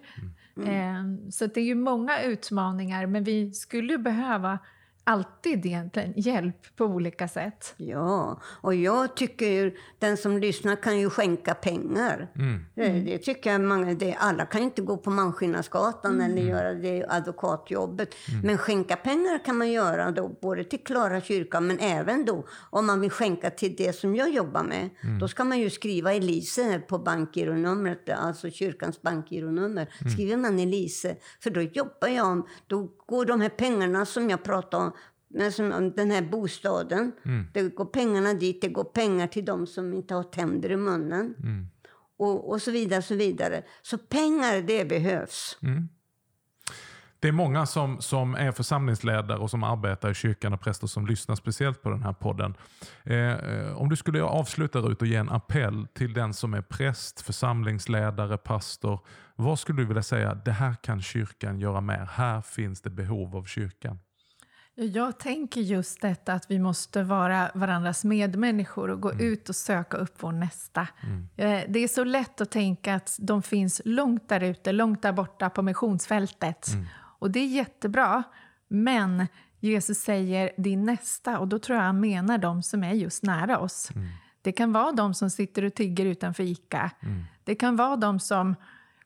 Mm. 0.57 0.69
Eh, 0.69 1.31
så 1.31 1.47
det 1.47 1.61
är 1.61 1.65
ju 1.65 1.75
många 1.75 2.23
utmaningar, 2.23 3.07
men 3.07 3.25
vi 3.25 3.53
skulle 3.53 3.99
behöva 3.99 4.59
alltid 5.05 5.67
egentligen 5.67 6.13
hjälp 6.17 6.77
på 6.77 6.85
olika 6.85 7.29
sätt. 7.29 7.75
Ja, 7.77 8.41
och 8.45 8.75
jag 8.75 9.17
tycker 9.17 9.47
ju, 9.47 9.77
den 9.99 10.17
som 10.17 10.39
lyssnar 10.39 10.77
kan 10.77 10.99
ju 10.99 11.11
skänka 11.11 11.55
pengar. 11.55 12.29
Mm. 12.35 12.65
Det, 12.75 12.89
det, 12.89 13.19
tycker 13.19 13.53
jag 13.53 13.61
många, 13.61 13.95
det, 13.95 14.15
alla 14.15 14.47
kan 14.47 14.63
inte 14.63 14.83
gå 14.83 14.97
på 14.97 15.11
Malmskillnadsgatan 15.11 16.15
mm. 16.15 16.31
eller 16.31 16.43
göra 16.43 16.75
det 16.75 17.07
advokatjobbet. 17.09 18.15
Mm. 18.29 18.47
Men 18.47 18.59
skänka 18.59 18.97
pengar 18.97 19.45
kan 19.45 19.57
man 19.57 19.73
göra 19.73 20.11
då, 20.11 20.29
både 20.43 20.65
till 20.65 20.85
Klara 20.85 21.21
kyrka 21.21 21.61
men 21.61 21.79
även 21.79 22.25
då 22.25 22.47
om 22.71 22.87
man 22.87 23.01
vill 23.01 23.11
skänka 23.11 23.51
till 23.51 23.77
det 23.77 23.93
som 23.93 24.17
jag 24.17 24.31
jobbar 24.31 24.63
med. 24.63 24.91
Mm. 25.05 25.19
Då 25.19 25.29
ska 25.29 25.45
man 25.45 25.59
ju 25.59 25.71
skriva 25.71 26.15
Elise 26.15 26.83
på 26.89 26.99
bankgironumret, 26.99 28.09
alltså 28.09 28.51
kyrkans 28.51 29.03
bankgironummer. 29.03 29.95
Mm. 30.01 30.13
Skriver 30.13 30.37
man 30.37 30.59
Elise, 30.59 31.17
för 31.43 31.51
då 31.51 31.61
jobbar 31.63 32.09
jag, 32.09 32.49
då 32.67 32.89
går 33.07 33.25
de 33.25 33.41
här 33.41 33.49
pengarna 33.49 34.07
som 34.07 34.31
jag 34.31 34.43
pratade 34.43 34.85
om 34.85 34.93
men 35.31 35.53
som 35.53 35.93
den 35.97 36.11
här 36.11 36.23
bostaden, 36.23 37.13
mm. 37.25 37.47
det 37.53 37.75
går 37.75 37.85
pengarna 37.85 38.35
dit, 38.35 38.61
det 38.61 38.69
går 38.69 38.85
pengar 38.85 39.27
till 39.27 39.45
de 39.45 39.67
som 39.67 39.95
inte 39.95 40.15
har 40.15 40.23
tänder 40.23 40.71
i 40.71 40.77
munnen. 40.77 41.35
Mm. 41.39 41.69
Och, 42.19 42.51
och 42.51 42.63
så 42.63 42.71
vidare, 42.71 43.03
så 43.03 43.15
vidare. 43.15 43.63
Så 43.83 43.99
pengar, 43.99 44.63
det 44.63 44.85
behövs. 44.85 45.59
Mm. 45.63 45.89
Det 47.21 47.29
är 47.29 47.33
många 47.33 47.67
som, 47.67 48.01
som 48.01 48.35
är 48.35 48.53
församlingsledare 48.53 49.39
och 49.39 49.51
som 49.51 49.65
arbetar 49.65 50.11
i 50.11 50.15
kyrkan 50.15 50.53
och 50.53 50.61
präster 50.61 50.87
som 50.87 51.07
lyssnar 51.07 51.37
speciellt 51.37 51.83
på 51.83 51.91
den 51.91 52.03
här 52.03 52.13
podden. 52.13 52.55
Eh, 53.05 53.17
eh 53.17 53.77
om 53.77 53.89
du 53.89 53.97
skulle 53.97 54.23
avsluta 54.23 54.79
ut 54.79 55.01
och 55.01 55.07
ge 55.07 55.17
en 55.17 55.31
appell 55.31 55.87
till 55.95 56.13
den 56.13 56.35
som 56.35 56.55
är 56.55 56.63
präst, 56.63 57.21
församlingsledare, 57.21 58.39
pastor. 58.39 59.01
Vad 59.37 59.59
skulle 59.59 59.83
du 59.83 59.87
vilja 59.87 60.03
säga, 60.03 60.35
det 60.35 60.53
här 60.53 60.75
kan 60.75 61.03
kyrkan 61.03 61.61
göra 61.61 61.81
mer? 61.81 62.09
Här 62.13 62.41
finns 62.41 62.81
det 62.81 62.91
behov 62.91 63.37
av 63.37 63.45
kyrkan. 63.45 63.99
Jag 64.85 65.19
tänker 65.19 65.61
just 65.61 66.01
detta 66.01 66.33
att 66.33 66.51
vi 66.51 66.59
måste 66.59 67.03
vara 67.03 67.51
varandras 67.55 68.05
medmänniskor 68.05 68.91
och 68.91 69.01
gå 69.01 69.11
mm. 69.11 69.27
ut 69.27 69.49
och 69.49 69.57
söka 69.57 69.97
upp 69.97 70.15
vår 70.21 70.33
nästa. 70.33 70.89
Mm. 71.03 71.29
Eh, 71.37 71.65
det 71.69 71.79
är 71.79 71.89
så 71.89 72.05
lätt 72.05 72.41
att 72.41 72.51
tänka 72.51 72.95
att 72.95 73.17
de 73.21 73.43
finns 73.43 73.83
långt 73.85 74.29
där 74.29 74.41
ute, 74.41 74.73
långt 74.73 75.03
där 75.03 75.13
borta 75.13 75.51
på 75.51 75.63
missionsfältet. 75.63 76.69
Mm. 76.73 76.87
Och 76.95 77.31
det 77.31 77.41
är 77.41 77.47
jättebra. 77.47 78.23
Men 78.69 79.27
Jesus 79.61 79.99
säger 79.99 80.51
din 80.57 80.85
nästa 80.85 81.39
och 81.39 81.49
då 81.49 81.59
tror 81.59 81.79
jag 81.79 81.85
han 81.85 82.01
menar 82.01 82.39
de 82.39 82.63
som 82.63 82.85
är 82.85 82.93
just 82.93 83.23
nära 83.23 83.59
oss. 83.59 83.91
Mm. 83.95 84.09
Det 84.43 84.53
kan 84.53 84.73
vara 84.73 84.93
de 84.93 85.15
som 85.15 85.31
sitter 85.31 85.65
och 85.65 85.75
tigger 85.75 86.07
utanför 86.07 86.43
ICA. 86.43 86.91
Mm. 87.01 87.25
Det 87.45 87.55
kan 87.55 87.77
vara 87.77 87.97
de 87.97 88.21
som 88.21 88.55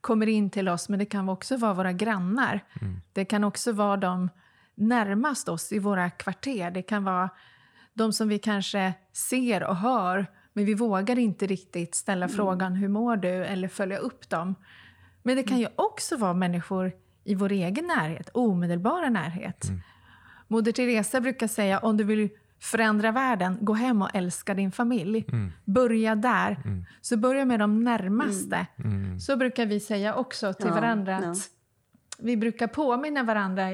kommer 0.01 0.27
in 0.27 0.51
till 0.51 0.69
oss, 0.69 0.89
men 0.89 0.99
det 0.99 1.07
kan 1.07 1.29
också 1.29 1.57
vara 1.57 1.75
våra 1.75 1.93
grannar. 1.93 2.61
Mm. 2.81 3.01
Det 3.13 3.25
kan 3.25 3.45
också 3.45 3.73
vara 3.73 3.97
de 3.97 4.29
närmast 4.75 5.49
oss 5.49 5.73
i 5.73 5.79
våra 5.79 6.11
kvarter. 6.11 6.71
Det 6.71 6.83
kan 6.83 7.05
vara 7.05 7.31
de 7.95 8.13
som 8.13 8.29
vi 8.29 8.39
kanske 8.39 8.95
ser 9.13 9.65
och 9.65 9.77
hör, 9.77 10.27
men 10.53 10.65
vi 10.65 10.75
vågar 10.75 11.19
inte 11.19 11.47
riktigt 11.47 11.95
ställa 11.95 12.27
mm. 12.27 12.37
frågan 12.37 12.75
hur 12.75 12.89
mår 12.89 13.17
du 13.17 13.45
eller 13.45 13.69
följa 13.69 13.99
upp 13.99 14.29
dem. 14.29 14.55
Men 15.23 15.37
det 15.37 15.43
kan 15.43 15.59
ju 15.59 15.69
också 15.77 16.17
vara 16.17 16.35
människor 16.35 16.93
i 17.25 17.35
vår 17.35 17.53
egen 17.53 17.87
närhet, 17.87 18.31
omedelbara 18.35 19.09
närhet. 19.09 19.65
Mm. 19.65 19.81
Moder 20.49 20.73
Teresa 20.73 21.21
brukar 21.21 21.47
säga 21.47 21.79
om 21.79 21.97
du 21.97 22.05
vill 22.05 22.29
förändra 22.61 23.13
världen, 23.13 23.59
gå 23.61 23.73
hem 23.73 24.03
och 24.03 24.11
älska 24.15 24.55
din 24.55 24.73
familj. 24.73 25.25
Mm. 25.29 25.53
Börja 25.65 26.15
där. 26.15 26.61
Mm. 26.65 26.85
Så 27.01 27.17
börja 27.17 27.45
med 27.45 27.61
de 27.61 27.85
närmaste. 27.85 28.67
Mm. 28.77 29.05
mm. 29.05 29.21
Så 29.21 29.37
brukar 29.37 29.67
vi 29.67 29.81
säga 29.81 30.15
också 30.15 30.53
till 30.53 30.67
ja, 30.67 30.75
varandra 30.75 31.17
att 31.17 31.25
ja. 31.25 31.35
vi 32.19 32.37
brukar 32.37 32.67
påminna 32.67 33.23
varandra. 33.23 33.71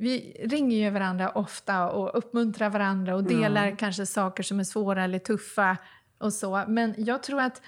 Vi 0.00 0.36
ringer 0.44 0.76
ju 0.76 0.90
varandra 0.90 1.30
ofta 1.30 1.90
och 1.90 2.18
uppmuntrar 2.18 2.70
varandra 2.70 3.14
och 3.14 3.24
delar 3.24 3.66
ja. 3.66 3.76
kanske 3.76 4.06
saker 4.06 4.42
som 4.42 4.60
är 4.60 4.64
svåra 4.64 5.04
eller 5.04 5.18
tuffa 5.18 5.76
och 6.18 6.32
så. 6.32 6.64
Men 6.68 6.94
jag 6.98 7.22
tror 7.22 7.40
att 7.40 7.62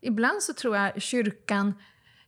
ibland 0.00 0.42
så 0.42 0.52
tror 0.52 0.76
jag 0.76 1.02
kyrkan 1.02 1.74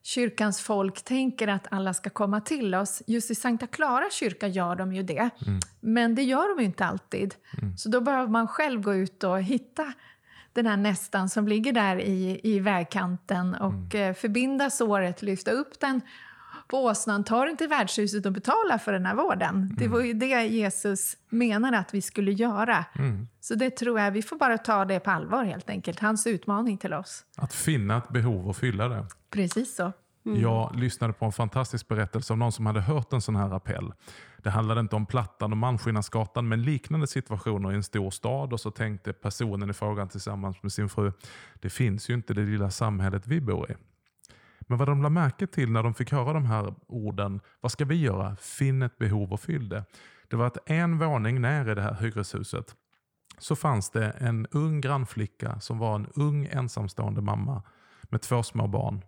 kyrkans 0.05 0.61
folk 0.61 1.03
tänker 1.03 1.49
att 1.49 1.67
alla 1.71 1.95
ska 1.95 2.11
komma 2.11 2.41
till 2.41 2.75
oss. 2.75 3.03
Just 3.07 3.31
i 3.31 3.35
Sankta 3.35 3.67
Clara 3.67 4.11
kyrka 4.11 4.49
gör 4.49 4.77
de 4.77 4.93
ju 4.93 5.03
det, 5.03 5.31
mm. 5.47 5.61
men 5.81 6.15
det 6.15 6.23
gör 6.23 6.57
de 6.57 6.63
ju 6.63 6.67
inte 6.67 6.85
alltid. 6.85 7.35
Mm. 7.63 7.77
Så 7.77 7.89
då 7.89 8.01
behöver 8.01 8.29
man 8.29 8.49
själv 8.49 8.81
gå 8.83 8.95
ut 8.95 9.25
och 9.25 9.43
hitta 9.43 9.93
den 10.53 10.67
här 10.67 10.77
nästan 10.77 11.29
som 11.29 11.49
ligger 11.49 11.73
där 11.73 12.01
i, 12.01 12.41
i 12.43 12.61
vägkanten 12.61 13.55
och 13.55 13.95
mm. 13.95 14.11
Eh, 14.11 14.15
förbinda 14.15 14.71
såret, 14.71 15.23
lyfta 15.23 15.51
upp 15.51 15.81
den 15.81 16.01
åsnan, 16.73 17.25
ta 17.25 17.45
den 17.45 17.57
till 17.57 17.69
värdshuset 17.69 18.27
och 18.27 18.33
betala 18.33 18.79
för 18.79 18.93
den 18.93 19.07
här 19.07 19.15
vården. 19.15 19.55
Mm. 19.55 19.77
Det 19.79 19.89
var 19.89 20.01
ju 20.01 20.13
det 20.13 20.47
Jesus 20.47 21.17
menade 21.29 21.79
att 21.79 21.95
vi 21.95 22.03
skulle 22.03 22.33
göra. 22.33 22.85
Mm. 22.99 23.29
Så 23.41 23.55
det 23.55 23.71
tror 23.71 24.01
jag, 24.01 24.11
vi 24.11 24.23
får 24.23 24.37
bara 24.37 24.59
ta 24.59 24.85
det 24.85 25.01
på 25.01 25.11
allvar 25.11 25.45
helt 25.45 25.71
enkelt, 25.71 26.01
hans 26.01 26.27
utmaning 26.27 26.79
till 26.79 26.95
oss. 26.95 27.25
Att 27.37 27.55
finna 27.55 27.97
ett 27.97 28.09
behov 28.09 28.49
och 28.49 28.57
fylla 28.57 28.89
det. 28.89 29.07
Precis 29.31 29.77
så. 29.77 29.93
Mm. 30.27 30.41
Jag 30.41 30.77
lyssnade 30.77 31.13
på 31.13 31.25
en 31.25 31.33
fantastisk 31.33 31.89
berättelse 31.89 32.33
av 32.33 32.39
någon 32.39 32.53
som 32.53 32.67
hade 32.67 32.81
hört 32.81 33.13
en 33.13 33.21
sån 33.21 33.37
här 33.37 33.55
appell. 33.55 33.93
Det 34.39 34.51
handlade 34.51 34.81
inte 34.81 34.97
om 34.97 35.07
Plattan 35.07 35.53
och 35.53 35.59
Malmskillnadsgatan 35.59 36.49
men 36.49 36.63
liknande 36.63 37.07
situationer 37.07 37.73
i 37.73 37.75
en 37.75 37.83
stor 37.83 38.11
stad 38.11 38.53
och 38.53 38.61
så 38.61 38.71
tänkte 38.71 39.13
personen 39.13 39.71
i 39.71 39.73
frågan 39.73 40.09
tillsammans 40.09 40.63
med 40.63 40.73
sin 40.73 40.89
fru, 40.89 41.13
det 41.55 41.71
finns 41.71 42.11
ju 42.11 42.15
inte 42.15 42.35
det 42.35 42.43
lilla 42.43 42.71
samhället 42.71 43.27
vi 43.27 43.41
bor 43.41 43.71
i. 43.71 43.75
Men 44.67 44.79
vad 44.79 44.89
de 44.89 45.03
lade 45.03 45.13
märke 45.13 45.47
till 45.47 45.71
när 45.71 45.83
de 45.83 45.95
fick 45.95 46.13
höra 46.13 46.33
de 46.33 46.45
här 46.45 46.75
orden, 46.87 47.41
vad 47.61 47.73
ska 47.73 47.85
vi 47.85 48.01
göra? 48.01 48.37
Finn 48.37 48.83
ett 48.83 48.99
behov 48.99 49.33
och 49.33 49.41
fyll 49.41 49.69
det. 49.69 49.85
Det 50.29 50.37
var 50.37 50.47
att 50.47 50.71
en 50.71 50.99
våning 50.99 51.41
ner 51.41 51.71
i 51.71 51.75
det 51.75 51.83
här 51.83 51.95
hyreshuset 51.95 52.77
så 53.39 53.57
fanns 53.57 53.91
det 53.91 54.11
en 54.11 54.47
ung 54.51 54.81
grannflicka 54.81 55.61
som 55.61 55.79
var 55.79 55.95
en 55.95 56.07
ung 56.15 56.49
ensamstående 56.51 57.21
mamma 57.21 57.63
med 58.03 58.23
två 58.23 58.43
små 58.43 58.67
barn. 58.67 59.05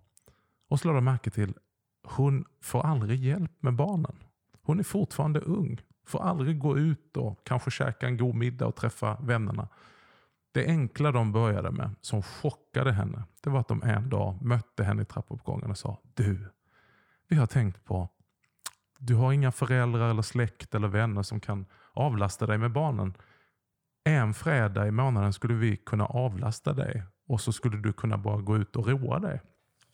Och 0.68 0.80
så 0.80 0.88
lade 0.88 0.98
de 0.98 1.04
märke 1.04 1.30
till, 1.30 1.54
hon 2.02 2.44
får 2.62 2.86
aldrig 2.86 3.24
hjälp 3.24 3.52
med 3.60 3.74
barnen. 3.74 4.16
Hon 4.62 4.78
är 4.78 4.82
fortfarande 4.82 5.40
ung, 5.40 5.80
får 6.06 6.22
aldrig 6.22 6.58
gå 6.58 6.78
ut 6.78 7.16
och 7.16 7.40
kanske 7.44 7.70
käka 7.70 8.06
en 8.06 8.16
god 8.16 8.34
middag 8.34 8.66
och 8.66 8.76
träffa 8.76 9.16
vännerna. 9.20 9.68
Det 10.56 10.66
enkla 10.66 11.12
de 11.12 11.32
började 11.32 11.70
med, 11.70 11.90
som 12.00 12.22
chockade 12.22 12.92
henne, 12.92 13.24
det 13.40 13.50
var 13.50 13.60
att 13.60 13.68
de 13.68 13.82
en 13.82 14.08
dag 14.08 14.42
mötte 14.42 14.84
henne 14.84 15.02
i 15.02 15.04
trappuppgången 15.04 15.70
och 15.70 15.78
sa 15.78 16.00
Du, 16.14 16.52
vi 17.28 17.36
har 17.36 17.46
tänkt 17.46 17.84
på, 17.84 18.08
du 18.98 19.14
har 19.14 19.32
inga 19.32 19.52
föräldrar 19.52 20.10
eller 20.10 20.22
släkt 20.22 20.74
eller 20.74 20.88
vänner 20.88 21.22
som 21.22 21.40
kan 21.40 21.66
avlasta 21.92 22.46
dig 22.46 22.58
med 22.58 22.72
barnen. 22.72 23.14
En 24.04 24.34
fredag 24.34 24.86
i 24.86 24.90
månaden 24.90 25.32
skulle 25.32 25.54
vi 25.54 25.76
kunna 25.76 26.06
avlasta 26.06 26.72
dig 26.72 27.02
och 27.28 27.40
så 27.40 27.52
skulle 27.52 27.76
du 27.76 27.92
kunna 27.92 28.18
bara 28.18 28.40
gå 28.40 28.56
ut 28.56 28.76
och 28.76 28.88
roa 28.88 29.18
dig. 29.18 29.40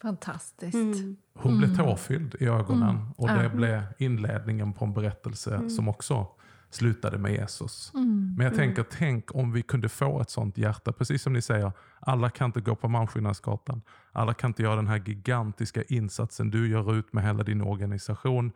Fantastiskt. 0.03 0.75
Mm. 0.75 1.17
Hon 1.35 1.59
blev 1.59 1.71
mm. 1.71 1.87
tårfylld 1.87 2.35
i 2.41 2.47
ögonen 2.47 2.97
mm. 2.97 3.13
och 3.13 3.29
det 3.29 3.51
blev 3.55 3.83
inledningen 3.99 4.73
på 4.73 4.85
en 4.85 4.95
berättelse 4.95 5.55
mm. 5.55 5.71
som 5.71 5.89
också 5.89 6.27
slutade 6.75 7.19
med 7.19 7.33
Jesus. 7.33 7.93
Mm. 7.95 8.35
Men 8.37 8.47
jag 8.47 8.55
mm. 8.55 8.67
tänker, 8.67 8.97
tänk 8.99 9.35
om 9.35 9.53
vi 9.53 9.63
kunde 9.63 9.89
få 9.89 10.21
ett 10.21 10.31
sånt 10.31 10.59
hjärta. 10.59 10.93
Precis 10.93 11.23
som 11.23 11.33
ni 11.33 11.43
säger, 11.43 11.73
alla 12.01 12.31
kan 12.31 12.47
inte 12.47 12.61
gå 12.61 12.75
på 12.75 12.89
Malmskillnadsgatan. 12.89 13.83
Alla 14.13 14.35
kan 14.35 14.51
inte 14.51 14.63
göra 14.63 14.77
den 14.77 14.87
här 14.87 15.03
gigantiska 15.07 15.83
insatsen 15.83 16.51
du 16.51 16.69
gör 16.69 16.95
ut 16.95 17.13
med 17.13 17.25
hela 17.25 17.43
din 17.43 17.63
organisation. 17.63 18.53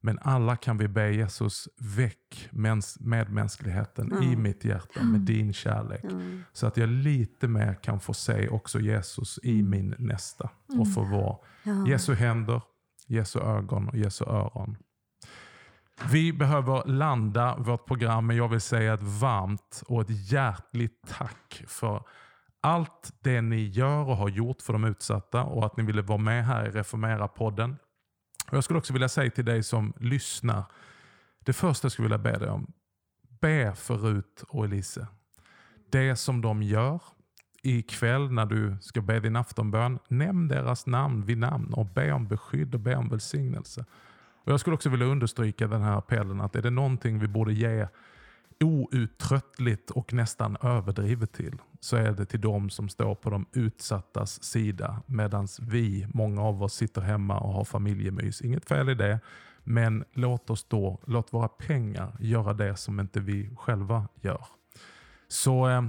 Men 0.00 0.18
alla 0.22 0.56
kan 0.56 0.78
vi 0.78 0.88
be 0.88 1.10
Jesus, 1.10 1.68
väck 1.78 2.48
medmänskligheten 2.98 4.12
mm. 4.12 4.22
i 4.22 4.36
mitt 4.36 4.64
hjärta 4.64 5.02
med 5.02 5.20
din 5.20 5.52
kärlek. 5.52 6.04
Mm. 6.04 6.44
Så 6.52 6.66
att 6.66 6.76
jag 6.76 6.88
lite 6.88 7.48
mer 7.48 7.74
kan 7.74 8.00
få 8.00 8.14
se 8.14 8.48
också 8.48 8.80
Jesus 8.80 9.38
i 9.42 9.60
mm. 9.60 9.70
min 9.70 9.94
nästa. 9.98 10.50
Och 10.78 10.92
få 10.92 11.02
vara 11.04 11.36
ja. 11.62 11.88
Jesu 11.88 12.14
händer, 12.14 12.62
Jesu 13.06 13.40
ögon 13.40 13.88
och 13.88 13.96
Jesu 13.96 14.24
öron. 14.24 14.76
Vi 16.02 16.32
behöver 16.32 16.86
landa 16.86 17.56
vårt 17.56 17.86
program, 17.86 18.26
men 18.26 18.36
jag 18.36 18.48
vill 18.48 18.60
säga 18.60 18.94
ett 18.94 19.02
varmt 19.02 19.82
och 19.86 20.00
ett 20.00 20.30
hjärtligt 20.32 21.00
tack 21.08 21.64
för 21.66 22.02
allt 22.60 23.12
det 23.20 23.40
ni 23.40 23.64
gör 23.68 24.08
och 24.08 24.16
har 24.16 24.28
gjort 24.28 24.62
för 24.62 24.72
de 24.72 24.84
utsatta 24.84 25.42
och 25.42 25.66
att 25.66 25.76
ni 25.76 25.82
ville 25.82 26.02
vara 26.02 26.18
med 26.18 26.46
här 26.46 26.66
i 26.66 26.70
Reformera-podden. 26.70 27.76
Jag 28.50 28.64
skulle 28.64 28.78
också 28.78 28.92
vilja 28.92 29.08
säga 29.08 29.30
till 29.30 29.44
dig 29.44 29.62
som 29.62 29.92
lyssnar, 30.00 30.64
det 31.44 31.52
första 31.52 31.84
jag 31.84 31.92
skulle 31.92 32.04
vilja 32.04 32.18
be 32.18 32.38
dig 32.38 32.48
om, 32.48 32.72
be 33.40 33.74
för 33.74 33.94
Rut 33.94 34.44
och 34.48 34.64
Elise. 34.64 35.06
Det 35.90 36.16
som 36.16 36.40
de 36.40 36.62
gör 36.62 37.02
ikväll 37.62 38.30
när 38.32 38.46
du 38.46 38.76
ska 38.80 39.00
be 39.00 39.20
din 39.20 39.36
aftonbön, 39.36 39.98
nämn 40.08 40.48
deras 40.48 40.86
namn 40.86 41.24
vid 41.24 41.38
namn 41.38 41.74
och 41.74 41.86
be 41.86 42.12
om 42.12 42.28
beskydd 42.28 42.74
och 42.74 42.80
be 42.80 42.96
om 42.96 43.08
välsignelse. 43.08 43.84
Och 44.44 44.52
Jag 44.52 44.60
skulle 44.60 44.74
också 44.74 44.88
vilja 44.88 45.06
understryka 45.06 45.66
den 45.66 45.82
här 45.82 45.98
appellen 45.98 46.40
att 46.40 46.56
är 46.56 46.62
det 46.62 46.70
någonting 46.70 47.18
vi 47.18 47.28
borde 47.28 47.52
ge 47.52 47.88
outtröttligt 48.60 49.90
och 49.90 50.12
nästan 50.12 50.56
överdrivet 50.62 51.32
till 51.32 51.58
så 51.80 51.96
är 51.96 52.12
det 52.12 52.26
till 52.26 52.40
de 52.40 52.70
som 52.70 52.88
står 52.88 53.14
på 53.14 53.30
de 53.30 53.46
utsattas 53.52 54.42
sida 54.42 55.02
medan 55.06 55.48
vi, 55.60 56.06
många 56.14 56.42
av 56.42 56.62
oss, 56.62 56.74
sitter 56.74 57.00
hemma 57.00 57.40
och 57.40 57.52
har 57.52 57.64
familjemys. 57.64 58.42
Inget 58.42 58.68
fel 58.68 58.88
i 58.88 58.94
det, 58.94 59.20
men 59.64 60.04
låt 60.12 60.50
oss 60.50 60.64
då, 60.68 61.00
låt 61.06 61.32
våra 61.32 61.48
pengar 61.48 62.16
göra 62.20 62.52
det 62.52 62.76
som 62.76 63.00
inte 63.00 63.20
vi 63.20 63.50
själva 63.56 64.08
gör. 64.20 64.46
Så 65.28 65.68
eh, 65.68 65.82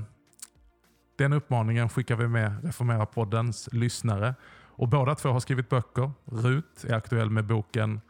den 1.16 1.34
uppmaningen 1.34 1.90
skickar 1.90 2.16
vi 2.16 2.28
med 2.28 2.64
Reformera-poddens 2.64 3.70
lyssnare. 3.72 4.36
Och 4.78 4.90
båda 4.90 5.16
två 5.16 5.30
har 5.30 5.40
skrivit 5.40 5.70
böcker. 5.70 6.12
Rut 6.26 6.86
är 6.88 6.94
aktuell 6.94 7.30
med 7.30 7.46
boken 7.46 8.02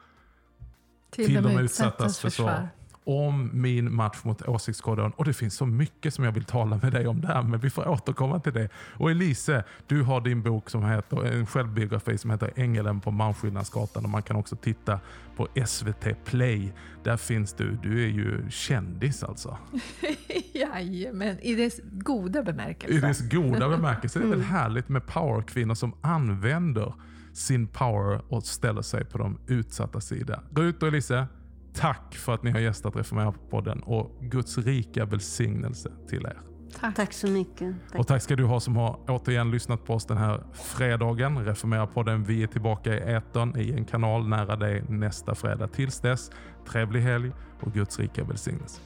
till, 1.15 1.25
till 1.25 1.43
de, 1.43 1.55
de 1.55 1.59
utsattas 1.59 2.19
försvar. 2.19 2.49
försvar 2.49 2.69
om 3.05 3.49
min 3.53 3.95
match 3.95 4.17
mot 4.23 4.41
åsiktskorridoren. 4.41 5.11
Och 5.11 5.25
det 5.25 5.33
finns 5.33 5.55
så 5.55 5.65
mycket 5.65 6.13
som 6.13 6.23
jag 6.23 6.31
vill 6.31 6.43
tala 6.43 6.79
med 6.81 6.91
dig 6.91 7.07
om 7.07 7.21
där, 7.21 7.41
men 7.41 7.59
vi 7.59 7.69
får 7.69 7.87
återkomma 7.87 8.39
till 8.39 8.53
det. 8.53 8.69
Och 8.93 9.11
Elise, 9.11 9.63
du 9.87 10.01
har 10.01 10.21
din 10.21 10.41
bok 10.41 10.69
som 10.69 10.85
heter, 10.85 11.25
en 11.25 11.45
självbiografi 11.45 12.17
som 12.17 12.31
heter 12.31 12.51
Ängeln 12.55 13.01
på 13.01 13.11
Malmskillnadsgatan 13.11 14.03
och 14.03 14.09
man 14.09 14.21
kan 14.21 14.35
också 14.35 14.55
titta 14.55 14.99
på 15.35 15.47
SVT 15.65 16.25
Play. 16.25 16.73
Där 17.03 17.17
finns 17.17 17.53
du. 17.53 17.77
Du 17.83 18.03
är 18.03 18.07
ju 18.07 18.49
kändis 18.49 19.23
alltså. 19.23 19.57
Jajamän, 20.53 21.39
i 21.39 21.55
dess 21.55 21.79
goda 21.91 22.43
bemärkelse. 22.43 22.95
I 22.95 22.99
dess 22.99 23.29
goda 23.29 23.69
bemärkelse. 23.69 24.19
Det 24.19 24.25
är 24.25 24.29
väl 24.29 24.39
mm. 24.39 24.49
härligt 24.49 24.89
med 24.89 25.07
powerkvinnor 25.07 25.75
som 25.75 25.93
använder 26.01 26.93
sin 27.35 27.67
power 27.67 28.21
och 28.29 28.43
ställer 28.43 28.81
sig 28.81 29.05
på 29.05 29.17
de 29.17 29.39
utsatta 29.47 30.01
sida. 30.01 30.43
Rut 30.55 30.81
och 30.83 30.87
Elise, 30.87 31.27
Tack 31.75 32.15
för 32.15 32.33
att 32.33 32.43
ni 32.43 32.51
har 32.51 32.59
gästat 32.59 32.95
Reformera-podden 32.95 33.81
och 33.81 34.17
Guds 34.21 34.57
rika 34.57 35.05
välsignelse 35.05 35.91
till 36.09 36.25
er. 36.25 36.41
Tack. 36.79 36.95
tack 36.95 37.13
så 37.13 37.27
mycket. 37.27 37.75
Tack. 37.91 37.99
Och 37.99 38.07
tack 38.07 38.21
ska 38.21 38.35
du 38.35 38.43
ha 38.43 38.59
som 38.59 38.75
har 38.75 38.99
återigen 39.07 39.51
lyssnat 39.51 39.85
på 39.85 39.93
oss 39.93 40.05
den 40.05 40.17
här 40.17 40.43
fredagen. 40.53 41.45
Reformera 41.45 41.87
podden. 41.87 42.23
Vi 42.23 42.43
är 42.43 42.47
tillbaka 42.47 42.93
i 42.93 43.13
etern 43.13 43.57
i 43.57 43.71
en 43.71 43.85
kanal 43.85 44.27
nära 44.27 44.55
dig 44.55 44.83
nästa 44.89 45.35
fredag. 45.35 45.67
Tills 45.67 45.99
dess, 45.99 46.31
trevlig 46.67 47.01
helg 47.01 47.31
och 47.61 47.73
Guds 47.73 47.99
rika 47.99 48.23
välsignelse. 48.23 48.81